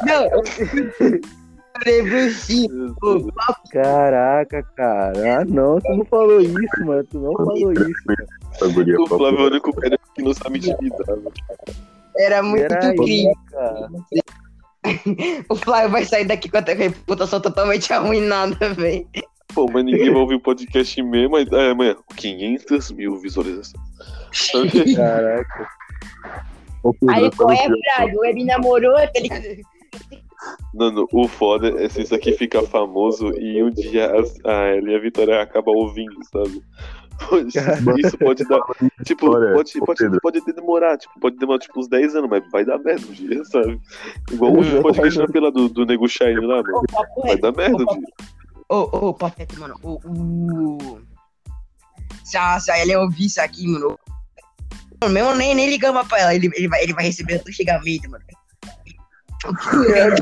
Não, 0.05 0.29
Ô, 3.03 3.33
Caraca, 3.71 4.63
cara. 4.77 5.41
Ah, 5.41 5.45
não, 5.45 5.81
tu 5.81 5.97
não 5.97 6.05
falou 6.05 6.41
isso, 6.41 6.85
mano. 6.85 7.05
Tu 7.05 7.19
não 7.19 7.33
falou 7.33 7.73
isso. 7.73 9.03
O 9.03 9.07
Flávio 9.09 9.41
é 9.41 9.43
o 9.43 9.47
único 9.47 9.75
cara 9.75 9.99
que 10.15 10.23
não 10.23 10.33
sabe 10.33 10.59
intimidar. 10.59 11.07
velho. 11.07 11.33
Era 12.17 12.43
muito 12.43 12.73
incrível. 12.73 13.35
O 15.49 15.57
Flávio 15.57 15.91
vai 15.91 16.05
sair 16.05 16.27
daqui 16.27 16.49
com 16.49 16.59
a 16.59 16.61
reputação 16.61 17.41
totalmente 17.41 17.93
arruinada, 17.93 18.73
velho. 18.75 19.09
Pô, 19.53 19.67
mas 19.73 19.85
ninguém 19.85 20.11
vai 20.11 20.21
ouvir 20.21 20.37
o 20.37 20.41
podcast 20.41 21.03
mesmo. 21.03 21.31
Mas, 21.31 21.51
é, 21.51 21.71
amanhã, 21.71 21.97
500 22.17 22.91
mil 22.93 23.19
visualizações. 23.19 23.75
Caraca. 24.95 25.69
Aí 27.09 27.31
qual 27.33 27.51
é, 27.51 27.57
Flávio? 27.97 28.21
Web 28.21 28.45
namorou, 28.45 28.95
tá 28.95 29.21
ligado? 29.21 29.45
Mano, 30.75 31.07
o 31.13 31.29
foda 31.29 31.69
é 31.83 31.89
se 31.89 32.03
isso 32.03 32.15
aqui 32.15 32.33
ficar 32.33 32.63
famoso 32.63 33.31
e 33.39 33.63
um 33.63 33.71
dia 33.71 34.11
a, 34.11 34.51
a 34.51 34.77
Ellen 34.77 34.95
e 34.95 34.97
a 34.97 35.01
Vitória 35.01 35.43
acabam 35.43 35.75
ouvindo, 35.75 36.17
sabe? 36.31 36.63
Isso 37.99 38.19
pode 38.19 38.45
dar. 38.45 38.61
Tipo, 39.05 39.31
pode, 39.31 39.79
ô, 39.79 39.85
pode, 39.85 40.21
pode 40.21 40.41
demorar, 40.53 40.97
tipo, 40.97 41.21
pode 41.21 41.37
demorar 41.37 41.59
tipo 41.59 41.79
uns 41.79 41.89
10 41.89 42.17
anos, 42.17 42.31
mas 42.31 42.43
vai 42.51 42.65
dar 42.65 42.79
merda 42.79 43.07
um 43.07 43.13
dia, 43.13 43.45
sabe? 43.45 43.79
Igual 44.33 44.53
o 44.53 44.63
podcast 44.83 45.19
na 45.19 45.27
pela 45.27 45.53
do, 45.53 45.69
do 45.69 45.85
Nego 45.85 46.09
Shine 46.09 46.41
lá, 46.41 46.63
mano. 46.63 46.83
Ô, 47.17 47.23
Vai 47.23 47.37
dar 47.37 47.53
merda 47.53 47.77
um 47.77 47.87
Ô, 47.87 47.95
dia. 47.95 48.07
Ô, 48.69 49.09
ô, 49.09 49.15
papo 49.15 49.39
reto, 49.39 49.61
mano. 49.61 49.77
O, 49.83 50.01
o... 50.07 51.01
Se 52.25 52.37
a, 52.37 52.59
se 52.59 52.71
a 52.71 52.81
Ellen 52.81 52.97
ouvir 52.97 53.27
isso 53.27 53.41
aqui, 53.41 53.67
mano. 53.69 53.99
Mano, 55.03 55.15
mesmo 55.15 55.35
nem, 55.35 55.55
nem 55.55 55.69
ligamos 55.69 56.07
pra 56.09 56.21
ela. 56.21 56.35
Ele, 56.35 56.51
ele, 56.55 56.69
vai, 56.69 56.83
ele 56.83 56.95
vai 56.95 57.05
receber 57.05 57.43
o 57.47 57.53
xingamento, 57.53 58.11
mano. 58.11 58.25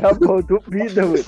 Tá 0.01 0.13
bom, 0.13 0.41
duvida, 0.41 1.05
mano. 1.05 1.23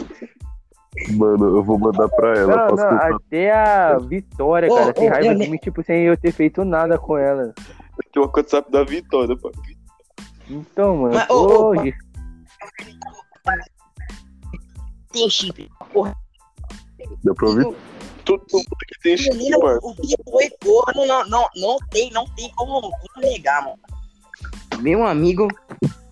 Mano, 1.12 1.58
eu 1.58 1.64
vou 1.64 1.78
mandar 1.78 2.08
pra 2.10 2.38
ela. 2.38 2.56
Não, 2.56 2.68
posso 2.68 2.84
não, 2.84 3.16
até 3.16 3.52
a 3.52 3.98
Vitória, 3.98 4.72
Ô, 4.72 4.76
cara, 4.76 4.93
tem 4.93 5.10
raiva 5.10 5.34
eu 5.34 5.38
de 5.38 5.50
mim, 5.50 5.58
tipo, 5.58 5.84
sem 5.84 6.04
eu 6.04 6.18
ter 6.18 6.32
feito 6.32 6.64
nada 6.64 6.98
com 6.98 7.18
ela. 7.18 7.54
Tem 8.14 8.24
o 8.24 8.32
WhatsApp 8.34 8.72
da 8.72 8.84
Vitória, 8.84 9.36
pô. 9.38 9.52
Então, 10.50 10.98
mano, 10.98 11.16
Mas, 11.16 11.30
hoje. 11.30 11.93
Tem 15.12 15.30
chip. 15.30 15.70
Deu 17.24 17.36
pra 17.36 17.48
ouvir? 17.48 17.76
Todo 18.24 18.43
mundo 18.52 18.66
que 18.88 19.00
tem 19.02 19.18
chip, 19.18 19.36
Menino, 19.36 19.60
mano. 19.60 19.80
o 19.84 19.96
que 19.96 20.16
foi 20.30 20.50
corno, 20.64 21.06
não, 21.06 21.28
não, 21.28 21.48
não 21.58 21.78
tem, 21.91 22.10
não 22.12 22.26
tem 22.36 22.50
como, 22.56 22.82
como 22.82 23.28
negar, 23.28 23.64
mano. 23.64 23.80
Meu 24.82 25.06
amigo, 25.06 25.48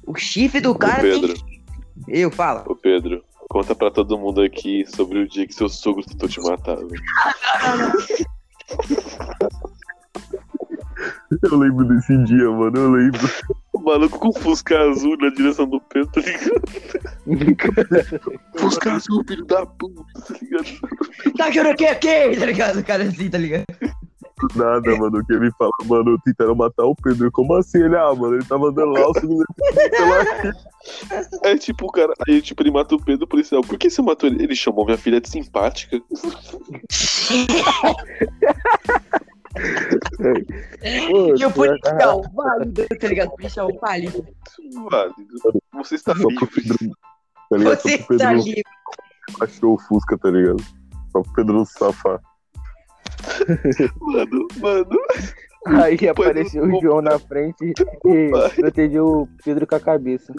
o 0.05 0.15
chifre 0.15 0.61
do 0.61 0.75
cara 0.75 1.01
Pedro, 1.01 1.33
tem. 1.33 1.52
Eu 2.07 2.31
falo. 2.31 2.63
ô 2.67 2.75
Pedro, 2.75 3.23
conta 3.49 3.75
pra 3.75 3.91
todo 3.91 4.17
mundo 4.17 4.41
aqui 4.41 4.85
sobre 4.87 5.19
o 5.19 5.27
dia 5.27 5.47
que 5.47 5.53
seu 5.53 5.69
sogro 5.69 6.03
tentou 6.05 6.29
te 6.29 6.41
matar. 6.41 6.77
Eu 11.41 11.57
lembro 11.57 11.85
desse 11.85 12.17
dia, 12.25 12.49
mano, 12.49 12.77
eu 12.77 12.91
lembro. 12.91 13.19
O 13.73 13.79
maluco 13.79 14.19
com 14.19 14.31
Fusca 14.31 14.79
azul 14.79 15.17
na 15.17 15.29
direção 15.29 15.67
do 15.67 15.81
Pedro, 15.81 16.11
tá 16.11 16.21
ligado? 16.21 16.61
Fusca 18.55 18.93
azul, 18.93 19.23
filho 19.27 19.45
da 19.45 19.65
puta, 19.65 20.03
tá 20.27 20.35
ligado? 20.41 20.67
Tá 21.37 21.51
querendo 21.51 21.73
o 21.73 21.77
que 21.77 21.85
aqui? 21.85 22.37
Tá 22.39 22.45
ligado? 22.45 22.79
O 22.79 22.83
cara 22.83 23.03
assim, 23.03 23.29
tá 23.29 23.37
ligado? 23.37 23.65
Nada, 24.55 24.95
mano, 24.97 25.25
que 25.25 25.33
ele 25.33 25.51
fala, 25.51 25.71
mano, 25.85 26.17
tentaram 26.25 26.55
matar 26.55 26.85
o 26.85 26.95
Pedro. 26.95 27.31
Como 27.31 27.53
assim? 27.55 27.83
Ele, 27.83 27.95
ah, 27.95 28.13
mano, 28.13 28.35
ele 28.35 28.45
tava 28.45 28.67
andando 28.67 28.91
lá, 28.91 29.07
o 29.07 29.13
segundo 29.13 29.45
Aí, 31.45 31.57
tipo, 31.59 31.85
o 31.85 31.91
cara, 31.91 32.13
aí, 32.27 32.41
tipo, 32.41 32.61
ele 32.61 32.71
mata 32.71 32.95
o 32.95 33.01
Pedro, 33.01 33.25
o 33.25 33.27
policial. 33.27 33.61
Por 33.61 33.77
que 33.77 33.89
você 33.89 34.01
matou 34.01 34.29
ele? 34.29 34.43
Ele 34.43 34.55
chamou 34.55 34.85
minha 34.85 34.97
filha 34.97 35.21
de 35.21 35.29
simpática. 35.29 36.01
E 40.83 41.45
o 41.45 41.51
policial, 41.51 42.23
válido, 42.33 42.87
tá 42.99 43.07
ligado? 43.07 43.27
O 43.27 43.35
policial 43.35 43.69
válido. 43.79 44.25
Válido. 44.89 45.61
Você 45.73 45.95
está 45.95 46.15
Só 46.15 46.21
pro 46.21 46.29
livre. 46.29 46.47
Pedro. 46.47 46.77
Tá 47.49 47.57
ligado? 47.57 47.81
Você 47.81 47.97
Só 47.97 47.97
tá 47.97 48.05
Pedro 48.07 48.33
livre. 48.43 48.63
achou 49.41 49.73
o 49.75 49.79
Fusca, 49.79 50.17
tá 50.17 50.31
ligado? 50.31 50.63
Só 51.11 51.21
pro 51.21 51.33
Pedro 51.33 51.65
safar. 51.65 52.19
Mano, 53.99 54.47
mano. 54.59 54.99
Aí 55.81 55.97
apareceu 56.09 56.63
o 56.65 56.81
João 56.81 57.01
na 57.01 57.17
frente 57.17 57.73
e 58.05 58.31
protegeu 58.59 59.05
o 59.07 59.29
Pedro 59.43 59.65
com 59.65 59.75
a 59.75 59.79
cabeça. 59.79 60.33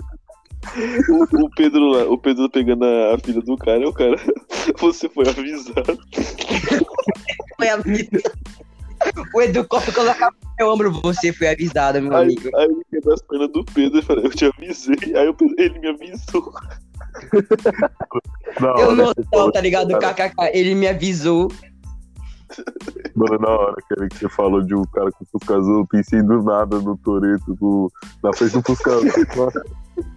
O, 1.09 1.45
o 1.45 1.51
Pedro 1.51 1.89
lá, 1.89 2.05
o 2.05 2.17
Pedro 2.19 2.49
pegando 2.51 2.85
a, 2.85 3.19
filha 3.19 3.41
do 3.41 3.57
cara, 3.57 3.89
o 3.89 3.93
cara. 3.93 4.17
Você 4.81 5.09
foi 5.09 5.29
avisado. 5.29 5.99
Foi 7.57 7.69
avisado. 7.69 8.23
O 9.35 9.43
Edu 9.43 9.67
coloca 9.67 10.31
no 10.31 10.49
meu 10.59 10.69
ombro. 10.73 10.91
Você 11.03 11.33
foi 11.33 11.49
avisado, 11.49 12.01
meu 12.01 12.15
Aí, 12.17 12.25
amigo. 12.25 12.57
aí 12.57 12.65
ele 12.65 12.83
quebrou 12.91 13.15
as 13.15 13.23
pernas 13.23 13.49
do 13.53 13.65
Pedro 13.65 13.99
e 13.99 14.03
falei, 14.03 14.25
eu 14.27 14.31
te 14.31 14.47
avisei. 14.47 15.17
Aí 15.17 15.29
o 15.29 15.35
Pedro- 15.35 15.55
ele 15.59 15.79
me 15.79 15.89
avisou. 15.89 16.53
Na 18.61 18.69
Eu 18.79 18.95
não 18.95 19.07
você 19.07 19.23
falou- 19.31 19.53
tá 19.53 19.61
ligado? 19.61 19.99
KKK. 19.99 20.51
Ele 20.53 20.75
me 20.75 20.89
avisou. 20.89 21.51
Mano, 23.15 23.39
na 23.39 23.49
hora 23.49 23.77
cara, 23.89 24.09
que 24.09 24.19
você 24.19 24.29
falou 24.29 24.63
de 24.63 24.75
um 24.75 24.85
cara 24.87 25.11
com 25.13 25.25
Fusca 25.27 25.57
azul, 25.57 25.81
eu 25.81 25.87
pensei 25.87 26.23
do 26.23 26.43
nada 26.43 26.81
no 26.81 26.97
Toreto, 26.99 27.55
do... 27.55 27.91
na 28.23 28.33
frente 28.33 28.53
do 28.55 28.63
Fusca 28.63 28.93
azul. 28.95 29.09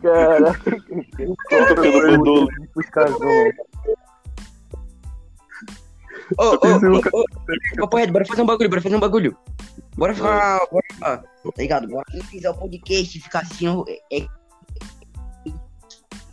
Caraca, 0.02 0.78
Pelo 1.16 2.08
Redolo. 2.08 2.48
casou, 2.92 3.20
mano. 3.20 3.52
Ô, 6.38 6.44
ô, 6.44 6.50
ô, 6.52 7.20
ô, 7.20 7.84
ô, 7.84 7.88
porra, 7.88 8.08
bora 8.08 8.26
fazer 8.26 8.42
um 8.42 8.46
bagulho, 8.46 8.70
bora 8.70 8.82
fazer 8.82 8.96
um 8.96 9.00
bagulho. 9.00 9.38
Bora 9.96 10.14
falar, 10.14 10.60
bora 10.72 10.86
falar, 11.00 11.18
tá 11.20 11.52
ligado? 11.58 11.88
Bora 11.88 12.06
finalizar 12.12 12.52
o 12.52 12.58
podcast 12.58 13.18
e 13.18 13.22
ficar 13.22 13.40
assistindo. 13.40 13.86
É, 14.12 14.28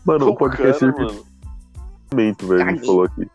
Mano, 0.05 0.29
o 0.29 0.37
podcast 0.37 0.85
é 0.85 0.89
mano. 0.89 1.25
velho. 2.13 2.63
A 2.63 2.71
gente 2.73 2.87
falou 2.87 3.05
aqui. 3.05 3.27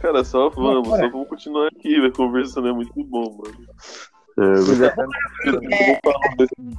Cara, 0.00 0.24
só 0.24 0.48
vamos, 0.50 0.88
só 0.88 1.08
vamos 1.10 1.28
continuar 1.28 1.68
aqui, 1.68 2.00
velho. 2.00 2.12
Conversando 2.12 2.68
é 2.68 2.72
muito 2.72 2.92
bom, 3.04 3.36
mano. 3.38 3.66
É, 4.38 4.60
Você 4.60 4.90
tá 4.90 5.04
Você 5.04 5.50
não 5.52 5.98
falou 6.04 6.36
desse- 6.36 6.78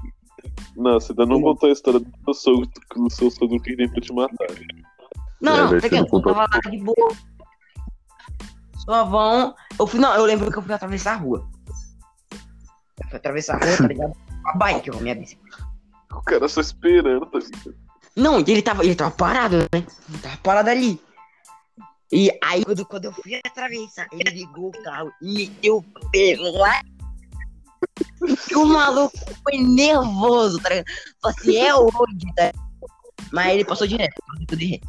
Não, 0.77 0.93
você 0.99 1.11
ainda 1.11 1.25
não 1.25 1.41
contou 1.41 1.69
a 1.69 1.73
história 1.73 1.99
do 1.99 2.09
seu 2.25 2.33
sogro, 2.33 2.69
do 2.95 3.09
seu 3.11 3.29
sogro 3.31 3.59
que 3.61 3.75
tem 3.75 3.89
pra 3.89 4.01
te 4.01 4.13
matar. 4.13 4.47
Não, 5.41 5.53
É, 5.53 5.61
não, 5.61 5.69
tá 5.81 5.87
aqui, 5.87 5.99
no 5.99 6.07
eu 6.11 6.21
tava 6.21 6.39
lá 6.39 6.59
de 6.71 6.77
boa. 6.77 7.11
Suavão. 8.77 9.53
Eu 9.77 9.87
fui, 9.87 9.99
não, 9.99 10.13
eu 10.15 10.25
lembro 10.25 10.51
que 10.51 10.57
eu 10.57 10.61
fui 10.61 10.73
atravessar 10.73 11.13
a 11.13 11.17
rua. 11.17 11.47
Eu 12.31 13.07
fui 13.09 13.17
atravessar 13.17 13.55
a 13.61 13.65
rua, 13.65 13.77
tá 13.77 13.87
ligado? 13.87 14.13
A 14.45 14.57
bike, 14.57 14.89
a 14.89 14.93
minha 15.01 15.15
bicicleta. 15.15 15.67
O 16.13 16.21
cara 16.21 16.47
só 16.47 16.61
esperando, 16.61 17.25
tá 17.25 17.39
ligado? 17.39 17.75
Não, 18.15 18.39
e 18.39 18.43
ele 18.51 18.61
tava, 18.61 18.83
ele 18.83 18.95
tava 18.95 19.11
parado, 19.11 19.57
né? 19.57 19.85
Ele 20.09 20.17
tava 20.21 20.37
parado 20.37 20.69
ali. 20.69 20.99
E 22.11 22.31
aí, 22.43 22.65
quando, 22.65 22.85
quando 22.85 23.05
eu 23.05 23.11
fui 23.11 23.35
atravessar, 23.35 24.07
ele 24.11 24.31
ligou 24.31 24.69
o 24.69 24.83
carro 24.83 25.11
e 25.21 25.33
meteu 25.33 25.77
o 25.77 26.09
pé 26.09 26.35
lá. 26.39 26.81
O 28.55 28.65
maluco 28.65 29.17
foi 29.43 29.59
nervoso, 29.59 30.59
tá 30.59 30.69
ligado? 30.69 30.85
Falei 31.21 31.37
assim, 31.37 31.57
é 31.57 31.75
hoje, 31.75 32.33
tá? 32.35 32.51
Mas 33.31 33.53
ele 33.53 33.65
passou 33.65 33.85
direto, 33.85 34.21
passou 34.25 34.57
de 34.57 34.65
ré. 34.65 34.79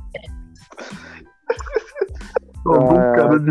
Só 2.62 2.70
um 2.70 2.98
Ah, 2.98 3.14
cara 3.14 3.38
de 3.38 3.50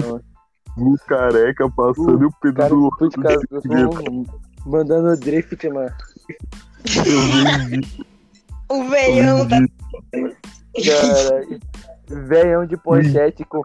um 0.78 0.96
careca 1.08 1.70
passando 1.70 2.24
e 2.24 2.26
o 2.26 2.32
Pedro 2.42 2.56
Cara, 2.56 2.70
do 2.70 3.10
de 3.10 3.18
casa, 3.22 3.42
eu 3.52 4.26
mandando 4.66 5.16
drift, 5.18 5.70
mano. 5.70 5.94
O 8.70 8.84
velhão 8.90 9.48
tá. 9.48 9.58
Caralho. 10.86 11.60
Velhão 12.10 12.66
de 12.66 12.76
pochete 12.78 13.44
com. 13.46 13.62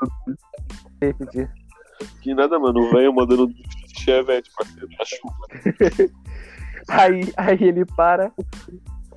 Que 2.21 2.35
nada, 2.35 2.59
mano. 2.59 2.81
O 2.81 2.91
velho 2.91 3.15
mandando 3.15 3.49
chevette, 3.97 4.51
parceiro, 4.57 4.89
na 4.99 5.05
chuva. 5.05 6.11
Aí, 6.89 7.33
aí 7.39 7.57
ele 7.63 7.83
para, 7.87 8.31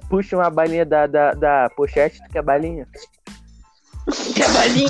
puxa 0.09 0.37
uma 0.37 0.49
balinha 0.49 0.85
da, 0.85 1.05
da, 1.05 1.33
da 1.33 1.69
pochete, 1.75 2.17
tu 2.23 2.29
quer 2.31 2.41
balinha? 2.41 2.87
Cavalinho. 4.37 4.87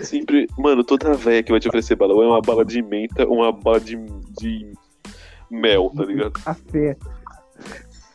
Sempre, 0.00 0.48
mano, 0.58 0.82
toda 0.82 1.14
velha 1.14 1.40
que 1.40 1.52
vai 1.52 1.60
te 1.60 1.68
oferecer 1.68 1.94
bala, 1.94 2.14
ou 2.14 2.22
é 2.24 2.26
uma 2.26 2.40
bala 2.40 2.64
de 2.64 2.82
menta, 2.82 3.24
ou 3.28 3.36
uma 3.36 3.52
bala 3.52 3.78
de, 3.78 3.96
de 4.40 4.72
mel, 5.48 5.88
tá 5.96 6.04
ligado? 6.04 6.32
Café. 6.32 6.96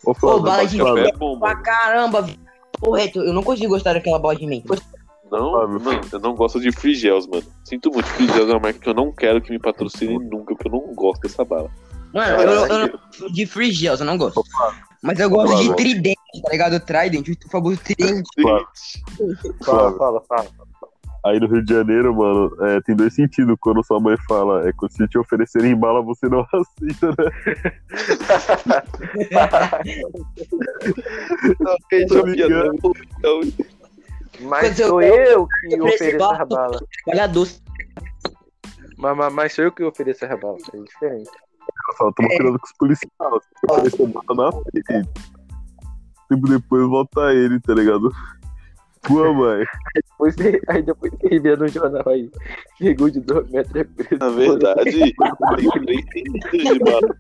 Ô, 0.06 0.12
Ô, 0.12 0.14
Flávio, 0.14 0.42
bala 0.44 0.66
de 0.68 0.78
Café 0.78 1.08
é 1.08 1.12
bom, 1.14 1.40
Pra 1.40 1.50
mano. 1.54 1.64
caramba, 1.64 2.30
correto. 2.82 3.20
Eu 3.20 3.32
não 3.34 3.44
consigo 3.44 3.70
gostar 3.70 3.94
daquela 3.94 4.20
bola 4.20 4.36
de 4.36 4.46
menta. 4.46 4.76
Não, 5.32 5.52
Flávio. 5.52 5.82
mano, 5.82 6.02
eu 6.12 6.20
não 6.20 6.36
gosto 6.36 6.60
de 6.60 6.72
Frigels, 6.72 7.28
mano. 7.28 7.44
Sinto 7.64 7.92
muito, 7.92 8.08
Frigels 8.08 8.50
é 8.50 8.54
uma 8.54 8.60
marca 8.60 8.80
que 8.80 8.90
eu 8.90 8.94
não 8.94 9.12
quero 9.12 9.42
que 9.42 9.52
me 9.52 9.60
patrocine 9.60 10.18
nunca, 10.18 10.56
porque 10.56 10.68
eu 10.68 10.72
não 10.72 10.94
gosto 10.94 11.22
dessa 11.22 11.44
bala. 11.44 11.70
Mano, 12.14 12.42
eu, 12.42 12.66
eu 12.66 12.80
não 12.80 12.88
gosto 12.88 13.34
de 13.34 13.46
free 13.46 13.72
gels, 13.72 14.00
eu 14.00 14.06
não 14.06 14.18
gosto. 14.18 14.42
Mas 15.04 15.20
eu 15.20 15.30
gosto 15.30 15.58
de 15.58 15.66
Flávio. 15.66 15.76
tridente, 15.76 16.42
tá 16.44 16.50
ligado? 16.52 16.80
Trident, 16.80 17.28
o 17.28 17.50
famoso 17.50 17.78
tridente. 17.78 18.28
Flávio. 18.42 18.68
Fala, 19.64 19.98
fala, 19.98 20.22
fala. 20.28 20.48
Aí 21.26 21.40
no 21.40 21.48
Rio 21.48 21.64
de 21.64 21.74
Janeiro, 21.74 22.16
mano, 22.16 22.56
é, 22.62 22.80
tem 22.82 22.96
dois 22.96 23.14
sentidos 23.14 23.58
quando 23.60 23.84
sua 23.84 24.00
mãe 24.00 24.16
fala. 24.28 24.68
É 24.68 24.72
que 24.72 24.88
se 24.90 25.08
te 25.08 25.18
oferecerem 25.18 25.76
bala, 25.76 26.02
você 26.02 26.28
não 26.30 26.46
aceita, 26.54 27.08
né? 27.08 27.16
Tô 32.08 32.26
ligado. 32.26 32.72
Mas 34.42 34.80
eu- 34.80 34.88
sou 34.88 35.02
eu 35.02 35.48
que 35.48 35.76
eu 35.76 35.86
ofereço 35.86 36.18
bala- 36.18 36.42
a 36.42 36.46
bala. 36.46 36.80
Trabalhador. 37.06 37.48
Mas, 38.98 39.18
mas, 39.18 39.34
mas 39.34 39.54
sou 39.54 39.66
eu 39.66 39.72
que 39.72 39.84
ofereço 39.84 40.26
a 40.26 40.38
bala. 40.38 40.58
É 40.74 40.78
diferente. 40.78 41.30
Só 41.98 42.12
toma 42.12 42.30
cuidado 42.30 42.60
com 42.60 42.66
os 42.66 42.74
policiais. 42.74 43.14
Oferecer 43.70 44.08
bala 44.08 44.52
na 44.52 44.52
frente. 44.82 45.10
Tempo 46.30 46.48
depois 46.50 46.88
volta 46.88 47.34
ele, 47.34 47.60
tá 47.62 47.74
ligado? 47.74 48.12
Pô, 49.04 49.32
mãe. 49.34 49.66
Depois, 49.96 50.36
aí 50.68 50.82
depois 50.82 51.14
que 51.16 51.28
ele 51.28 51.40
vê 51.40 51.56
no 51.56 51.68
jornal 51.68 52.04
aí, 52.10 52.30
chegou 52.78 53.10
de 53.10 53.22
dois 53.22 53.50
metros 53.50 53.76
é 53.76 53.84
preso. 53.86 54.18
Na 54.20 54.30
verdade, 54.30 55.16
três 55.86 56.04
sentidos 56.12 56.52
de 56.52 56.80
bala. 56.80 57.16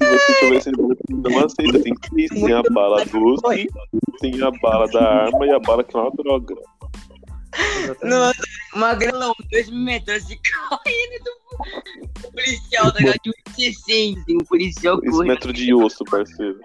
Você 0.00 0.34
tivesse 0.38 0.72
bala, 0.72 0.94
não 1.08 1.44
aceita. 1.44 1.82
Tem 1.82 1.94
três. 1.94 2.30
Tem 2.30 2.52
a 2.52 2.62
bala 2.70 3.04
doce, 3.04 3.68
tem 4.20 4.42
a 4.42 4.50
bala 4.62 4.86
da 4.88 5.24
arma 5.24 5.46
e 5.46 5.50
a 5.50 5.58
bala 5.58 5.82
que 5.84 5.96
é 5.96 6.00
uma 6.00 6.10
droga. 6.10 6.54
Nossa, 8.02 8.42
magrelão, 8.74 9.34
dois 9.50 9.70
metros 9.70 10.22
assim, 10.22 10.36
correndo 10.68 11.24
do 12.22 12.30
policial, 12.30 12.92
tá 12.92 12.98
ligado? 13.00 13.18
De 13.24 13.32
1,60, 13.72 14.40
o 14.40 14.44
policial 14.44 14.98
Esse 15.02 15.10
corre. 15.10 15.28
metro 15.28 15.52
de 15.52 15.74
osso, 15.74 16.04
parceiro. 16.04 16.60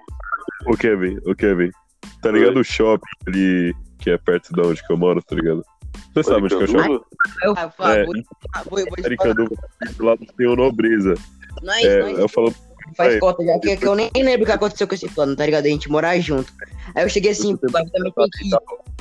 Ô, 0.68 0.78
Kevin, 0.78 1.18
ô, 1.26 1.34
Kevin. 1.34 1.72
Tá 2.22 2.32
ligado 2.32 2.60
o 2.60 2.64
shopping 2.64 3.04
ali, 3.28 3.76
que 4.00 4.10
é 4.12 4.18
perto 4.18 4.54
de 4.54 4.62
onde 4.62 4.86
que 4.86 4.94
eu 4.94 4.98
moro, 4.98 5.22
tá 5.24 5.36
ligado? 5.36 5.64
Você 6.14 6.24
sabe 6.24 6.46
onde 6.46 6.56
que 6.56 6.62
é 6.62 6.66
o 6.66 6.68
shopping? 6.68 7.00
Eu 7.44 7.56
falo, 7.72 7.94
É, 7.94 8.06
vou, 8.06 8.14
vou, 8.14 8.24
vou 8.70 8.86
te 8.86 8.86
falar. 8.86 9.06
Aricanduva, 9.06 9.56
do 9.98 10.06
lado 10.06 10.26
tem 10.38 10.48
o 10.48 10.56
Nobreza. 10.56 11.16
É, 12.92 12.96
faz 12.96 13.14
aí. 13.14 13.20
cota 13.20 13.44
já, 13.44 13.60
que, 13.60 13.78
que 13.78 13.88
eu 13.88 13.96
nem 13.96 14.10
lembro 14.16 14.44
o 14.44 14.46
que 14.46 14.52
aconteceu 14.52 14.88
com 14.88 14.96
esse 14.96 15.08
plano, 15.10 15.36
tá 15.36 15.46
ligado? 15.46 15.66
A 15.66 15.70
gente 15.70 15.90
morar 15.90 16.18
junto. 16.20 16.52
Aí 16.96 17.04
eu 17.04 17.10
cheguei 17.10 17.32
assim, 17.32 17.56
pô, 17.56 17.68
eu 17.68 17.72
também 17.92 18.12
tem 18.12 18.30
que 18.30 18.48
ir. 18.48 18.58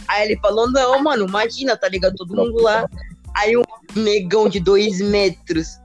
Aí 0.08 0.28
ele 0.30 0.40
falou, 0.40 0.70
não, 0.70 1.02
mano, 1.02 1.26
imagina, 1.26 1.76
tá 1.76 1.88
ligado? 1.88 2.14
Todo 2.16 2.34
mundo 2.34 2.62
lá. 2.62 2.88
Aí 3.36 3.56
um 3.56 3.62
negão 3.96 4.48
de 4.48 4.60
dois 4.60 5.00
metros 5.00 5.78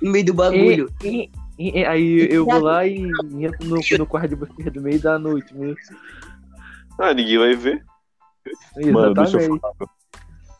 no 0.00 0.10
meio 0.10 0.24
do 0.24 0.34
bagulho. 0.34 0.92
E, 1.02 1.30
e- 1.58 1.80
e- 1.80 1.84
aí 1.84 2.28
eu 2.30 2.44
vou 2.44 2.60
lá 2.60 2.86
e 2.86 3.10
entro 3.40 3.66
no, 3.66 3.80
no 3.98 4.06
quarto 4.06 4.28
de 4.28 4.34
vocês 4.34 4.72
do 4.72 4.80
meio 4.80 5.00
da 5.00 5.18
noite, 5.18 5.54
né? 5.54 5.74
Ah, 6.98 7.14
ninguém 7.14 7.38
vai 7.38 7.54
ver. 7.54 7.84
mano, 8.92 9.14
deixa 9.14 9.36
eu 9.36 9.40
Exatamente. 9.40 9.60
falar. 9.60 9.74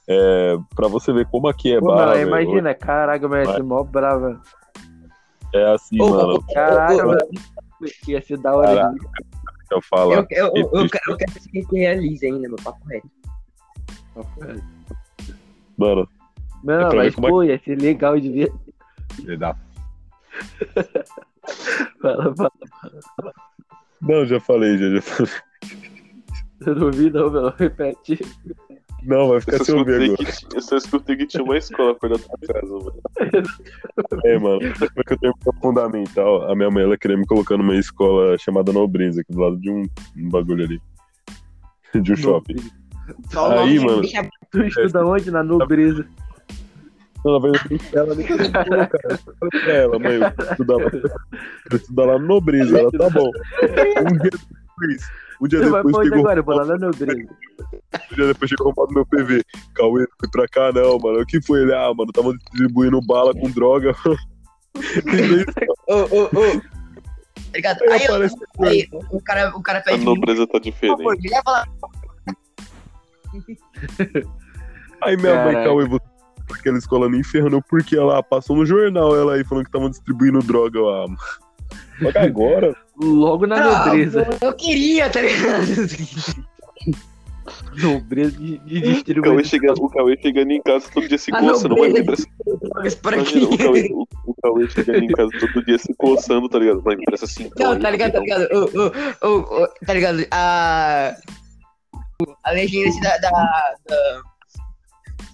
É, 0.09 0.57
pra 0.75 0.89
você 0.89 1.13
ver 1.13 1.27
como 1.27 1.47
aqui 1.49 1.73
é 1.75 1.79
Pô, 1.79 1.95
velho, 1.95 2.27
imagina, 2.29 2.75
caraca, 2.75 3.29
mas 3.29 3.47
Vai. 3.49 3.61
é 3.61 3.63
mó 3.63 3.83
brava. 3.85 4.41
É 5.55 5.65
assim, 5.73 6.01
Ô, 6.01 6.09
mano, 6.11 6.43
Caraca, 6.55 7.07
mano. 7.07 7.19
Ia 8.09 8.23
ser 8.23 8.39
da 8.39 8.55
hora. 8.57 8.75
Caraca. 8.83 8.97
eu 9.71 9.83
falar. 9.83 10.15
Eu, 10.17 10.27
eu, 10.31 10.47
eu, 10.55 10.71
eu, 10.73 10.81
eu 10.83 10.89
quero 10.89 11.17
que 11.17 11.63
você 11.63 11.77
realize 11.77 12.25
ainda, 12.27 12.49
meu 12.49 12.57
papo 12.63 12.85
reto. 12.89 13.09
Mano, 15.77 16.09
Não, 16.63 16.91
É 16.91 16.95
mas 16.95 17.15
como 17.15 17.27
é 17.27 17.31
pô, 17.31 17.43
ia 17.43 17.59
ser 17.65 17.81
legal 17.81 18.19
de 18.21 18.31
ver. 18.31 18.53
ele 19.19 19.37
dá- 19.37 19.57
Fala, 22.01 22.35
fala. 22.37 22.53
não, 24.01 24.25
já 24.27 24.41
falei, 24.41 24.79
já, 24.79 24.91
já 24.91 25.03
falei. 25.03 25.33
Eu 26.65 26.75
não 26.77 26.91
vi, 26.93 27.11
não, 27.11 27.31
meu. 27.31 27.51
Repete. 27.51 28.19
Não, 29.05 29.29
vai 29.31 29.41
ficar 29.41 29.65
sem 29.65 29.75
ouvir 29.75 29.95
agora. 30.03 30.17
que, 30.17 30.25
tinha- 30.25 30.51
eu 30.55 30.61
só 30.61 30.77
escutei 30.77 31.17
que 31.17 31.27
tinha 31.27 31.43
uma 31.43 31.57
escola 31.59 31.95
perto 31.95 32.19
da 32.19 32.25
tua 32.25 32.55
casa, 32.55 32.73
mano. 32.73 33.03
É, 34.25 34.39
mano, 34.39 34.59
depois 34.61 34.91
que 35.07 35.13
eu 35.15 35.19
terminei 35.19 35.61
fundamental, 35.61 36.51
a 36.51 36.55
minha 36.55 36.71
mãe 36.71 36.85
ela 36.85 36.97
queria 36.97 37.17
me 37.17 37.27
colocar 37.27 37.57
numa 37.57 37.75
escola 37.77 38.37
chamada 38.39 38.73
Nobreza, 38.73 39.21
aqui 39.23 39.33
do 39.33 39.41
lado 39.41 39.57
de 39.59 39.71
um, 39.71 39.83
um 40.17 40.29
bagulho 40.29 40.65
ali. 40.65 40.81
De 42.01 42.13
um 42.13 42.17
shopping. 42.17 42.57
Só 43.31 43.49
o 43.49 43.59
Aí, 43.59 43.75
nome 43.77 43.87
mano. 43.87 44.01
deixa- 44.03 44.29
Tu 44.51 44.63
estuda 44.65 45.05
onde? 45.05 45.31
Na 45.31 45.43
nobreza. 45.43 46.07
Ela 47.93 48.15
nem 48.15 48.27
queria 48.27 48.49
me 48.49 48.53
colocar. 48.53 48.99
Eu 49.05 49.19
falei 49.19 49.63
pra 49.65 49.73
ela, 49.73 49.99
mãe, 49.99 50.13
eu 50.15 50.45
estudar 50.51 50.77
lá, 50.77 50.91
eu 51.71 51.77
estudar 51.77 52.05
lá 52.07 52.19
no 52.19 52.27
Nobreza. 52.27 52.79
Ela, 52.79 52.91
tá 52.91 53.11
bom. 53.11 53.31
Um 54.01 54.19
dia 54.19 54.31
depois, 54.31 55.11
um 55.43 55.49
dia 55.49 55.61
vai 55.69 55.83
depois 55.83 55.95
pra 55.95 56.05
chegou, 56.05 56.19
agora? 56.21 56.41
Eu 56.41 56.45
vou 56.45 56.55
lá 56.57 56.65
nobreza. 56.79 57.13
um 58.13 58.15
dia 58.15 58.27
depois 58.29 58.49
chegou 58.49 58.73
o 58.77 58.93
meu 58.93 59.07
PV. 59.07 59.43
Cauê, 59.75 60.01
não 60.01 60.07
fui 60.21 60.29
pra 60.31 60.49
cá 60.49 60.73
não, 60.73 60.99
mano. 60.99 61.21
O 61.21 61.27
que 61.27 61.41
foi 61.43 61.63
ele? 61.63 61.75
Ah, 61.75 61.93
mano, 61.95 62.13
tava 62.13 62.33
distribuindo 62.35 63.01
bala 63.01 63.33
com 63.35 63.51
droga. 63.51 63.95
Ô, 65.89 65.95
ô, 65.95 66.25
ô. 66.25 66.29
Tá 66.31 66.63
ligado? 67.55 67.83
Aí 67.83 67.91
Aí, 67.93 68.05
eu- 68.07 68.15
aí 68.67 68.89
o, 69.11 69.21
cara, 69.21 69.57
o 69.57 69.63
cara 69.63 69.79
A 69.81 69.83
pede. 69.83 70.05
nobreza 70.05 70.47
tá 70.47 70.61
Por 70.61 70.73
favor, 70.73 71.17
diferente. 71.17 71.29
leva 71.31 71.51
lá. 71.51 71.65
Aí 75.03 75.17
minha 75.17 75.35
mãe, 75.35 75.53
Caralho. 75.55 75.65
Cauê, 75.71 75.85
você 75.87 76.05
pra 76.47 76.57
aquela 76.57 76.79
escola 76.79 77.09
nem 77.09 77.23
ferrando, 77.25 77.63
porque 77.69 77.97
ela 77.97 78.23
passou 78.23 78.57
no 78.57 78.65
jornal, 78.67 79.17
ela 79.17 79.35
aí 79.35 79.45
falando 79.45 79.65
que 79.65 79.69
estavam 79.69 79.91
distribuindo 79.91 80.39
droga 80.41 80.81
lá. 80.81 81.07
mano. 81.07 81.17
Só 82.01 82.13
que 82.13 82.19
agora, 82.19 82.77
Logo 83.01 83.47
na 83.47 83.57
Ah, 83.57 83.87
nobreza. 83.87 84.27
eu 84.41 84.53
queria, 84.53 85.09
tá 85.11 85.21
ligado? 85.21 85.67
Nobreza 87.77 88.33
de, 88.39 88.59
de 88.59 88.79
O 88.79 88.83
Cauê, 88.83 88.93
distribuição. 88.95 89.45
chega, 89.45 89.73
o 89.73 89.89
Cauê 89.89 90.17
chegando 90.21 90.51
em 90.53 90.63
casa 90.63 90.87
todo 90.93 91.09
dia 91.09 91.19
se 91.19 91.31
coçando. 91.33 91.77
Mãe, 91.77 91.89
nobreza. 91.93 92.27
me 92.83 92.91
para 92.97 93.17
Imagina, 93.17 93.47
o? 93.49 93.59
Cauê, 93.59 93.89
o, 93.93 94.07
o 94.27 94.35
Cauê 94.43 94.69
chegando 94.69 95.05
em 95.05 95.09
casa 95.09 95.31
todo 95.41 95.65
dia 95.65 95.79
se 95.79 95.95
coçando, 95.95 96.49
tá 96.49 96.59
ligado? 96.59 96.83
Mãe, 96.83 96.97
me 96.97 97.05
presta 97.05 97.25
assim. 97.27 97.51
Não, 97.59 97.79
tá 97.79 97.91
ligado, 97.91 98.13
tá 98.13 98.21
ligado? 98.21 98.47
Ô, 98.53 99.27
ô, 99.27 99.29
ô, 99.29 99.63
ô, 99.65 99.69
tá 99.87 99.95
ligado? 99.95 100.25
A, 100.31 101.15
a 102.45 102.51
legenda 102.53 102.89
assim, 102.91 103.01
da, 103.01 103.17
da, 103.19 103.31
da, 103.31 104.23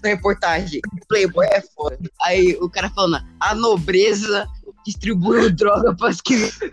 da 0.03 0.09
reportagem. 0.09 0.81
Playboy 1.09 1.47
é 1.47 1.61
foda. 1.61 1.99
Aí 2.23 2.57
o 2.61 2.71
cara 2.71 2.89
falando, 2.91 3.23
a 3.41 3.55
nobreza 3.55 4.47
distribuiu 4.89 5.51
droga 5.55 5.95
pras 5.95 6.21
crianças. 6.21 6.71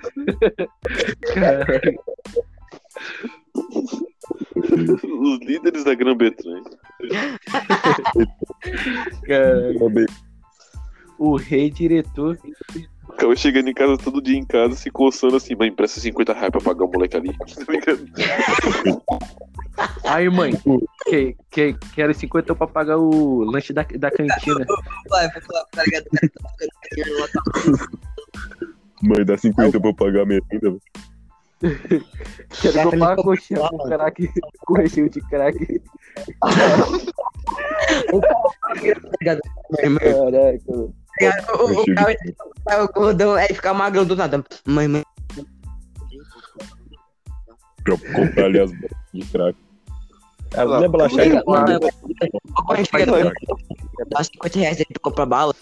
Os 4.56 5.40
líderes 5.42 5.84
da 5.84 5.94
Grã-Bretanha. 5.94 6.64
O 11.18 11.36
rei 11.36 11.70
diretor. 11.70 12.40
Acaba 13.10 13.36
chegando 13.36 13.70
em 13.70 13.74
casa 13.74 13.98
todo 13.98 14.22
dia 14.22 14.38
em 14.38 14.46
casa, 14.46 14.76
se 14.76 14.90
coçando 14.90 15.38
assim, 15.38 15.56
mãe, 15.56 15.70
empresta 15.70 16.00
50 16.00 16.34
reais 16.34 16.52
pra 16.52 16.62
pagar 16.62 16.86
o 16.86 16.92
moleque 16.92 17.16
ali. 17.16 17.36
Aí, 20.04 20.30
mãe, 20.30 20.54
que, 21.06 21.36
que, 21.50 21.74
quero 21.94 22.14
50 22.14 22.56
pra 22.56 22.68
pagar 22.68 22.98
o 22.98 23.44
lanche 23.44 23.74
da, 23.74 23.84
da 23.84 24.12
cantina. 24.12 24.66
Vai, 25.10 25.30
tá 25.30 25.84
ligado? 25.84 26.06
Mãe, 29.02 29.26
dá 29.26 29.38
50 29.38 29.80
pra 29.80 29.90
eu 29.90 29.96
pagar 29.96 30.22
a 30.22 30.26
merenda. 30.26 30.78
Quero 32.62 32.92
comprar 32.92 32.98
uma 32.98 33.16
coxinha 33.16 33.60
com 33.62 33.78
crack, 33.78 34.30
com 34.66 34.74
recheio 34.74 35.10
de 35.10 35.22
crack. 35.22 35.82
Caraca, 40.38 40.72
mano. 40.72 40.94
O, 42.82 42.94
gordão, 42.94 43.34
aí 43.36 43.48
fica 43.48 43.74
magrão 43.74 44.06
do 44.06 44.16
nada. 44.16 44.44
Mãe, 44.68 44.88
mãe. 44.88 45.04
Pra 47.84 47.98
comprar 48.14 48.46
ali 48.46 48.60
as 48.60 48.72
de 48.72 49.26
crack. 49.32 49.65
Lá, 50.64 50.78
não 50.80 50.86
é 50.86 50.88
bolacha 50.88 51.22
aí, 51.22 51.30
mano, 51.30 51.44
mano. 51.46 51.80
Quando 52.66 52.86
chega, 52.86 53.34
dá 54.10 54.24
50 54.24 54.60
reais 54.60 54.78
aí 54.80 54.86
pra 54.86 55.00
comprar 55.02 55.26
bala. 55.26 55.54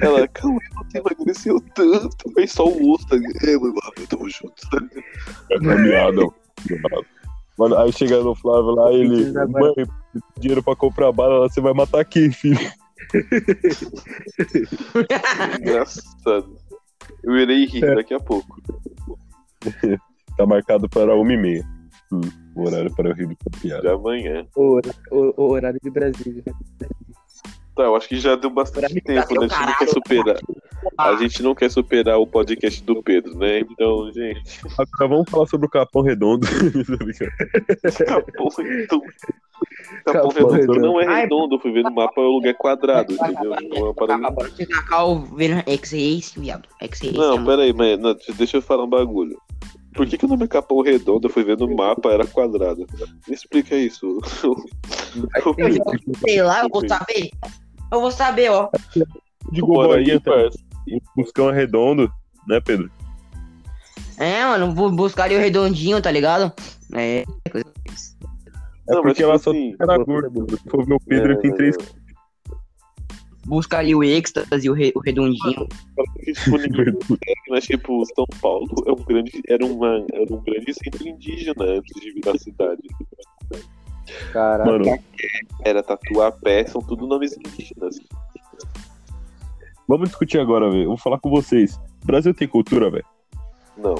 Ela, 0.00 0.26
calma, 0.28 0.58
você 0.84 0.98
emagreceu 0.98 1.60
tanto. 1.74 2.32
Aí 2.36 2.48
só 2.48 2.66
o 2.66 2.92
osso, 2.92 3.06
tá 3.08 3.16
ligado? 3.16 3.48
É, 3.48 3.58
mãe, 3.58 3.72
ah, 3.82 3.90
tamo 4.08 4.28
junto, 4.28 4.68
tá 4.70 4.78
ligado? 4.78 5.04
É 5.50 5.58
caminhada, 5.58 6.22
ó. 6.22 6.32
Mano, 7.58 7.76
aí 7.78 7.92
chega 7.92 8.22
no 8.22 8.34
Flávio 8.34 8.72
lá, 8.72 8.92
ele. 8.92 9.32
Mãe, 9.48 9.74
dinheiro 10.38 10.62
pra 10.62 10.76
comprar 10.76 11.12
bala, 11.12 11.40
lá, 11.40 11.48
você 11.48 11.60
vai 11.60 11.72
matar 11.72 12.04
quem, 12.04 12.30
filho? 12.30 12.58
Engraçado. 15.60 16.56
Eu 17.22 17.36
irei 17.36 17.66
rir 17.66 17.94
daqui 17.94 18.14
a 18.14 18.20
pouco. 18.20 18.60
Tá 20.36 20.44
marcado 20.44 20.86
para 20.86 21.16
uma 21.16 21.32
e 21.32 21.36
meia. 21.38 21.66
Hum, 22.12 22.20
o 22.54 22.66
horário 22.66 22.94
para 22.94 23.08
eu 23.10 23.14
rir 23.14 23.26
da 23.26 23.34
De 23.50 23.60
piada. 23.60 23.94
amanhã. 23.94 24.46
O, 24.54 24.80
o, 25.10 25.34
o 25.36 25.50
horário 25.50 25.78
de 25.82 25.90
Brasília. 25.90 26.42
Tá, 27.74 27.82
eu 27.82 27.94
acho 27.96 28.08
que 28.08 28.16
já 28.18 28.34
deu 28.36 28.48
bastante 28.48 29.00
tempo, 29.02 29.38
né? 29.40 29.46
A 29.46 29.48
gente 29.48 29.66
não 29.66 29.76
quer 29.76 29.88
superar. 29.88 30.36
A 30.96 31.16
gente 31.16 31.42
não 31.42 31.54
quer 31.54 31.70
superar 31.70 32.18
o 32.18 32.26
podcast 32.26 32.82
do 32.82 33.02
Pedro, 33.02 33.36
né? 33.36 33.58
Então, 33.60 34.10
gente, 34.12 34.60
Agora 34.78 35.08
vamos 35.08 35.28
falar 35.30 35.46
sobre 35.46 35.66
o 35.66 35.70
Capão 35.70 36.00
Redondo. 36.02 36.46
Capão 38.06 38.48
Redondo. 38.56 39.02
Capão 40.04 40.28
Capão 40.30 40.30
Redondo 40.30 40.52
Redondo. 40.54 40.80
não 40.80 41.00
é 41.00 41.20
redondo, 41.22 41.54
eu 41.56 41.58
fui 41.60 41.72
ver 41.72 41.82
no 41.82 41.90
mapa, 41.90 42.20
é 42.20 42.24
o 42.24 42.30
lugar 42.30 42.54
quadrado, 42.54 43.12
entendeu? 43.12 43.50
Não 43.68 43.76
é 43.76 43.82
uma 43.82 43.94
parada- 43.94 44.22
tá. 44.22 44.28
Não, 47.18 47.38
é 47.42 47.44
pera 47.44 47.62
aí, 47.62 47.72
mas 47.72 47.98
não, 47.98 48.16
deixa 48.36 48.56
eu 48.58 48.62
falar 48.62 48.84
um 48.84 48.88
bagulho. 48.88 49.36
Por 49.96 50.06
que, 50.06 50.18
que 50.18 50.24
o 50.24 50.28
nome 50.28 50.44
é 50.44 50.48
Capão 50.48 50.82
Redondo? 50.82 51.26
Eu 51.26 51.32
fui 51.32 51.42
ver 51.42 51.56
no 51.56 51.74
mapa, 51.74 52.10
era 52.12 52.26
quadrado. 52.26 52.86
Me 53.26 53.34
explica 53.34 53.74
isso. 53.74 54.18
Eu 55.56 55.72
já 55.72 55.82
sei 56.18 56.42
lá, 56.42 56.62
eu 56.62 56.68
vou 56.68 56.86
saber. 56.86 57.30
Eu 57.90 58.00
vou 58.00 58.10
saber, 58.10 58.50
ó. 58.50 58.68
Bora 59.60 59.98
aí, 59.98 60.04
bolinha, 60.04 60.20
tá? 60.20 60.50
Buscão 61.16 61.48
é 61.48 61.54
redondo, 61.54 62.12
né, 62.46 62.60
Pedro? 62.60 62.90
É, 64.18 64.44
mano, 64.44 64.74
vou 64.74 64.90
buscar 64.90 65.24
ali 65.24 65.36
o 65.36 65.40
redondinho, 65.40 66.00
tá 66.02 66.10
ligado? 66.10 66.52
É. 66.94 67.24
coisa- 67.50 67.66
É 68.88 68.94
Não, 68.94 69.02
porque 69.02 69.14
tipo 69.16 69.28
ela 69.28 69.38
só 69.38 69.50
assim, 69.50 69.70
tem 69.70 69.76
cara 69.78 69.98
gordo. 70.04 70.46
Se 70.56 70.68
for 70.70 70.84
ver 70.86 70.94
o 70.94 71.00
Pedro, 71.00 71.32
ele 71.32 71.40
tem 71.40 71.54
três. 71.54 71.76
Buscar 73.46 73.78
ali 73.78 73.94
o 73.94 74.02
êxtase, 74.02 74.68
o, 74.68 74.72
re- 74.72 74.92
o 74.94 75.00
redondinho. 75.00 75.68
Mas 77.48 77.64
tipo, 77.64 78.04
São 78.14 78.26
Paulo 78.40 78.66
é 78.86 78.92
um 78.92 78.96
grande, 79.04 79.40
era, 79.48 79.64
uma, 79.64 80.04
era 80.12 80.34
um 80.34 80.42
grande 80.42 80.74
centro 80.74 81.06
indígena 81.06 81.64
antes 81.64 82.00
de 82.00 82.12
virar 82.12 82.36
cidade. 82.38 82.82
Caraca. 84.32 84.70
Mano, 84.70 84.84
Era 85.64 85.82
Tatuapé, 85.82 86.66
são 86.66 86.80
tudo 86.82 87.06
nomes 87.06 87.36
indígenas. 87.36 87.98
vamos 89.86 90.08
discutir 90.08 90.38
agora, 90.40 90.70
velho. 90.70 90.88
Vou 90.88 90.96
falar 90.98 91.18
com 91.20 91.30
vocês. 91.30 91.76
O 92.02 92.06
Brasil 92.06 92.34
tem 92.34 92.48
cultura, 92.48 92.90
velho? 92.90 93.04
Não. 93.76 93.94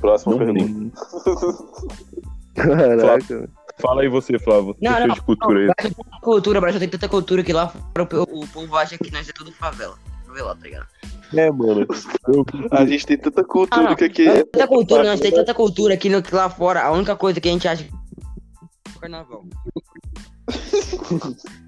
Próxima 0.00 0.36
Não 0.36 0.38
pergunta. 0.54 0.96
Caraca. 2.54 3.50
Fala 3.80 4.02
aí 4.02 4.08
você, 4.08 4.38
Flávio. 4.38 4.76
Não, 4.80 4.92
Você 4.92 5.06
não, 5.06 5.14
de 5.14 5.20
cultura 5.22 5.58
aí. 5.60 5.66
Brasil 5.66 5.94
tem 5.94 6.04
tanta 6.04 6.20
cultura, 6.20 6.58
o 6.58 6.60
Brasil 6.60 6.80
tem 6.80 6.88
tanta 6.88 7.08
cultura 7.08 7.42
que 7.44 7.52
lá 7.52 7.68
fora 7.68 8.08
o, 8.30 8.42
o 8.42 8.48
povo 8.48 8.76
acha 8.76 8.98
que 8.98 9.10
nós 9.12 9.28
é 9.28 9.32
tudo 9.32 9.52
favela. 9.52 9.96
Favela, 10.26 10.54
tá 10.56 10.62
ligado? 10.62 10.86
É, 11.34 11.50
mano. 11.50 11.86
Eu, 12.26 12.44
A 12.72 12.84
gente 12.86 13.06
tem 13.06 13.18
tanta 13.18 13.44
cultura 13.44 13.86
Ah, 13.86 13.90
não. 13.90 13.96
que 13.96 14.04
aqui 14.04 14.26
é. 14.26 14.34
tem 14.34 14.46
tanta 14.46 14.66
cultura, 14.68 15.04
nós 15.04 15.20
tem 15.20 15.30
tanta 15.32 15.54
cultura 15.54 15.94
aqui 15.94 16.08
no, 16.08 16.22
que 16.22 16.34
lá 16.34 16.48
fora. 16.50 16.82
A 16.82 16.90
única 16.90 17.14
coisa 17.16 17.40
que 17.40 17.48
a 17.48 17.52
gente 17.52 17.68
acha 17.68 17.84
é 17.84 18.96
o 18.96 19.00
carnaval. 19.00 19.44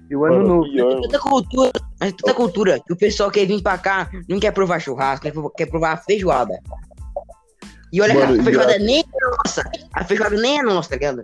E 0.09 0.15
o 0.15 0.25
ano 0.25 0.47
novo. 0.47 0.61
Nós 0.65 0.71
Pior, 0.73 0.91
tem 0.93 1.01
tanta 1.03 1.19
cultura, 1.19 1.71
nós 1.99 2.09
tem 2.11 2.17
tanta 2.17 2.33
cultura 2.33 2.79
que 2.85 2.93
o 2.93 2.97
pessoal 2.97 3.31
quer 3.31 3.45
vir 3.45 3.61
pra 3.61 3.77
cá, 3.77 4.09
não 4.27 4.39
quer 4.39 4.51
provar 4.51 4.79
churrasco, 4.79 5.23
quer, 5.23 5.33
quer 5.55 5.65
provar 5.67 6.03
feijoada. 6.03 6.53
E 7.91 8.01
olha 8.01 8.13
Mano, 8.13 8.33
que 8.35 8.39
a 8.39 8.43
feijoada 8.43 8.79
nem 8.79 8.99
é 9.01 9.35
nossa. 9.37 9.63
A 9.93 10.03
feijoada 10.05 10.35
nem 10.37 10.59
é 10.59 10.63
nossa, 10.63 10.89
tá 10.89 10.95
ligado? 10.95 11.23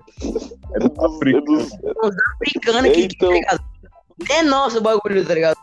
é 0.74 0.80
do 0.80 0.86
é 0.86 0.90
dos- 0.90 0.92
é 1.02 1.06
África. 1.06 1.42
dos- 1.42 1.72
Africana 2.42 2.90
que, 2.90 3.02
Então. 3.06 3.30
tá 3.30 3.36
ligado? 3.36 3.64
Nem 4.30 4.38
é 4.40 4.44
nosso 4.44 4.78
o 4.80 4.82
bagulho, 4.82 5.26
tá 5.26 5.34
ligado? 5.34 5.58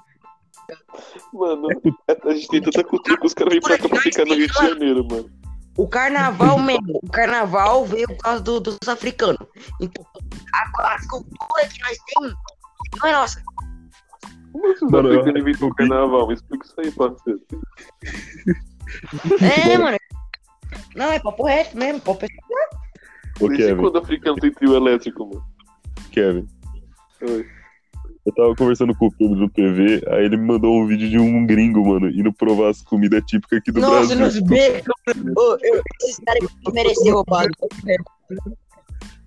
Mano, 1.32 1.68
a 2.26 2.30
gente 2.32 2.48
tem 2.48 2.62
tanta 2.62 2.82
cultura 2.84 3.18
que 3.20 3.26
os 3.26 3.34
caras 3.34 3.52
vêm 3.52 3.60
pra 3.60 3.76
cá 3.78 3.88
pra 3.88 4.00
ficar 4.00 4.24
no 4.24 4.34
Rio 4.34 4.46
de 4.46 4.54
Janeiro, 4.54 5.06
mano. 5.10 5.28
O 5.76 5.88
carnaval 5.88 6.58
mesmo, 6.60 7.00
o 7.02 7.10
carnaval 7.10 7.84
veio 7.84 8.06
por 8.06 8.16
causa 8.18 8.40
do- 8.40 8.60
dos 8.60 8.78
africanos. 8.88 9.44
Então, 9.80 10.06
a, 10.54 10.94
a 10.94 11.08
cultura 11.08 11.68
que 11.68 11.82
nós 11.82 11.98
temos 12.06 12.34
não 13.02 13.08
é 13.08 13.12
nossa. 13.12 13.42
Como 14.52 14.72
os 14.72 14.80
Mano, 14.82 15.08
eu- 15.12 15.20
africanos 15.20 15.40
inventam 15.42 15.68
o 15.68 15.74
carnaval? 15.74 16.28
Me 16.28 16.34
explica 16.34 16.64
isso 16.64 16.74
aí, 16.80 16.90
parceiro. 16.92 17.40
É, 19.42 19.78
mano. 19.78 19.98
Não, 20.94 21.10
é 21.12 21.18
papo 21.18 21.44
reto 21.44 21.76
mesmo, 21.76 22.00
papo 22.00 22.20
reto. 22.22 22.34
Ô, 23.40 23.48
Desde 23.48 23.66
Kevin, 23.66 23.80
quando 23.82 23.98
africano 23.98 24.36
tem 24.36 24.52
trio 24.52 24.76
elétrico, 24.76 25.26
mano? 25.26 25.42
Kevin. 26.12 26.46
Oi. 27.22 27.46
Eu 28.26 28.32
tava 28.34 28.54
conversando 28.56 28.94
com 28.94 29.08
o 29.08 29.12
Pedro 29.12 29.36
do 29.36 29.50
PV, 29.50 30.02
aí 30.08 30.24
ele 30.24 30.38
me 30.38 30.46
mandou 30.46 30.80
um 30.80 30.86
vídeo 30.86 31.10
de 31.10 31.18
um 31.18 31.44
gringo, 31.44 31.86
mano, 31.86 32.08
indo 32.08 32.32
provar 32.32 32.70
as 32.70 32.80
comidas 32.80 33.22
típicas 33.26 33.58
aqui 33.58 33.70
do 33.70 33.80
Nossa, 33.80 34.16
Brasil. 34.16 34.40
nos 34.40 34.48
becos. 34.48 34.94
Eu- 35.36 35.58
Esses 36.02 36.24
caras 36.24 36.48
mereceram 36.72 37.16
roubado. 37.16 37.50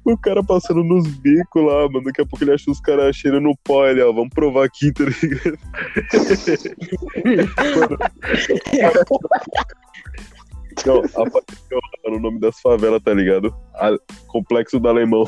O 0.04 0.18
cara 0.18 0.44
passando 0.44 0.84
nos 0.84 1.06
becos 1.18 1.64
lá, 1.64 1.88
mano. 1.90 2.06
Daqui 2.06 2.22
a 2.22 2.26
pouco 2.26 2.44
ele 2.44 2.54
achou 2.54 2.72
os 2.74 2.80
caras 2.80 3.16
cheirando 3.16 3.52
pó 3.64 3.84
ali, 3.84 4.02
ó. 4.02 4.12
Vamos 4.12 4.30
provar 4.34 4.66
aqui, 4.66 4.92
tá 4.92 5.04
ligado? 5.04 5.58
Não, 10.86 10.98
apareceu 11.00 11.80
no 12.06 12.20
nome 12.20 12.40
das 12.40 12.60
favelas, 12.62 13.02
tá 13.04 13.14
ligado? 13.14 13.54
A- 13.76 13.98
Complexo 14.28 14.80
do 14.80 14.88
Alemão. 14.88 15.26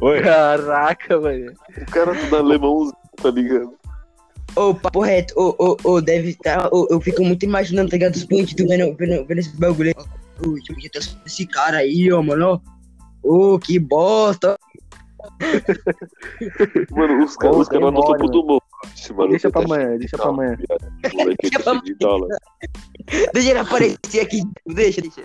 Oi? 0.00 0.20
Caraca, 0.22 1.20
mano. 1.20 1.52
O 1.80 1.90
cara 1.90 2.12
do 2.14 2.36
alemão, 2.36 2.92
tá 3.22 3.30
ligado? 3.30 3.74
Ô, 4.56 4.74
papo 4.74 5.00
reto, 5.00 5.34
ô, 5.36 5.54
ô, 5.58 5.76
ô, 5.84 6.00
deve 6.00 6.30
estar. 6.30 6.68
ô, 6.72 6.86
eu 6.90 7.00
fico 7.00 7.24
muito 7.24 7.44
imaginando, 7.44 7.90
tá 7.90 7.96
ligado? 7.96 8.14
Os 8.14 8.24
bandidos 8.24 8.66
vendo, 8.68 8.94
vendo, 8.96 9.24
vendo 9.26 9.38
esse 9.38 9.56
bagulho 9.56 9.94
aí. 9.96 10.04
Ô, 10.46 10.56
eu 10.56 10.76
ver 10.76 10.90
esse 11.26 11.46
cara 11.46 11.78
aí, 11.78 12.12
ó, 12.12 12.22
mano. 12.22 12.60
Ô, 13.22 13.58
que 13.58 13.78
bosta. 13.78 14.58
Mano, 16.90 17.24
os 17.24 17.36
caras 17.36 17.56
Pô, 17.56 17.62
os 17.62 17.68
caras 17.68 17.84
lá 17.84 17.90
no 17.90 18.60
Deixa 19.28 19.50
pra 19.50 19.60
tá 19.60 19.66
amanhã, 19.66 19.96
deixa 19.98 20.16
pra 20.16 20.28
amanhã. 20.28 20.56
Deixa 21.40 21.58
tá 21.62 21.72
pra 21.72 21.80
de 21.82 21.94
dólar. 21.94 22.28
Deixa 23.32 23.50
ele 23.50 23.58
aparecer 23.58 24.20
aqui. 24.20 24.40
Deixa, 24.66 25.00
deixa. 25.00 25.22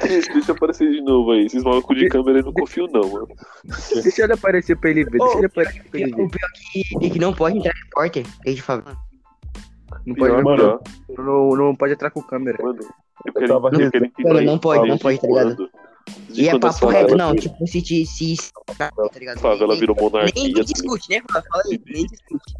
Deixa, 0.00 0.32
deixa 0.32 0.50
eu 0.50 0.54
aparecer 0.54 0.90
de 0.90 1.00
novo 1.02 1.32
aí. 1.32 1.46
Esses 1.46 1.62
malucos 1.62 1.96
de 1.98 2.08
câmera 2.08 2.38
eu 2.38 2.44
não 2.44 2.52
confio, 2.52 2.86
não, 2.92 3.02
mano. 3.08 3.28
Deixa 4.02 4.24
ele 4.24 4.32
aparecer 4.32 4.76
pra 4.76 4.90
ele 4.90 5.04
ver. 5.04 5.18
Deixa 5.18 5.38
ele 5.38 5.46
aparecer 5.46 5.84
pra 5.84 6.00
ele 6.00 6.12
O 6.14 6.16
ver. 6.16 6.28
pior 6.30 6.48
é 6.48 6.98
que, 7.00 7.10
que 7.10 7.18
não 7.18 7.34
pode 7.34 7.58
entrar 7.58 7.74
repórter. 7.74 8.26
Aí 8.46 8.54
de 8.54 8.62
favor. 8.62 8.96
Não 10.06 10.14
pode, 10.14 10.42
pior. 10.42 10.80
não, 11.18 11.50
não 11.56 11.76
pode 11.76 11.92
entrar 11.92 12.10
com 12.10 12.22
câmera. 12.22 12.58
Mano, 12.62 12.78
eu 13.26 13.32
quero 13.32 13.84
entender 13.84 14.12
Mano, 14.20 14.40
não 14.42 14.58
pode, 14.58 14.80
não 14.80 14.96
desde 14.96 15.02
pode, 15.02 15.20
tá 15.20 15.26
ligado? 15.26 15.70
E 16.32 16.48
é 16.48 16.58
papo 16.58 16.86
reto, 16.88 17.16
não, 17.16 17.34
tipo, 17.34 17.66
se 17.66 17.82
te. 17.82 18.06
Se, 18.06 18.36
tá 18.76 18.90
ligado? 19.18 19.38
favela 19.40 19.72
Nem- 19.72 19.80
virou 19.80 19.96
monarquia. 19.96 20.42
Nem 20.42 20.52
tá 20.54 20.62
discute, 20.62 21.10
né? 21.10 21.22
Fala 21.30 21.44
fala 21.50 21.62
aí, 21.70 21.82
nem 21.86 22.06
discute. 22.06 22.54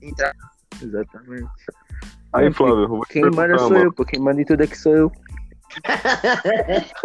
Entrar. 0.00 0.34
Exatamente. 0.82 1.48
Aí, 2.32 2.52
Flávio, 2.52 2.82
eu 2.84 2.88
vou 2.88 3.00
te 3.02 3.12
Quem 3.12 3.22
manda 3.30 3.58
sou 3.58 3.76
eu, 3.76 3.92
pô. 3.92 4.04
Quem 4.04 4.18
manda 4.18 4.40
em 4.40 4.44
tudo 4.44 4.62
aqui 4.62 4.76
sou 4.76 4.94
eu. 4.96 5.12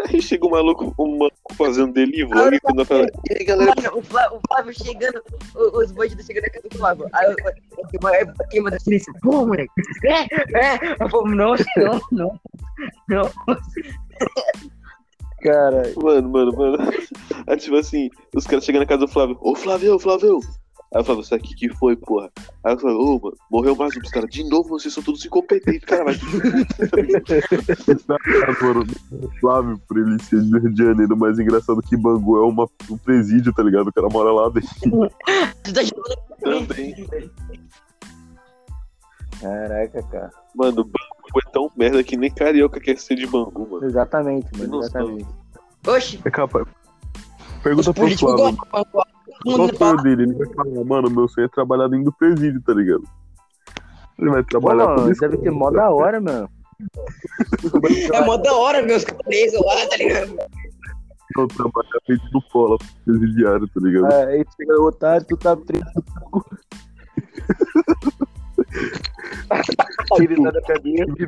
Aí 0.10 0.22
chega 0.22 0.46
um 0.46 0.50
maluco, 0.50 0.94
um 1.00 1.18
maluco 1.18 1.54
fazendo 1.58 1.94
delivery 1.94 2.56
e 2.56 2.60
quando 2.60 2.86
fala, 2.86 3.08
e 3.30 3.44
galera, 3.46 3.74
Mano, 3.78 3.98
o 3.98 4.02
Flávio, 4.02 4.38
o 4.38 4.42
Flávio 4.48 4.74
chegando, 4.74 5.22
o- 5.56 5.80
os 5.80 5.92
bandidos 5.92 6.26
chegando 6.26 6.44
na 6.44 6.50
casa 6.50 6.68
do 6.70 6.78
Flávio. 6.78 7.08
Aí 7.14 7.26
eu- 7.28 7.32
eu- 7.32 8.12
eu- 8.12 8.28
eu- 8.28 8.48
quem 8.50 8.62
manda 8.62 8.80
silêncio? 8.80 9.14
Pô, 9.22 9.46
moleque. 9.46 9.72
É, 10.06 10.24
é. 10.76 10.96
Eu 11.00 11.10
falo, 11.10 11.28
nossa, 11.34 11.64
não, 11.78 12.02
não. 12.12 12.40
Não. 13.08 13.32
Cara, 15.42 15.94
mano, 15.96 16.30
mano, 16.30 16.52
mano. 16.58 16.78
Aí 17.48 17.58
tipo 17.58 17.76
assim, 17.76 18.10
os 18.36 18.46
caras 18.46 18.66
chegam 18.66 18.82
na 18.82 18.88
casa 18.88 19.02
do 19.02 19.08
Flávio, 19.08 19.38
ô 19.42 19.56
Flávio, 19.56 20.00
Flávio. 20.00 20.40
Aí 20.94 21.02
eu 21.02 21.04
falo, 21.04 21.20
isso 21.20 21.36
aqui 21.36 21.54
que 21.54 21.70
foi, 21.76 21.98
porra? 21.98 22.32
Aí 22.64 22.74
eu 22.74 22.80
falo, 22.80 22.98
ô, 22.98 23.20
mano, 23.20 23.36
morreu 23.52 23.76
mais 23.76 23.96
um 23.96 24.00
dos 24.00 24.10
caras. 24.10 24.30
De 24.30 24.42
novo, 24.50 24.70
vocês 24.70 24.94
são 24.94 25.04
todos 25.04 25.26
incompetentes, 25.26 25.84
cara. 25.84 26.12
O 29.22 29.30
Flávio, 29.40 29.78
por 29.86 29.98
ele 29.98 30.18
ser 30.24 30.42
do 30.44 30.60
Rio 30.60 30.74
de 30.74 30.84
Janeiro, 30.84 31.18
mais 31.18 31.38
engraçado 31.38 31.82
que 31.82 31.98
Bangu 31.98 32.38
é 32.38 32.42
uma, 32.48 32.70
um 32.90 32.98
presídio, 32.98 33.54
tá 33.54 33.62
ligado? 33.64 33.90
O 33.90 33.94
cara 33.94 34.08
mora 34.08 34.32
lá 34.32 34.50
dentro. 34.50 35.10
Tá 35.68 35.82
também. 36.40 36.96
caraca, 39.42 40.04
cara. 40.04 40.32
Mano, 40.56 40.86
Bangu 40.86 41.17
é 41.36 41.52
tão 41.52 41.72
merda 41.76 42.04
que 42.04 42.18
nem 42.18 42.32
carioca 42.32 42.80
quer 42.80 42.98
ser 42.98 43.16
de 43.16 43.28
Bangu, 43.28 43.68
mano. 43.70 43.86
Exatamente, 43.86 44.48
Eu 44.54 44.60
mano. 44.68 44.80
Exatamente. 44.84 45.28
Oxi, 45.88 46.20
É 46.26 46.32
capaz. 46.32 46.66
Pergunta 47.64 47.94
pro 47.94 48.18
Flávio. 48.18 48.58
Qual 49.44 49.58
mundo 49.58 49.74
o 49.80 49.98
dele? 50.04 50.24
Ele 50.24 50.34
vai 50.34 50.48
falar, 50.54 50.84
mano, 50.86 51.10
meu 51.10 51.28
sonho 51.28 51.46
é 51.46 51.50
trabalhar 51.50 51.88
dentro 51.88 52.06
do 52.06 52.14
presídio, 52.14 52.62
tá 52.62 52.74
ligado? 52.74 53.04
Ele 54.20 54.30
vai 54.32 54.42
Pô, 54.44 54.50
trabalhar 54.50 54.88
mano, 54.88 55.04
com 55.04 55.12
isso. 55.12 55.22
deve 55.22 55.38
ser 55.38 55.52
mó 55.52 55.70
da 55.70 55.90
hora, 55.90 56.20
mano. 56.20 56.50
É 58.14 58.26
mó 58.26 58.38
da 58.38 58.54
hora, 58.54 58.82
meus 58.82 59.04
presos 59.04 59.60
lá, 59.66 59.88
tá 59.88 59.98
ligado? 59.98 60.36
Não, 61.36 61.48
trabalhar 61.48 62.00
dentro 62.08 62.30
do 62.32 62.42
polo 62.52 62.78
presidiário, 63.06 63.68
tá 63.68 63.80
ligado? 63.82 64.06
Ah, 64.12 64.26
Aí 64.28 64.44
chega 64.56 64.82
o 64.82 64.86
otário, 64.86 65.26
tu 65.28 65.38
tá 65.38 65.56
preso. 65.56 65.86
Tira 70.18 70.34
ele 70.34 70.44
da 70.52 70.62
cadeia 70.62 71.06
e. 71.08 71.28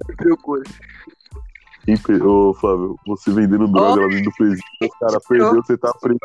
Quem 1.85 1.97
pe- 1.97 2.21
Ô, 2.21 2.53
Flávio, 2.53 2.95
você 3.07 3.31
vendendo 3.31 3.67
droga 3.67 4.01
lá 4.01 4.07
dentro 4.07 4.25
do 4.25 4.35
presídio, 4.35 4.63
o 4.83 4.89
cara 4.99 5.19
perdeu, 5.27 5.63
você 5.63 5.77
tá 5.77 5.93
preso. 5.93 6.19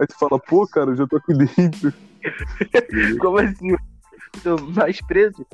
Aí 0.00 0.06
tu 0.06 0.18
fala, 0.18 0.38
pô, 0.40 0.66
cara, 0.66 0.90
eu 0.90 0.96
já 0.96 1.06
tô 1.06 1.16
aqui 1.16 1.34
dentro. 1.34 1.92
Como 3.20 3.38
assim? 3.38 3.76
Tô 4.42 4.56
mais 4.74 5.00
preso? 5.02 5.46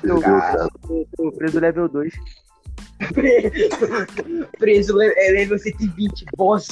Perdeu, 0.00 0.20
cara. 0.20 0.68
Tô, 0.86 1.06
tô 1.16 1.32
preso 1.32 1.60
level 1.60 1.88
2. 1.88 2.14
Preso 4.58 5.00
é 5.00 5.30
level 5.32 5.58
120, 5.58 6.24
boss. 6.36 6.66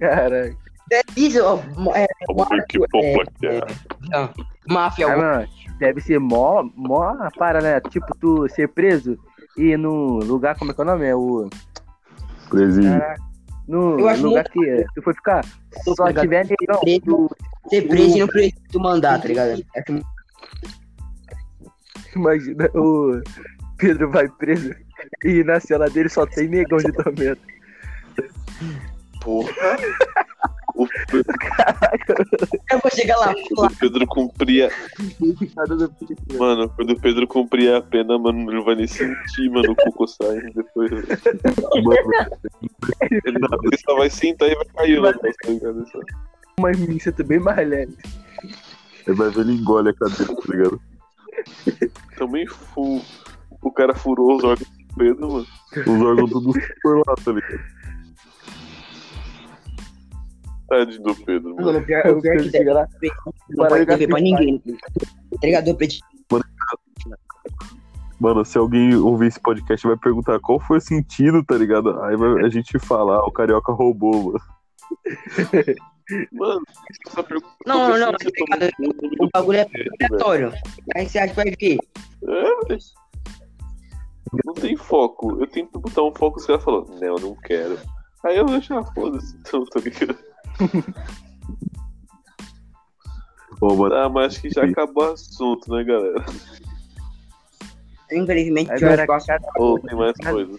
Caraca. 0.00 0.56
É 0.92 1.00
isso, 1.16 1.40
ó. 1.42 1.58
É, 1.94 2.06
Vamos 2.28 2.48
ver 2.48 2.66
que 2.66 2.78
pompa 2.88 3.24
que 3.38 3.46
é. 3.46 3.60
Máfia, 4.68 5.12
Ah, 5.12 5.16
mano, 5.16 5.48
deve 5.78 6.00
ser 6.00 6.18
mó, 6.18 6.62
mó 6.74 7.14
para, 7.38 7.60
né? 7.60 7.80
Tipo, 7.80 8.06
tu 8.20 8.48
ser 8.48 8.68
preso 8.68 9.18
e 9.56 9.72
ir 9.72 9.78
no 9.78 10.18
lugar, 10.18 10.56
como 10.58 10.70
é 10.70 10.74
que 10.74 10.80
é 10.80 10.84
o 10.84 10.86
nome? 10.86 11.06
É 11.06 11.14
o. 11.16 11.48
Presídio. 12.50 12.90
Caraca, 12.90 13.22
no 13.66 13.98
Eu 13.98 14.08
acho 14.08 14.22
lugar 14.28 14.44
que 14.48 14.84
tu 14.94 15.02
foi 15.02 15.14
ficar, 15.14 15.44
só 15.96 16.12
tiver 16.12 16.46
negão. 16.46 16.80
preso. 16.80 17.00
Tu, 17.04 17.30
ser 17.70 17.88
preso 17.88 18.16
e 18.16 18.20
não 18.20 18.26
precisa 18.28 18.62
tu 18.70 18.80
mandar, 18.80 19.20
tá 19.20 19.28
ligado? 19.28 19.64
É 19.74 19.82
que- 19.82 20.02
imagina, 22.14 22.68
o 22.74 23.20
Pedro 23.78 24.10
vai 24.10 24.28
preso 24.28 24.72
e 25.24 25.42
na 25.44 25.58
cela 25.60 25.88
dele 25.88 26.08
só 26.08 26.26
tem 26.26 26.48
negão 26.48 26.78
de 26.78 26.92
tormento. 26.92 27.40
Porra. 29.20 29.50
O 30.74 30.88
Pedro, 31.10 31.32
Eu 32.70 32.78
vou 32.80 32.90
chegar 32.92 33.16
lá, 33.18 33.32
quando 33.54 33.72
o 33.72 33.76
Pedro 33.76 34.06
cumpria. 34.08 34.70
Do- 35.20 36.36
Mano, 36.38 36.68
quando 36.70 36.90
o 36.90 37.00
Pedro 37.00 37.26
cumpria 37.28 37.78
a 37.78 37.82
pena, 37.82 38.18
mano, 38.18 38.50
ele 38.50 38.62
vai 38.64 38.74
nem 38.74 38.86
sentir, 38.88 39.48
mano, 39.50 39.70
o 39.72 39.76
cocô 39.76 40.06
saindo 40.06 40.52
depois. 40.54 40.90
Mano, 40.90 41.06
Ele, 43.10 43.22
ele 43.36 43.78
só 43.86 43.96
vai 43.96 44.10
sentar 44.10 44.48
e 44.50 44.54
vai 44.56 44.64
cair 44.66 44.98
o 44.98 45.02
negócio, 45.02 46.00
tá 46.00 46.06
Uma 46.58 46.70
missa 46.72 47.12
também 47.12 47.38
mais 47.38 47.68
leve. 47.68 47.94
ele 49.06 49.16
vai 49.16 49.30
ver, 49.30 49.40
ele 49.42 49.52
engole 49.52 49.90
a 49.90 49.94
cadeira, 49.94 50.34
tá 50.34 50.42
ligado? 50.48 50.80
Também 52.16 52.46
fu... 52.46 53.00
o 53.62 53.70
cara 53.70 53.94
furou 53.94 54.36
os 54.36 54.44
órgãos 54.44 54.68
do 54.68 54.94
Pedro, 54.96 55.32
mano. 55.32 55.46
Os 55.76 56.02
órgãos 56.02 56.30
todos 56.30 56.56
por 56.82 56.96
lá, 56.98 57.14
tá 57.24 57.32
ligado? 57.32 57.73
Tadinho 60.78 61.02
do 61.02 61.14
Pedro, 61.14 61.54
mano. 61.54 61.66
Mano, 61.66 61.78
o 61.78 61.84
pior, 61.84 62.06
o 62.06 62.18
o 62.18 62.22
pior 62.22 62.34
é 62.34 62.42
que 62.42 62.50
chega 62.50 62.74
lá, 62.74 62.88
não 63.50 63.68
pode 63.68 63.86
dever 63.86 64.08
pra 64.08 64.20
ninguém. 64.20 64.58
Tá 64.58 64.76
ligado? 65.42 65.74
Pedi- 65.76 66.00
Mano, 68.20 68.44
se 68.44 68.56
alguém 68.56 68.94
ouvir 68.94 69.26
esse 69.26 69.40
podcast 69.40 69.86
vai 69.86 69.96
perguntar 69.96 70.38
qual 70.40 70.58
foi 70.60 70.78
o 70.78 70.80
sentido, 70.80 71.44
tá 71.44 71.56
ligado? 71.56 72.00
Aí 72.02 72.16
vai- 72.16 72.44
a 72.44 72.48
gente 72.48 72.78
falar, 72.78 73.16
ah, 73.16 73.26
o 73.26 73.32
carioca 73.32 73.72
roubou, 73.72 74.32
mano. 74.32 74.40
Mano, 76.32 76.60
essa 77.08 77.22
pergunta 77.22 77.48
Não, 77.66 77.88
não, 77.88 77.98
não, 77.98 78.12
tá 78.12 78.18
O 79.20 79.28
bagulho 79.32 79.58
é 79.58 79.66
aleatório. 80.02 80.52
Aí 80.94 81.08
você 81.08 81.18
acha 81.18 81.30
que 81.30 81.36
vai 81.36 81.50
ver. 81.58 81.78
É, 82.28 82.56
mas 82.68 82.92
não 84.44 84.52
tem 84.52 84.76
foco. 84.76 85.40
Eu 85.40 85.46
tento 85.46 85.78
botar 85.80 86.02
um 86.02 86.14
foco, 86.14 86.38
os 86.38 86.44
caras 86.46 86.62
falam, 86.62 86.84
não, 87.00 87.02
eu 87.02 87.18
não 87.18 87.34
quero. 87.36 87.78
Aí 88.22 88.36
eu 88.36 88.44
deixo, 88.44 88.74
ah, 88.74 88.84
foda-se, 88.84 89.34
então, 89.38 89.64
tá 89.64 89.80
ligado? 89.80 90.18
Ô, 93.60 93.74
mano, 93.76 93.94
Ah, 93.94 94.08
mas 94.08 94.32
acho 94.34 94.42
que 94.42 94.50
já 94.50 94.64
acabou 94.64 95.04
o 95.08 95.12
assunto, 95.12 95.70
né, 95.72 95.84
galera? 95.84 96.24
Infelizmente, 98.12 98.70
espaço. 98.74 99.26
casa- 99.26 99.46
Ou 99.56 99.78
tem 99.80 99.96
mais 99.96 100.16
coisa. 100.18 100.58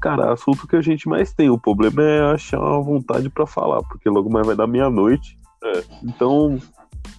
cara, 0.00 0.32
assunto 0.32 0.66
que 0.68 0.76
a 0.76 0.82
gente 0.82 1.08
mais 1.08 1.32
tem. 1.32 1.50
O 1.50 1.58
problema 1.58 2.02
é 2.02 2.32
achar 2.34 2.60
uma 2.60 2.82
vontade 2.82 3.28
pra 3.30 3.46
falar, 3.46 3.82
porque 3.84 4.08
logo 4.08 4.30
mais 4.30 4.46
vai 4.46 4.54
dar 4.56 4.66
meia-noite. 4.66 5.38
É. 5.64 5.82
Então, 6.02 6.60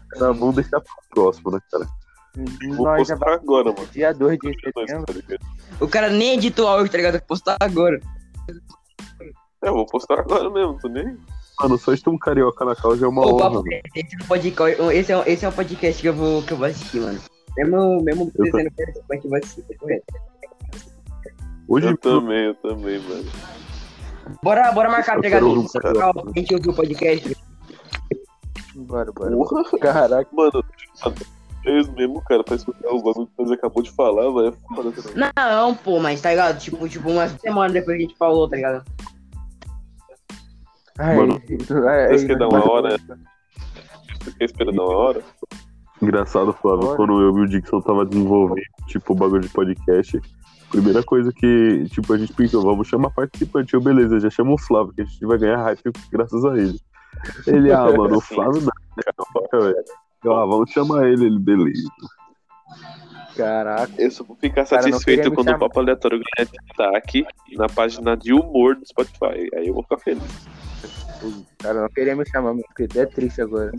cara, 0.09 0.31
vamos 0.33 0.55
deixar 0.55 0.79
pro 0.81 0.93
próximo, 1.09 1.51
né, 1.51 1.59
cara? 1.71 1.85
Vou 2.75 2.85
Nós 2.85 3.07
já 3.07 3.15
postar 3.17 3.33
agora, 3.33 3.71
mano. 3.73 3.87
dia 3.91 4.13
2 4.13 4.37
de 4.39 4.53
setembro. 4.59 5.05
tá 5.05 5.13
ligado? 5.13 5.39
O 5.79 5.87
cara 5.87 6.09
nem 6.09 6.33
editou 6.35 6.67
áudio, 6.67 6.91
tá 6.91 6.97
ligado? 6.97 7.13
Vou 7.13 7.21
postar 7.27 7.57
agora. 7.59 7.99
É, 9.65 9.69
eu 9.69 9.73
vou 9.73 9.85
postar 9.85 10.19
agora 10.19 10.49
mesmo, 10.49 10.77
tô 10.79 10.87
nem. 10.87 11.17
Mano, 11.59 11.77
só 11.77 11.93
de 11.93 12.03
ter 12.03 12.09
um 12.09 12.17
carioca 12.17 12.63
na 12.65 12.75
causa 12.75 13.05
é 13.05 13.07
uma 13.07 13.25
Ô, 13.25 13.35
honra, 13.35 13.49
papo, 13.51 13.63
esse, 13.95 14.15
é 14.15 14.25
podcast, 14.27 14.81
esse, 14.93 15.11
é, 15.11 15.17
um- 15.17 15.23
esse 15.25 15.45
é 15.45 15.49
um 15.49 15.51
podcast 15.51 16.01
que 16.01 16.07
eu 16.09 16.13
vou, 16.13 16.43
que 16.43 16.51
eu 16.53 16.57
vou 16.57 16.67
assistir, 16.67 16.99
mano. 16.99 17.19
Mesmo, 17.57 18.03
mesmo 18.03 18.31
Eu 18.35 18.43
dizendo 18.45 18.71
que 18.71 18.83
esse 18.83 19.01
podcast 19.03 19.23
eu 19.25 19.29
vou 19.29 19.39
assistir, 19.39 19.61
tá 19.63 19.73
correto? 19.79 20.05
Hoje, 21.67 21.87
Eu 21.87 21.97
também, 21.97 22.45
eu 22.45 22.55
também, 22.55 22.99
mano. 22.99 23.25
Bora, 24.43 24.71
bora 24.71 24.89
marcar, 24.89 25.15
tá 25.15 25.21
quero 25.21 25.47
ouvir 25.47 25.59
um 25.59 25.67
Pra 25.67 25.81
carioca. 25.81 26.31
gente 26.35 26.53
ouvir 26.55 26.69
o 26.69 26.73
podcast. 26.75 27.37
Bora, 28.75 29.11
bora. 29.11 29.31
Porra, 29.31 29.63
Caraca. 29.79 30.29
mano. 30.33 30.63
É 31.65 31.79
isso 31.79 31.91
mesmo, 31.93 32.21
cara, 32.21 32.43
pra 32.43 32.55
escutar 32.55 32.89
o 32.91 33.01
bagulho 33.01 33.25
que 33.27 33.33
você 33.43 33.53
acabou 33.55 33.81
de 33.81 33.89
falar, 33.91 34.29
vai. 34.29 34.49
É 34.49 34.51
foda 34.75 34.91
também. 34.91 35.13
Não, 35.15 35.73
pô, 35.73 35.99
mas 35.99 36.21
tá 36.21 36.29
ligado? 36.29 36.59
Tipo, 36.59 36.87
tipo, 36.87 37.09
uma 37.09 37.27
semana 37.29 37.73
depois 37.73 37.97
que 37.97 38.03
a 38.03 38.07
gente 38.07 38.17
falou, 38.17 38.47
tá 38.47 38.55
ligado? 38.57 38.83
Ai, 40.97 41.17
Mano, 41.17 41.41
ai, 41.87 42.07
Vocês 42.07 42.21
querem 42.23 42.37
dar 42.37 42.47
uma 42.47 42.71
hora? 42.71 42.97
Você 42.97 44.31
quer 44.37 44.45
esperar 44.45 44.73
dar 44.73 44.83
uma 44.83 44.95
hora? 44.95 45.21
Engraçado, 46.01 46.53
Flávio, 46.53 46.85
Bora. 46.85 46.95
quando 46.97 47.21
eu 47.21 47.37
e 47.37 47.41
o 47.41 47.47
Dixon 47.47 47.81
tava 47.81 48.05
desenvolvendo, 48.05 48.61
tipo, 48.87 49.13
o 49.13 49.15
bagulho 49.15 49.41
de 49.41 49.49
podcast, 49.49 50.19
primeira 50.69 51.01
coisa 51.03 51.31
que, 51.31 51.85
tipo, 51.89 52.13
a 52.13 52.17
gente 52.17 52.33
pensou, 52.33 52.61
vamos 52.61 52.87
chamar 52.87 53.09
participante, 53.11 53.73
eu, 53.73 53.81
beleza, 53.81 54.19
já 54.19 54.29
chama 54.29 54.53
o 54.53 54.57
Flávio, 54.57 54.93
que 54.93 55.01
a 55.01 55.05
gente 55.05 55.25
vai 55.25 55.37
ganhar 55.37 55.57
hype 55.63 55.91
graças 56.11 56.43
a 56.45 56.57
ele. 56.57 56.79
Ele, 57.47 57.71
ah, 57.71 57.85
mano, 57.95 58.17
o 58.17 58.21
Flávio 58.21 58.61
não, 58.61 58.71
caraca, 59.03 59.59
velho. 59.59 59.85
Eu, 60.23 60.33
ah, 60.33 60.45
vamos 60.45 60.69
chamar 60.71 61.07
ele, 61.07 61.25
ele, 61.25 61.39
beleza. 61.39 61.89
Caraca. 63.35 63.91
Eu 63.97 64.11
só 64.11 64.23
vou 64.23 64.35
ficar 64.37 64.65
Cara, 64.65 64.81
satisfeito 64.81 65.31
quando 65.31 65.47
o 65.47 65.51
chamar. 65.51 65.59
Papo 65.59 65.79
Aleatório 65.79 66.19
ganhar 66.19 66.49
destaque 66.49 67.25
na 67.53 67.67
página 67.67 68.15
de 68.15 68.33
humor 68.33 68.75
do 68.75 68.85
Spotify. 68.87 69.49
Aí 69.55 69.67
eu 69.67 69.73
vou 69.73 69.83
ficar 69.83 69.97
feliz. 69.99 70.47
Cara, 71.59 71.81
não 71.81 71.89
queria 71.89 72.15
me 72.15 72.27
chamar, 72.29 72.53
mas 72.53 72.63
fiquei 72.69 72.85
até 72.85 73.05
triste 73.05 73.41
agora. 73.41 73.71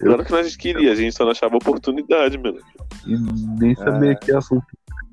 Claro 0.00 0.24
que 0.24 0.32
nós 0.32 0.56
queria, 0.56 0.92
a 0.92 0.94
gente 0.94 1.14
só 1.14 1.24
não 1.24 1.30
achava 1.32 1.56
oportunidade, 1.56 2.36
mano. 2.38 2.58
E 3.06 3.16
nem 3.60 3.74
sabia 3.76 4.14
que 4.16 4.32
assunto 4.32 4.64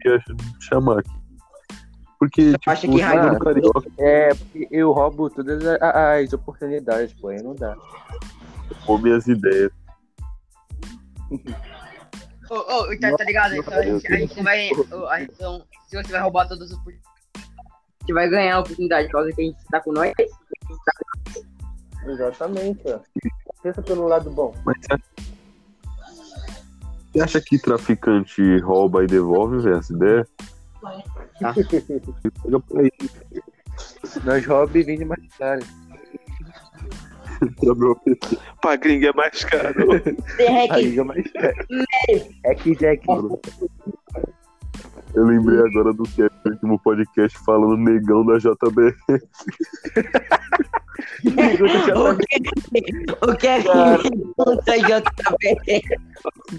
que 0.01 0.09
ia 0.09 0.19
chamar 0.59 0.99
aqui. 0.99 1.11
porque, 2.19 2.51
tipo, 2.53 2.69
acha 2.69 2.87
que 2.87 2.87
do 2.87 3.39
carioca 3.39 3.89
É, 3.99 4.33
porque 4.33 4.67
eu 4.71 4.91
roubo 4.91 5.29
todas 5.29 5.65
a- 5.81 6.15
as 6.19 6.31
oportunidades, 6.33 7.13
pô, 7.13 7.29
aí 7.29 7.41
não 7.41 7.55
dá. 7.55 7.75
come 8.85 9.11
as 9.11 9.27
ideias. 9.27 9.71
Ô, 12.49 12.55
ô, 12.55 12.99
tá, 12.99 13.15
tá 13.15 13.23
ligado? 13.23 13.55
Então 13.55 13.73
a 13.73 13.81
gente, 13.81 14.13
a 14.13 14.17
gente 14.17 14.35
não 14.35 14.43
vai. 14.43 14.69
a 15.09 15.19
gente 15.19 15.33
não- 15.39 15.63
se 15.87 15.95
você 16.03 16.11
vai 16.11 16.21
roubar 16.21 16.47
todas 16.47 16.71
as 16.71 16.77
oportunidades, 16.77 17.11
a 17.35 17.39
gente 18.01 18.13
vai 18.13 18.29
ganhar 18.29 18.55
a 18.55 18.59
oportunidade 18.59 19.07
por 19.07 19.13
causa 19.13 19.31
que 19.33 19.41
a 19.41 19.45
gente 19.45 19.65
tá 19.71 19.79
com 19.79 19.91
nós. 19.93 20.11
Exatamente, 22.05 22.81
ó. 22.87 22.99
Pensa 23.61 23.81
pelo 23.81 24.07
lado 24.07 24.29
bom. 24.31 24.53
Mas 24.65 24.77
você 24.79 24.93
acha- 24.93 25.03
você 27.13 27.21
acha 27.21 27.41
que 27.41 27.59
traficante 27.59 28.59
rouba 28.59 29.03
e 29.03 29.07
devolve, 29.07 29.59
velho, 29.59 29.77
essa 29.77 29.93
ideia? 29.93 30.27
Aí, 31.43 32.91
Nós 34.23 34.45
rouba 34.45 34.77
e 34.77 34.83
vende 34.83 35.05
mais 35.05 35.21
caro. 35.37 35.61
pra 37.39 37.95
PC. 38.05 38.37
Pra 38.61 38.75
gringa 38.77 39.09
é 39.09 39.13
mais 39.13 39.43
caro. 39.45 39.75
Aí 40.71 40.97
é 40.99 41.03
mais 41.03 41.31
caro. 41.31 41.55
É 42.45 42.55
que 42.55 42.75
Jack. 42.75 43.05
Eu 45.13 45.25
lembrei 45.25 45.59
agora 45.59 45.91
do 45.93 46.03
que 46.03 46.21
é 46.23 46.27
o 46.27 46.49
último 46.49 46.79
podcast 46.79 47.37
falando 47.39 47.75
negão 47.77 48.25
da 48.25 48.37
JB. 48.37 48.95
O 53.21 53.35
que 53.35 53.47
é 53.47 53.61
que 53.61 54.09
puta 54.35 54.77
JB? 54.77 55.81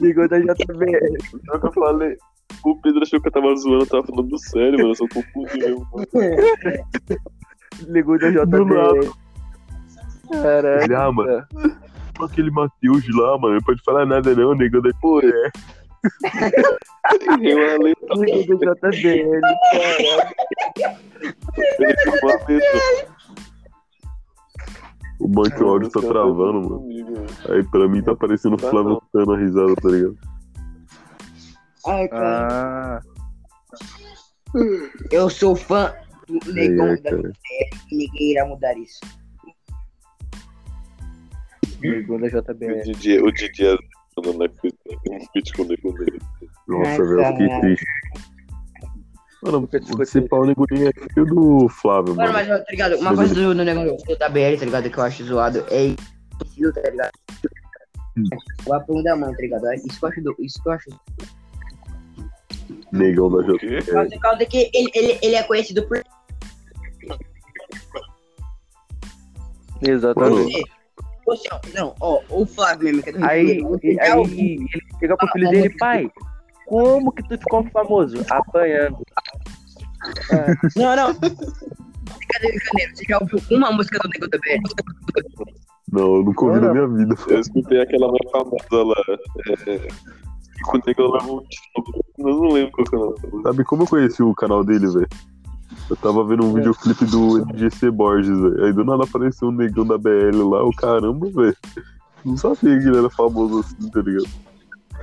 Ligou 0.00 0.28
da 0.28 0.38
JB. 0.38 0.56
Só 1.46 1.58
que 1.58 1.66
eu 1.66 1.72
falei. 1.72 2.16
O 2.64 2.76
Pedro 2.80 3.02
achou 3.02 3.20
que 3.20 3.28
eu 3.28 3.32
tava 3.32 3.56
zoando, 3.56 3.84
eu 3.84 3.86
tava 3.86 4.06
falando 4.06 4.38
sério, 4.38 4.78
mano. 4.78 4.90
Eu 4.90 4.94
só 4.94 5.06
confundi 5.08 5.58
mesmo. 5.58 5.86
Ligou 7.88 8.18
da. 8.18 8.30
JB. 8.30 9.10
Caraca. 10.30 10.84
Ele, 10.84 10.94
ah, 10.94 11.12
mano, 11.12 11.46
aquele 12.20 12.50
Matheus 12.50 13.04
lá, 13.14 13.38
mano, 13.38 13.54
não 13.54 13.62
pode 13.62 13.82
falar 13.82 14.06
nada 14.06 14.34
não, 14.34 14.54
negão 14.54 14.80
da 14.80 14.90
Pô, 15.00 15.20
é. 15.20 15.50
Tem 17.38 17.54
uma 17.54 17.84
letra, 17.84 18.14
Ligou 18.16 18.58
da 18.58 18.74
O 25.22 25.28
banco 25.28 25.62
o 25.62 25.68
áudio 25.68 25.88
tá 25.88 26.00
travando, 26.00 26.68
mano. 26.68 26.86
Aí 27.48 27.62
pra 27.70 27.86
mim 27.88 28.02
tá 28.02 28.12
parecendo 28.14 28.56
o 28.56 28.58
Flávio 28.58 29.00
dando 29.14 29.32
a 29.34 29.38
risada, 29.38 29.72
tá 29.76 29.88
ligado? 29.88 30.18
Ai, 31.86 32.08
cara. 32.08 32.98
Ah, 32.98 33.00
Eu 35.12 35.30
sou 35.30 35.54
fã 35.54 35.94
do 36.26 36.52
negão 36.52 36.86
aí, 36.86 37.00
da 37.02 37.10
cara. 37.10 37.32
e 37.92 37.96
ninguém 37.96 38.30
irá 38.32 38.44
mudar 38.46 38.76
isso. 38.76 38.98
ligou 41.80 42.18
da 42.18 42.26
O 42.26 42.30
JB. 42.30 42.82
Didi, 42.82 43.18
o 43.20 43.30
Didi 43.30 43.64
é 43.66 43.76
na 44.36 44.48
fit 44.60 44.76
um 45.08 45.20
feat 45.32 45.52
com 45.54 45.62
o 45.62 45.66
nego 45.66 45.92
dele. 45.92 46.18
Nossa, 46.66 47.02
velho, 47.04 47.20
eu 47.20 47.24
fiquei 47.26 47.46
caralho. 47.46 47.60
triste. 47.60 47.86
Mano, 49.42 49.68
esse 50.00 50.20
pau 50.22 50.46
neguinho 50.46 50.88
é 50.88 50.92
filho 50.92 51.26
do 51.26 51.68
Flávio, 51.68 52.14
Mano, 52.14 52.32
mano. 52.32 52.48
mas, 52.48 52.64
tá 52.64 52.70
ligado? 52.70 52.96
Uma 52.96 53.14
coisa 53.14 53.34
do, 53.34 53.54
do 53.54 53.64
negócio 53.64 53.96
do 53.96 54.14
JBL, 54.14 54.58
tá 54.58 54.64
ligado? 54.64 54.90
Que 54.90 54.98
eu 54.98 55.02
acho 55.04 55.24
zoado 55.24 55.64
é 55.68 55.94
tá 56.38 56.90
ligado? 56.90 57.10
O 58.66 58.74
apelo 58.74 59.02
da 59.02 59.16
mão, 59.16 59.32
tá 59.32 59.40
ligado? 59.40 59.64
Isso 59.74 59.98
que 59.98 60.04
eu 60.04 60.08
acho. 60.08 60.20
do- 60.22 60.36
Isso 60.38 60.62
que 60.62 60.68
eu 60.68 60.72
acho. 60.72 60.90
Negão 62.92 63.30
da 63.30 63.38
O 63.38 63.42
JB. 63.42 63.58
quê? 63.58 63.92
Por 63.92 64.20
causa 64.20 64.44
que 64.46 64.70
ele, 64.72 64.90
ele, 64.94 65.18
ele 65.22 65.34
é 65.34 65.42
conhecido 65.42 65.82
por. 65.88 66.02
Exatamente. 69.80 70.62
Você, 71.26 71.48
não, 71.74 71.94
ó, 72.00 72.20
o 72.28 72.44
Flávio 72.44 72.84
mesmo, 72.84 73.02
que 73.02 73.10
é 73.10 73.12
do 73.12 73.24
Aí, 73.24 73.50
aí, 73.50 73.96
é 74.00 74.16
o- 74.16 74.24
ele 74.26 74.66
chega 74.98 75.16
pro 75.16 75.28
filho 75.28 75.50
dele, 75.50 75.70
pai, 75.78 76.10
como 76.72 77.12
que 77.12 77.22
tu 77.24 77.36
ficou 77.36 77.62
famoso? 77.70 78.16
Apanhando. 78.30 78.96
Não, 80.74 80.96
não. 80.96 81.14
Cadê 81.14 82.48
o 82.48 82.64
Janeiro? 82.64 82.96
Você 82.96 83.04
já 83.06 83.18
ouviu 83.20 83.58
uma 83.58 83.72
música 83.72 83.98
do 83.98 84.08
Nego 84.08 84.26
JBL? 84.26 84.62
Não, 85.92 86.16
eu 86.16 86.22
nunca 86.22 86.44
ouvi 86.46 86.60
na 86.60 86.72
minha 86.72 86.88
vida. 86.88 87.14
Eu 87.28 87.40
escutei 87.40 87.82
aquela 87.82 88.08
mais 88.08 88.30
famosa 88.32 88.84
lá. 88.84 89.18
É, 89.66 89.88
quando 90.64 90.88
é 90.88 90.94
que 90.94 91.00
eu 91.02 91.10
levo 91.10 91.40
um 91.40 91.44
tiro. 91.44 92.04
Eu 92.18 92.24
não 92.24 92.48
lembro 92.48 92.72
qual 92.72 92.86
que 92.86 92.94
é 92.94 92.98
o 92.98 93.04
nome. 93.04 93.42
Sabe 93.42 93.64
como 93.64 93.82
eu 93.82 93.86
conheci 93.86 94.22
o 94.22 94.34
canal 94.34 94.64
dele, 94.64 94.86
velho? 94.86 95.08
Eu 95.90 95.96
tava 95.96 96.24
vendo 96.24 96.46
um 96.46 96.54
videoclipe 96.54 97.04
do 97.04 97.44
NGC 97.50 97.90
Borges, 97.90 98.40
velho. 98.40 98.64
Aí 98.64 98.72
do 98.72 98.82
nada 98.82 99.04
apareceu 99.04 99.48
um 99.48 99.52
negão 99.52 99.84
da 99.86 99.98
BL 99.98 100.42
lá, 100.48 100.64
o 100.64 100.74
caramba, 100.74 101.28
velho. 101.28 101.56
Não 102.24 102.38
sabia 102.38 102.80
que 102.80 102.88
ele 102.88 102.96
era 102.96 103.10
famoso 103.10 103.60
assim, 103.60 103.90
tá 103.90 104.00
ligado? 104.00 104.51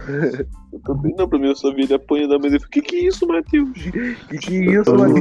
Eu 0.71 0.79
também 0.81 1.13
não, 1.15 1.27
pra 1.27 1.39
mim 1.39 1.47
eu 1.47 1.55
só 1.55 1.73
vi 1.73 1.83
ele 1.83 1.93
apanhando 1.93 2.29
da 2.29 2.39
mesa 2.39 2.57
e 2.57 2.59
falei, 2.59 2.71
que 2.71 2.81
que 2.81 2.95
é 2.95 3.07
isso, 3.07 3.27
Matheus? 3.27 3.69
Que 4.29 4.37
que 4.37 4.55
é 4.55 4.79
isso, 4.79 4.95
mano? 4.95 5.15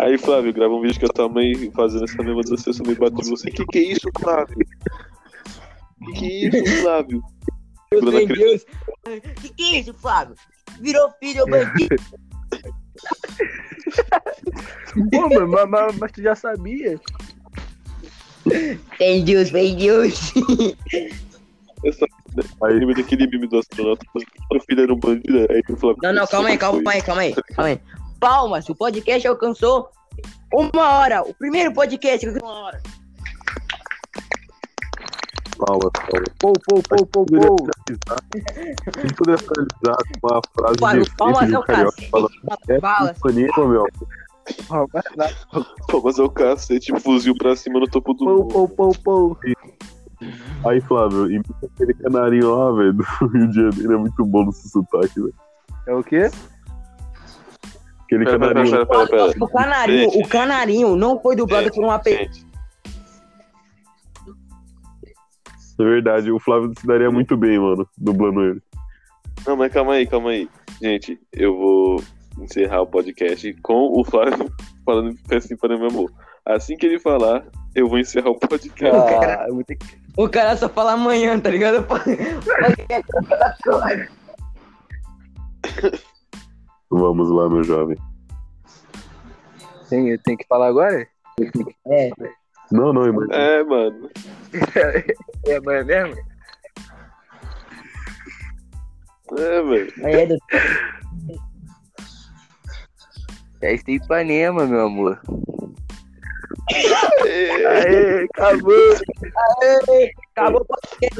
Aí, 0.00 0.16
Flávio, 0.16 0.52
grava 0.52 0.74
um 0.74 0.80
vídeo 0.80 1.00
com 1.00 1.06
a 1.06 1.08
tua 1.08 1.28
mãe 1.28 1.70
fazendo 1.72 2.04
essa 2.04 2.22
mesma 2.22 2.42
dança, 2.42 2.70
eu 2.70 2.86
me 2.86 2.94
bate 2.94 3.20
em 3.20 3.30
você. 3.30 3.50
Que 3.50 3.64
que 3.66 3.78
é 3.78 3.82
isso, 3.92 4.08
Flávio? 4.18 4.56
Que 6.04 6.12
que 6.12 6.26
é 6.26 6.48
isso, 6.48 6.82
Flávio? 6.82 7.22
A 7.92 8.04
meu. 8.04 8.26
Deus. 8.26 8.64
Que 9.40 9.48
que 9.54 9.62
é 9.62 9.80
isso, 9.80 9.94
Flávio? 9.94 10.34
Virou 10.80 11.10
filho 11.18 11.46
bandido. 11.46 11.96
Pô, 15.10 15.28
mas, 15.28 15.68
mas, 15.68 15.96
mas 15.96 16.12
tu 16.12 16.22
já 16.22 16.34
sabia. 16.34 17.00
Tem 18.98 19.24
Deus, 19.24 19.50
tem 19.50 19.76
Deus. 19.76 20.32
Essa... 21.84 22.06
Aí 22.64 22.74
lembra 22.78 22.94
daquele 22.94 23.26
meme 23.26 23.48
do 23.48 23.58
astronauta, 23.58 24.04
o 24.14 24.60
filho 24.60 24.82
era 24.82 24.92
um 24.92 24.98
bandido, 24.98 25.46
aí 25.50 25.62
o 25.68 25.76
Flávio... 25.76 25.98
Não, 26.02 26.12
não, 26.12 26.26
calma 26.26 26.48
aí, 26.48 26.58
calma 26.58 26.90
aí, 26.92 27.02
calma 27.02 27.22
aí, 27.22 27.34
calma 27.34 27.70
aí. 27.70 27.80
Palmas, 28.20 28.68
o 28.68 28.74
podcast 28.74 29.26
alcançou 29.26 29.88
uma 30.52 30.98
hora. 30.98 31.22
O 31.22 31.34
primeiro 31.34 31.72
podcast 31.72 32.26
alcançou 32.26 32.48
uma 32.48 32.64
hora. 32.66 32.82
Palma, 35.58 35.90
palma. 35.90 36.24
Pô, 36.38 36.52
pô, 36.52 36.82
pô, 36.88 37.06
pô, 37.06 37.24
Poderia 37.24 37.48
pô. 37.48 37.56
finalizar. 37.58 38.18
Quem 39.00 39.14
poderia 39.16 39.38
finalizar 39.38 39.96
com 40.20 40.28
uma 40.28 40.40
frase 40.56 40.78
Palmas, 40.78 40.98
decente 40.98 41.16
palmas 41.16 41.48
de 41.48 41.54
é 41.54 41.58
um 41.58 41.60
o 41.60 41.64
carioca 41.64 41.90
cacete. 41.90 42.10
falando 42.10 42.30
é 42.68 42.80
Palmas. 42.80 43.18
Panema, 43.18 43.68
meu. 43.68 43.86
Pô, 45.88 46.02
mas 46.02 46.18
é 46.18 46.22
o 46.22 46.30
cacete, 46.30 46.92
fuzil 47.00 47.34
pra 47.36 47.56
cima 47.56 47.80
no 47.80 47.86
topo 47.88 48.12
do 48.14 48.24
Pô, 48.24 48.36
mundo. 48.36 48.48
pô, 48.48 48.68
pô, 48.68 48.92
pô. 49.04 49.36
Aí, 50.68 50.80
Flávio, 50.80 51.30
imita 51.30 51.54
aquele 51.62 51.94
canarinho 51.94 52.54
lá, 52.54 52.72
velho, 52.72 52.92
do 52.92 53.04
Rio 53.32 53.48
de 53.48 53.54
Janeiro. 53.54 53.92
É 53.94 53.96
muito 53.96 54.24
bom 54.24 54.44
no 54.44 54.52
seu 54.52 54.68
sotaque, 54.70 55.20
velho. 55.20 55.34
É 55.86 55.94
o 55.94 56.02
quê? 56.02 56.30
Aquele 58.04 58.24
Pera, 58.24 58.38
pera, 58.38 58.54
canarinho. 58.54 58.86
pera, 58.86 58.86
pera, 58.86 59.06
pera. 59.08 59.44
O 59.44 59.48
canarinho, 59.48 60.10
Gente. 60.10 60.24
o 60.24 60.28
canarinho 60.28 60.96
não 60.96 61.20
foi 61.20 61.36
dublado 61.36 61.70
por 61.70 61.84
uma 61.84 61.98
pessoa. 61.98 62.24
Gente, 62.24 62.46
É 65.80 65.84
verdade, 65.84 66.32
o 66.32 66.40
Flávio 66.40 66.72
se 66.76 66.84
daria 66.86 67.08
muito 67.10 67.36
bem, 67.36 67.56
mano, 67.58 67.88
dublando 67.96 68.42
ele. 68.42 68.60
Não, 69.46 69.56
mas 69.56 69.72
calma 69.72 69.92
aí, 69.92 70.06
calma 70.08 70.30
aí. 70.30 70.48
Gente, 70.82 71.20
eu 71.32 71.56
vou 71.56 72.02
encerrar 72.40 72.82
o 72.82 72.86
podcast 72.86 73.52
com 73.62 73.98
o 73.98 74.04
Flávio 74.04 74.52
falando 74.84 75.16
assim 75.34 75.56
para 75.56 75.78
meu 75.78 75.88
amor. 75.88 76.12
Assim 76.44 76.76
que 76.76 76.86
ele 76.86 76.98
falar, 76.98 77.46
eu 77.74 77.88
vou 77.88 77.98
encerrar 77.98 78.30
o 78.30 78.38
podcast. 78.38 78.96
Ah, 78.96 79.46
eu 79.48 79.54
vou 79.54 79.64
ter 79.64 79.76
que... 79.76 79.86
O 80.16 80.28
cara 80.28 80.56
só 80.56 80.68
fala 80.68 80.92
amanhã, 80.92 81.38
tá 81.38 81.50
ligado? 81.50 81.86
Vamos 86.90 87.30
lá, 87.30 87.50
meu 87.50 87.62
jovem. 87.62 87.98
Tem, 89.90 90.08
eu 90.08 90.18
tenho 90.22 90.38
que 90.38 90.46
falar 90.46 90.68
agora? 90.68 91.06
É, 91.86 92.10
Não, 92.72 92.92
não, 92.92 93.04
irmão. 93.04 93.26
É, 93.30 93.62
mano. 93.62 94.10
É 95.46 95.56
amanhã 95.56 95.84
mesmo? 95.84 96.16
É, 99.36 99.62
velho. 99.62 99.92
aí 100.04 100.14
é 100.14 100.26
do... 100.26 100.38
Festa 103.60 103.90
em 103.90 103.94
Ipanema, 103.96 104.66
meu 104.66 104.86
amor. 104.86 105.20
É, 107.26 107.66
Aê, 107.66 108.24
acabou. 108.24 108.74
Acabou 110.34 110.60
o 110.60 110.64
podcast. 110.64 111.18